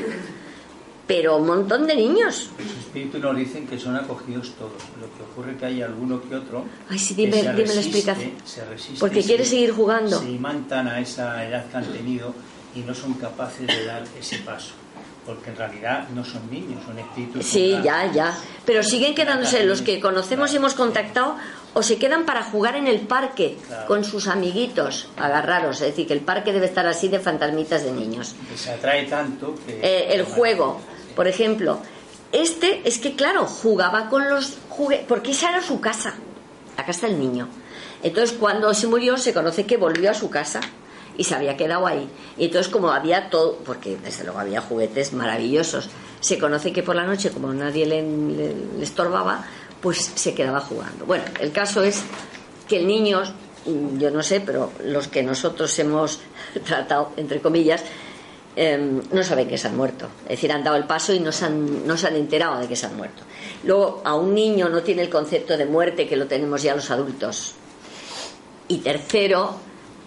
Pero 1.11 1.37
un 1.37 1.47
montón 1.47 1.85
de 1.87 1.95
niños. 1.95 2.49
Los 2.57 2.77
espíritus 2.77 3.21
nos 3.21 3.35
dicen 3.35 3.67
que 3.67 3.77
son 3.77 3.95
acogidos 3.97 4.53
todos. 4.57 4.81
Lo 4.99 5.07
que 5.15 5.23
ocurre 5.29 5.51
es 5.51 5.57
que 5.57 5.65
hay 5.65 5.81
alguno 5.81 6.21
que 6.21 6.35
otro. 6.35 6.63
Ay, 6.89 6.97
sí, 6.97 7.13
dime, 7.13 7.37
dime 7.37 7.73
la 7.75 7.81
explicación. 7.81 8.31
Se 8.45 8.63
resiste, 8.63 8.99
Porque 8.99 9.21
quiere 9.21 9.43
seguir 9.45 9.71
jugando. 9.73 10.19
Se 10.19 10.29
imantan 10.29 10.87
a 10.87 10.99
esa 10.99 11.45
edad 11.45 11.65
que 11.69 11.77
han 11.77 11.85
tenido 11.85 12.33
y 12.75 12.79
no 12.79 12.95
son 12.95 13.15
capaces 13.15 13.67
de 13.67 13.85
dar 13.85 14.03
ese 14.17 14.37
paso 14.39 14.73
porque 15.25 15.51
en 15.51 15.55
realidad 15.55 16.09
no 16.15 16.25
son 16.25 16.49
niños, 16.49 16.81
son 16.85 16.97
espíritus. 16.97 17.45
Sí, 17.45 17.77
ya, 17.83 18.11
ya. 18.11 18.35
Pero 18.65 18.83
siguen 18.83 19.13
quedándose 19.13 19.63
los 19.65 19.81
que 19.81 19.99
conocemos 19.99 20.51
y 20.51 20.55
hemos 20.55 20.73
contactado 20.73 21.35
o 21.73 21.83
se 21.83 21.97
quedan 21.97 22.25
para 22.25 22.43
jugar 22.43 22.75
en 22.75 22.87
el 22.87 23.01
parque 23.01 23.57
con 23.87 24.03
sus 24.03 24.27
amiguitos, 24.27 25.09
agarraros. 25.17 25.81
Es 25.81 25.87
decir, 25.87 26.07
que 26.07 26.13
el 26.13 26.21
parque 26.21 26.51
debe 26.51 26.65
estar 26.65 26.85
así 26.87 27.07
de 27.07 27.19
fantasmitas 27.19 27.83
de 27.83 27.91
niños. 27.91 28.35
se 28.55 28.71
atrae 28.71 29.05
tanto 29.05 29.55
que. 29.65 29.79
Eh, 29.81 30.13
el 30.13 30.23
juego, 30.23 30.81
por 31.15 31.27
ejemplo. 31.27 31.79
Este 32.31 32.81
es 32.85 32.97
que, 32.99 33.15
claro, 33.15 33.45
jugaba 33.45 34.09
con 34.09 34.29
los 34.29 34.57
juguetes, 34.69 35.05
porque 35.07 35.31
esa 35.31 35.49
era 35.49 35.61
su 35.61 35.81
casa, 35.81 36.13
la 36.77 36.85
casa 36.85 37.07
del 37.07 37.19
niño. 37.19 37.49
Entonces, 38.03 38.37
cuando 38.37 38.73
se 38.73 38.87
murió, 38.87 39.17
se 39.17 39.33
conoce 39.33 39.65
que 39.65 39.77
volvió 39.77 40.11
a 40.11 40.13
su 40.13 40.29
casa 40.29 40.61
y 41.17 41.23
se 41.23 41.35
había 41.35 41.57
quedado 41.57 41.87
ahí. 41.87 42.09
Y 42.37 42.45
entonces 42.45 42.71
como 42.71 42.91
había 42.91 43.29
todo, 43.29 43.57
porque 43.65 43.97
desde 43.97 44.23
luego 44.23 44.39
había 44.39 44.61
juguetes 44.61 45.13
maravillosos, 45.13 45.89
se 46.19 46.39
conoce 46.39 46.71
que 46.71 46.83
por 46.83 46.95
la 46.95 47.05
noche 47.05 47.31
como 47.31 47.53
nadie 47.53 47.85
le, 47.85 48.53
estorbaba, 48.81 49.45
pues 49.81 50.11
se 50.15 50.33
quedaba 50.33 50.61
jugando. 50.61 51.05
Bueno, 51.05 51.23
el 51.39 51.51
caso 51.51 51.83
es 51.83 52.03
que 52.67 52.77
el 52.77 52.87
niño, 52.87 53.21
yo 53.97 54.11
no 54.11 54.23
sé, 54.23 54.41
pero 54.41 54.71
los 54.83 55.07
que 55.07 55.23
nosotros 55.23 55.77
hemos 55.79 56.19
tratado, 56.65 57.11
entre 57.17 57.41
comillas, 57.41 57.83
em, 58.55 59.01
no 59.11 59.23
saben 59.23 59.47
que 59.47 59.57
se 59.57 59.67
han 59.67 59.77
muerto. 59.77 60.07
Es 60.23 60.29
decir, 60.31 60.51
han 60.51 60.63
dado 60.63 60.77
el 60.77 60.85
paso 60.85 61.13
y 61.13 61.19
no 61.19 61.31
se, 61.31 61.45
han, 61.45 61.87
no 61.87 61.97
se 61.97 62.07
han 62.07 62.15
enterado 62.15 62.59
de 62.59 62.67
que 62.67 62.75
se 62.75 62.85
han 62.85 62.95
muerto. 62.95 63.23
Luego, 63.63 64.01
a 64.03 64.15
un 64.15 64.33
niño 64.33 64.69
no 64.69 64.81
tiene 64.81 65.01
el 65.01 65.09
concepto 65.09 65.57
de 65.57 65.65
muerte 65.65 66.07
que 66.07 66.15
lo 66.15 66.27
tenemos 66.27 66.63
ya 66.63 66.75
los 66.75 66.89
adultos. 66.91 67.53
Y 68.67 68.77
tercero, 68.77 69.59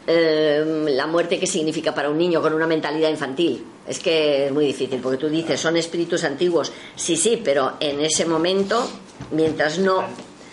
Em, 0.07 0.85
la 0.89 1.07
muerte 1.07 1.41
que 1.41 1.47
significa 1.47 1.95
para 1.95 2.11
un 2.11 2.19
niño 2.19 2.43
con 2.43 2.53
una 2.53 2.67
mentalidad 2.67 3.09
infantil. 3.09 3.65
Es 3.87 3.99
que 4.01 4.47
es 4.47 4.53
muy 4.53 4.67
difícil, 4.67 5.01
porque 5.01 5.17
tú 5.17 5.29
dices, 5.31 5.59
son 5.59 5.77
espíritus 5.77 6.25
antiguos. 6.25 6.73
Sí, 6.95 7.17
sí, 7.17 7.41
pero 7.43 7.75
en 7.81 8.01
ese 8.01 8.27
momento, 8.27 8.87
mientras 9.31 9.79
no... 9.79 10.05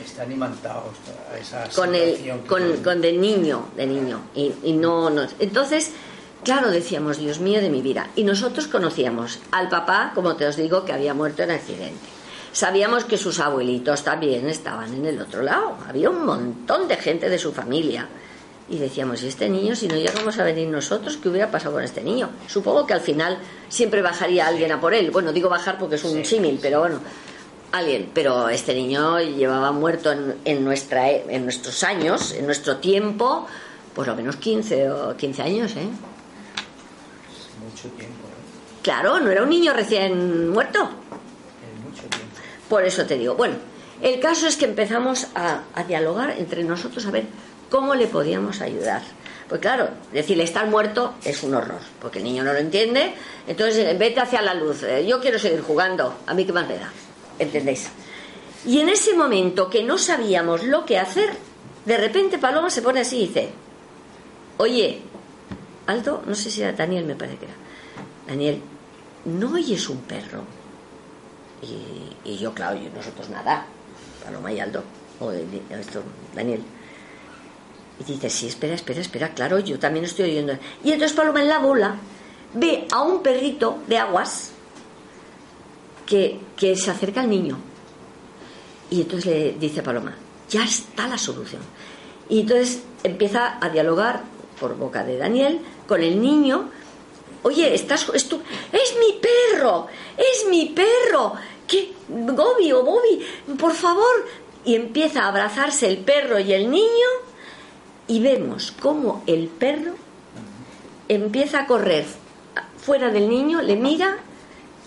Están 0.04 0.32
imantados 0.32 0.94
a 1.32 1.38
esa 1.38 1.70
con 1.76 1.94
el 1.94 2.18
con, 2.48 2.78
con, 2.78 3.02
de 3.02 3.14
niño, 3.14 3.68
de 3.76 3.86
niño. 3.86 4.22
Y, 4.34 4.52
y 4.64 4.74
no, 4.74 5.10
no. 5.10 5.28
Entonces, 5.40 5.92
claro, 6.44 6.70
decíamos, 6.72 7.18
Dios 7.18 7.40
mío 7.40 7.62
de 7.62 7.70
mi 7.70 7.82
vida. 7.82 8.08
Y 8.16 8.24
nosotros 8.24 8.68
conocíamos 8.68 9.40
al 9.52 9.70
papá, 9.70 10.12
como 10.16 10.36
te 10.36 10.46
os 10.46 10.56
digo, 10.56 10.86
que 10.86 10.94
había 10.94 11.14
muerto 11.14 11.44
en 11.44 11.52
accidente. 11.52 12.00
Sabíamos 12.54 13.06
que 13.06 13.18
sus 13.18 13.40
abuelitos 13.40 14.04
también 14.04 14.50
estaban 14.50 14.94
en 14.94 15.06
el 15.06 15.22
otro 15.22 15.42
lado. 15.42 15.78
Había 15.88 16.10
un 16.10 16.26
montón 16.26 16.88
de 16.88 16.98
gente 16.98 17.30
de 17.30 17.40
su 17.40 17.54
familia 17.54 18.08
y 18.70 18.78
decíamos, 18.78 19.24
¿y 19.24 19.28
este 19.28 19.50
niño, 19.50 19.76
si 19.76 19.88
no 19.88 19.96
llegamos 19.96 20.38
a 20.38 20.44
venir 20.44 20.68
nosotros, 20.68 21.18
qué 21.18 21.30
hubiera 21.30 21.50
pasado 21.50 21.76
con 21.76 21.84
este 21.84 22.02
niño? 22.02 22.30
Supongo 22.48 22.86
que 22.86 22.94
al 22.94 23.02
final 23.02 23.38
siempre 23.70 24.02
bajaría 24.02 24.48
alguien 24.48 24.72
a 24.72 24.82
por 24.82 24.94
él. 24.94 25.12
Bueno, 25.12 25.32
digo 25.32 25.50
bajar 25.50 25.78
porque 25.78 25.96
es 25.96 26.04
un 26.04 26.24
símil, 26.26 26.60
pero 26.62 26.80
bueno, 26.80 27.00
alguien. 27.72 28.10
Pero 28.14 28.50
este 28.50 28.74
niño 28.74 29.20
llevaba 29.20 29.72
muerto 29.72 30.14
en, 30.44 30.64
nuestra, 30.66 31.10
e, 31.10 31.26
en 31.30 31.44
nuestros 31.44 31.84
años, 31.84 32.34
en 32.34 32.46
nuestro 32.46 32.78
tiempo, 32.78 33.48
por 33.96 34.08
lo 34.08 34.16
menos 34.16 34.38
15 34.38 34.90
o 34.92 35.18
15 35.18 35.42
años, 35.42 35.72
¿eh? 35.76 35.88
Mucho 37.84 37.96
tiempo. 37.98 38.28
¿eh? 38.28 38.80
Claro, 38.82 39.20
no 39.20 39.30
era 39.30 39.44
un 39.44 39.50
niño 39.50 39.74
recién 39.74 40.50
muerto. 40.50 40.80
En 40.82 41.84
mucho 41.90 42.02
tiempo. 42.08 42.28
Por 42.70 42.84
eso 42.86 43.06
te 43.06 43.18
digo, 43.18 43.36
bueno, 43.36 43.56
el 44.02 44.20
caso 44.20 44.48
es 44.48 44.58
que 44.58 44.66
empezamos 44.66 45.28
a, 45.36 45.64
a 45.76 45.84
dialogar 45.84 46.32
entre 46.38 46.64
nosotros 46.64 47.06
a 47.06 47.12
ver 47.12 47.26
cómo 47.70 47.94
le 47.96 48.08
podíamos 48.08 48.62
ayudar. 48.62 49.02
Pues 49.48 49.60
claro, 49.60 49.90
decirle 50.14 50.44
estar 50.46 50.66
muerto 50.68 51.16
es 51.26 51.44
un 51.44 51.54
horror, 51.54 51.80
porque 52.02 52.20
el 52.20 52.24
niño 52.24 52.44
no 52.44 52.54
lo 52.54 52.60
entiende. 52.60 53.14
Entonces, 53.48 53.86
eh, 53.86 53.96
vete 54.00 54.22
hacia 54.22 54.42
la 54.42 54.54
luz. 54.54 54.82
eh, 54.84 55.06
Yo 55.06 55.20
quiero 55.20 55.38
seguir 55.38 55.62
jugando. 55.62 56.16
A 56.26 56.34
mí 56.34 56.46
qué 56.46 56.54
más 56.54 56.68
me 56.68 56.76
da. 56.78 56.90
¿Entendéis? 57.38 57.90
Y 58.66 58.80
en 58.80 58.88
ese 58.90 59.14
momento 59.14 59.70
que 59.70 59.84
no 59.84 59.98
sabíamos 59.98 60.64
lo 60.64 60.86
que 60.86 60.98
hacer, 60.98 61.32
de 61.86 61.98
repente 61.98 62.38
Paloma 62.38 62.70
se 62.70 62.82
pone 62.82 63.02
así 63.02 63.18
y 63.18 63.28
dice, 63.28 63.50
oye, 64.58 65.02
Aldo, 65.88 66.24
no 66.26 66.36
sé 66.36 66.50
si 66.50 66.62
era 66.62 66.72
Daniel, 66.72 67.04
me 67.06 67.16
parece 67.16 67.38
que 67.38 67.46
era. 67.46 67.56
Daniel, 68.28 68.62
¿no 69.26 69.54
oyes 69.54 69.90
un 69.90 70.00
perro? 70.00 70.44
Y, 71.62 72.30
y 72.30 72.38
yo, 72.38 72.54
claro, 72.54 72.78
y 72.78 72.90
nosotros 72.90 73.30
nada, 73.30 73.66
Paloma 74.24 74.52
y 74.52 74.60
Aldo, 74.60 74.84
o 75.20 75.32
esto, 75.32 76.04
Daniel. 76.36 76.62
Y 78.00 78.04
dice, 78.04 78.30
sí, 78.30 78.48
espera, 78.48 78.74
espera, 78.74 79.02
espera, 79.02 79.34
claro, 79.34 79.60
yo 79.60 79.78
también 79.78 80.06
estoy 80.06 80.32
oyendo. 80.32 80.54
Y 80.84 80.92
entonces 80.92 81.16
Paloma 81.16 81.42
en 81.42 81.48
la 81.48 81.60
bola 81.60 81.96
ve 82.54 82.88
a 82.92 83.02
un 83.02 83.22
perrito 83.22 83.80
de 83.88 83.98
aguas 83.98 84.52
que, 86.06 86.40
que 86.56 86.76
se 86.76 86.92
acerca 86.92 87.22
al 87.22 87.30
niño. 87.30 87.58
Y 88.90 89.02
entonces 89.02 89.26
le 89.26 89.52
dice 89.54 89.82
Paloma, 89.82 90.16
ya 90.50 90.64
está 90.64 91.08
la 91.08 91.18
solución. 91.18 91.62
Y 92.28 92.42
entonces 92.42 92.84
empieza 93.04 93.58
a 93.62 93.70
dialogar 93.70 94.24
por 94.60 94.78
boca 94.78 95.04
de 95.04 95.18
Daniel 95.18 95.62
con 95.88 96.02
el 96.02 96.22
niño. 96.22 96.70
Oye, 97.44 97.74
estás, 97.74 98.08
es, 98.14 98.24
es 98.24 98.96
mi 99.00 99.20
perro, 99.20 99.88
es 100.18 100.48
mi 100.50 100.68
perro. 100.68 101.34
¿Qué? 101.68 101.94
Gobi 102.08 102.72
o 102.74 102.84
Bobby, 102.84 103.26
por 103.58 103.74
favor. 103.74 104.28
Y 104.64 104.76
empieza 104.76 105.24
a 105.24 105.30
abrazarse 105.30 105.88
el 105.88 106.00
perro 106.00 106.40
y 106.40 106.54
el 106.54 106.70
niño. 106.70 107.08
Y 108.08 108.20
vemos 108.20 108.74
cómo 108.80 109.24
el 109.26 109.48
perro 109.48 109.94
empieza 111.08 111.60
a 111.60 111.68
correr 111.68 112.06
fuera 112.78 113.10
del 113.10 113.30
niño, 113.30 113.62
le 113.62 113.76
mira 113.76 114.18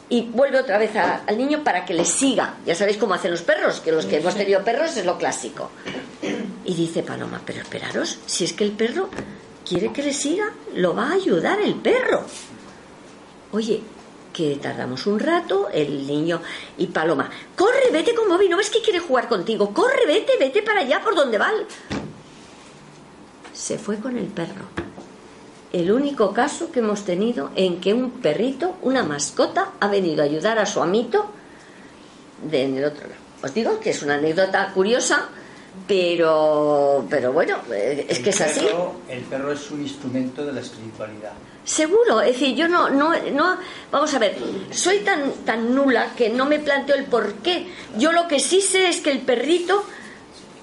y 0.08 0.22
vuelve 0.22 0.58
otra 0.58 0.78
vez 0.78 0.94
al 0.96 1.36
niño 1.36 1.64
para 1.64 1.84
que 1.84 1.94
le 1.94 2.04
siga. 2.04 2.54
Ya 2.66 2.74
sabéis 2.74 2.98
cómo 2.98 3.14
hacen 3.14 3.30
los 3.30 3.42
perros, 3.42 3.80
que 3.80 3.92
los 3.92 4.06
que 4.06 4.18
hemos 4.18 4.34
tenido 4.34 4.62
perros 4.62 4.96
es 4.96 5.06
lo 5.06 5.18
clásico. 5.18 5.70
Y 6.64 6.74
dice 6.74 7.02
Paloma, 7.02 7.40
pero 7.44 7.60
esperaros, 7.60 8.18
si 8.26 8.44
es 8.44 8.52
que 8.52 8.64
el 8.64 8.72
perro 8.72 9.08
quiere 9.64 9.92
que 9.92 10.02
le 10.02 10.12
siga, 10.12 10.52
lo 10.74 10.94
va 10.94 11.10
a 11.10 11.14
ayudar 11.14 11.60
el 11.60 11.74
perro. 11.76 12.22
Oye, 13.52 13.82
que 14.32 14.56
tardamos 14.56 15.06
un 15.06 15.20
rato, 15.20 15.68
el 15.72 16.06
niño 16.06 16.40
y 16.78 16.86
Paloma, 16.88 17.30
corre, 17.56 17.90
vete 17.92 18.14
con 18.14 18.28
Bobby, 18.28 18.48
¿no 18.48 18.56
ves 18.56 18.70
que 18.70 18.82
quiere 18.82 18.98
jugar 18.98 19.28
contigo? 19.28 19.72
Corre, 19.72 20.06
vete, 20.06 20.32
vete 20.38 20.62
para 20.62 20.80
allá 20.80 21.00
por 21.02 21.14
donde 21.14 21.38
va. 21.38 21.50
el-". 21.50 21.66
Se 23.52 23.78
fue 23.78 23.98
con 23.98 24.16
el 24.16 24.26
perro 24.26 24.84
el 25.74 25.90
único 25.90 26.32
caso 26.32 26.70
que 26.70 26.78
hemos 26.78 27.04
tenido 27.04 27.50
en 27.56 27.80
que 27.80 27.92
un 27.92 28.12
perrito, 28.12 28.76
una 28.82 29.02
mascota, 29.02 29.72
ha 29.80 29.88
venido 29.88 30.22
a 30.22 30.24
ayudar 30.24 30.60
a 30.60 30.66
su 30.66 30.80
amito 30.80 31.26
de 32.48 32.62
en 32.62 32.76
el 32.76 32.84
otro 32.84 33.08
lado. 33.08 33.20
Os 33.42 33.52
digo 33.52 33.80
que 33.80 33.90
es 33.90 34.00
una 34.04 34.14
anécdota 34.14 34.70
curiosa, 34.72 35.30
pero, 35.86 37.04
pero 37.10 37.32
bueno, 37.32 37.58
eh, 37.72 38.06
es 38.08 38.18
El 38.18 38.24
que 38.24 38.30
es 38.30 38.40
así. 38.40 38.66
El 39.08 39.20
perro 39.22 39.52
es 39.52 39.70
un 39.70 39.82
instrumento 39.82 40.44
de 40.44 40.52
la 40.52 40.60
espiritualidad. 40.60 41.32
Seguro, 41.64 42.20
es 42.20 42.32
decir, 42.38 42.54
yo 42.54 42.68
no, 42.68 42.90
no, 42.90 43.12
no, 43.32 43.56
vamos 43.90 44.12
a 44.14 44.18
ver, 44.18 44.36
soy 44.70 44.98
tan, 45.00 45.32
tan 45.46 45.74
nula 45.74 46.12
que 46.16 46.28
no 46.28 46.44
me 46.44 46.58
planteo 46.58 46.94
el 46.96 47.04
por 47.04 47.34
qué. 47.36 47.66
Yo 47.96 48.12
lo 48.12 48.28
que 48.28 48.38
sí 48.40 48.60
sé 48.60 48.88
es 48.88 49.00
que 49.00 49.10
el 49.10 49.20
perrito, 49.20 49.82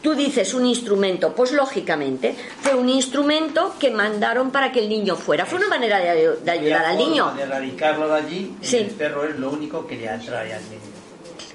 tú 0.04 0.14
dices 0.14 0.54
un 0.54 0.66
instrumento, 0.68 1.34
pues 1.34 1.52
lógicamente 1.54 2.36
fue 2.62 2.76
un 2.76 2.88
instrumento 2.90 3.76
que 3.80 3.90
mandaron 3.90 4.52
para 4.52 4.72
que 4.72 4.80
el 4.80 4.90
niño 4.90 5.16
fuera. 5.16 5.46
Fue 5.48 5.58
una 5.58 5.70
manera 5.70 5.98
de, 6.00 6.36
de 6.38 6.52
ayudar 6.52 6.86
al 6.86 6.98
niño. 6.98 7.32
De 7.36 7.44
erradicarlo 7.44 8.08
de 8.08 8.14
allí, 8.16 8.56
Sí. 8.62 8.78
el 8.78 8.88
perro 8.92 9.26
es 9.26 9.40
lo 9.40 9.50
único 9.50 9.88
que 9.88 9.96
le 9.98 10.08
atrae 10.08 10.54
al 10.54 10.64
niño. 10.64 10.91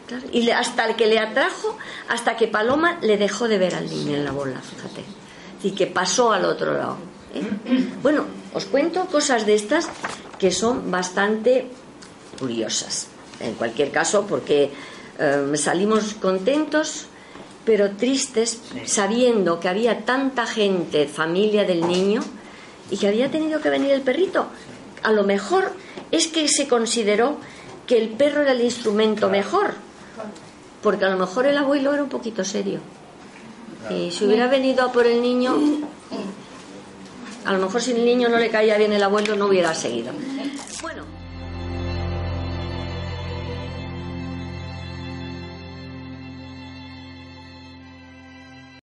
Claro, 0.07 0.27
Y 0.33 0.49
hasta 0.51 0.87
el 0.87 0.97
que 0.97 1.07
le 1.07 1.19
atrajo, 1.19 1.77
hasta 2.09 2.37
que 2.37 2.47
Paloma 2.47 2.99
le 3.03 3.17
dejó 3.17 3.49
de 3.49 3.59
ver 3.59 3.75
al 3.75 3.89
niño 3.91 4.17
en 4.17 4.25
la 4.25 4.31
bola, 4.31 4.61
fíjate. 4.61 5.05
Y 5.63 5.73
que 5.73 5.87
pasó 5.87 6.33
al 6.33 6.45
otro 6.45 6.75
lado. 6.75 6.97
¿eh? 7.35 7.43
Bueno, 8.03 8.25
os 8.55 8.67
cuento 8.67 9.07
cosas 9.07 9.47
de 9.47 9.55
estas 9.55 9.89
que 10.39 10.51
son 10.51 10.91
bastante 10.91 11.69
curiosas. 12.39 13.09
En 13.41 13.55
cualquier 13.55 13.91
caso, 13.91 14.27
porque 14.27 14.71
eh, 15.19 15.57
salimos 15.57 16.15
contentos, 16.15 17.07
pero 17.65 17.97
tristes, 17.97 18.61
sabiendo 18.85 19.59
que 19.59 19.69
había 19.69 20.05
tanta 20.05 20.47
gente, 20.47 21.09
familia 21.09 21.65
del 21.65 21.87
niño, 21.87 22.23
y 22.91 22.97
que 22.97 23.09
había 23.09 23.31
tenido 23.31 23.61
que 23.61 23.71
venir 23.71 23.91
el 23.91 24.03
perrito. 24.03 24.47
A 25.03 25.13
lo 25.13 25.25
mejor 25.25 25.73
es 26.13 26.29
que 26.29 26.49
se 26.49 26.69
consideró 26.69 27.39
que 27.87 27.99
el 27.99 28.11
perro 28.11 28.43
era 28.43 28.53
el 28.53 28.61
instrumento 28.61 29.29
mejor, 29.29 29.75
porque 30.83 31.05
a 31.05 31.11
lo 31.11 31.17
mejor 31.17 31.47
el 31.47 31.57
abuelo 31.57 31.93
era 31.93 32.03
un 32.03 32.09
poquito 32.09 32.45
serio. 32.45 32.81
Y 33.91 34.11
si 34.11 34.25
hubiera 34.25 34.47
venido 34.49 34.85
a 34.85 34.93
por 34.93 35.07
el 35.07 35.23
niño, 35.23 35.55
a 37.45 37.53
lo 37.53 37.59
mejor 37.59 37.81
si 37.81 37.93
el 37.93 38.05
niño 38.05 38.29
no 38.29 38.39
le 38.39 38.51
caía 38.51 38.77
bien 38.77 38.93
el 38.93 39.03
abuelo 39.03 39.37
no 39.37 39.47
hubiera 39.47 39.75
seguido. 39.75 40.13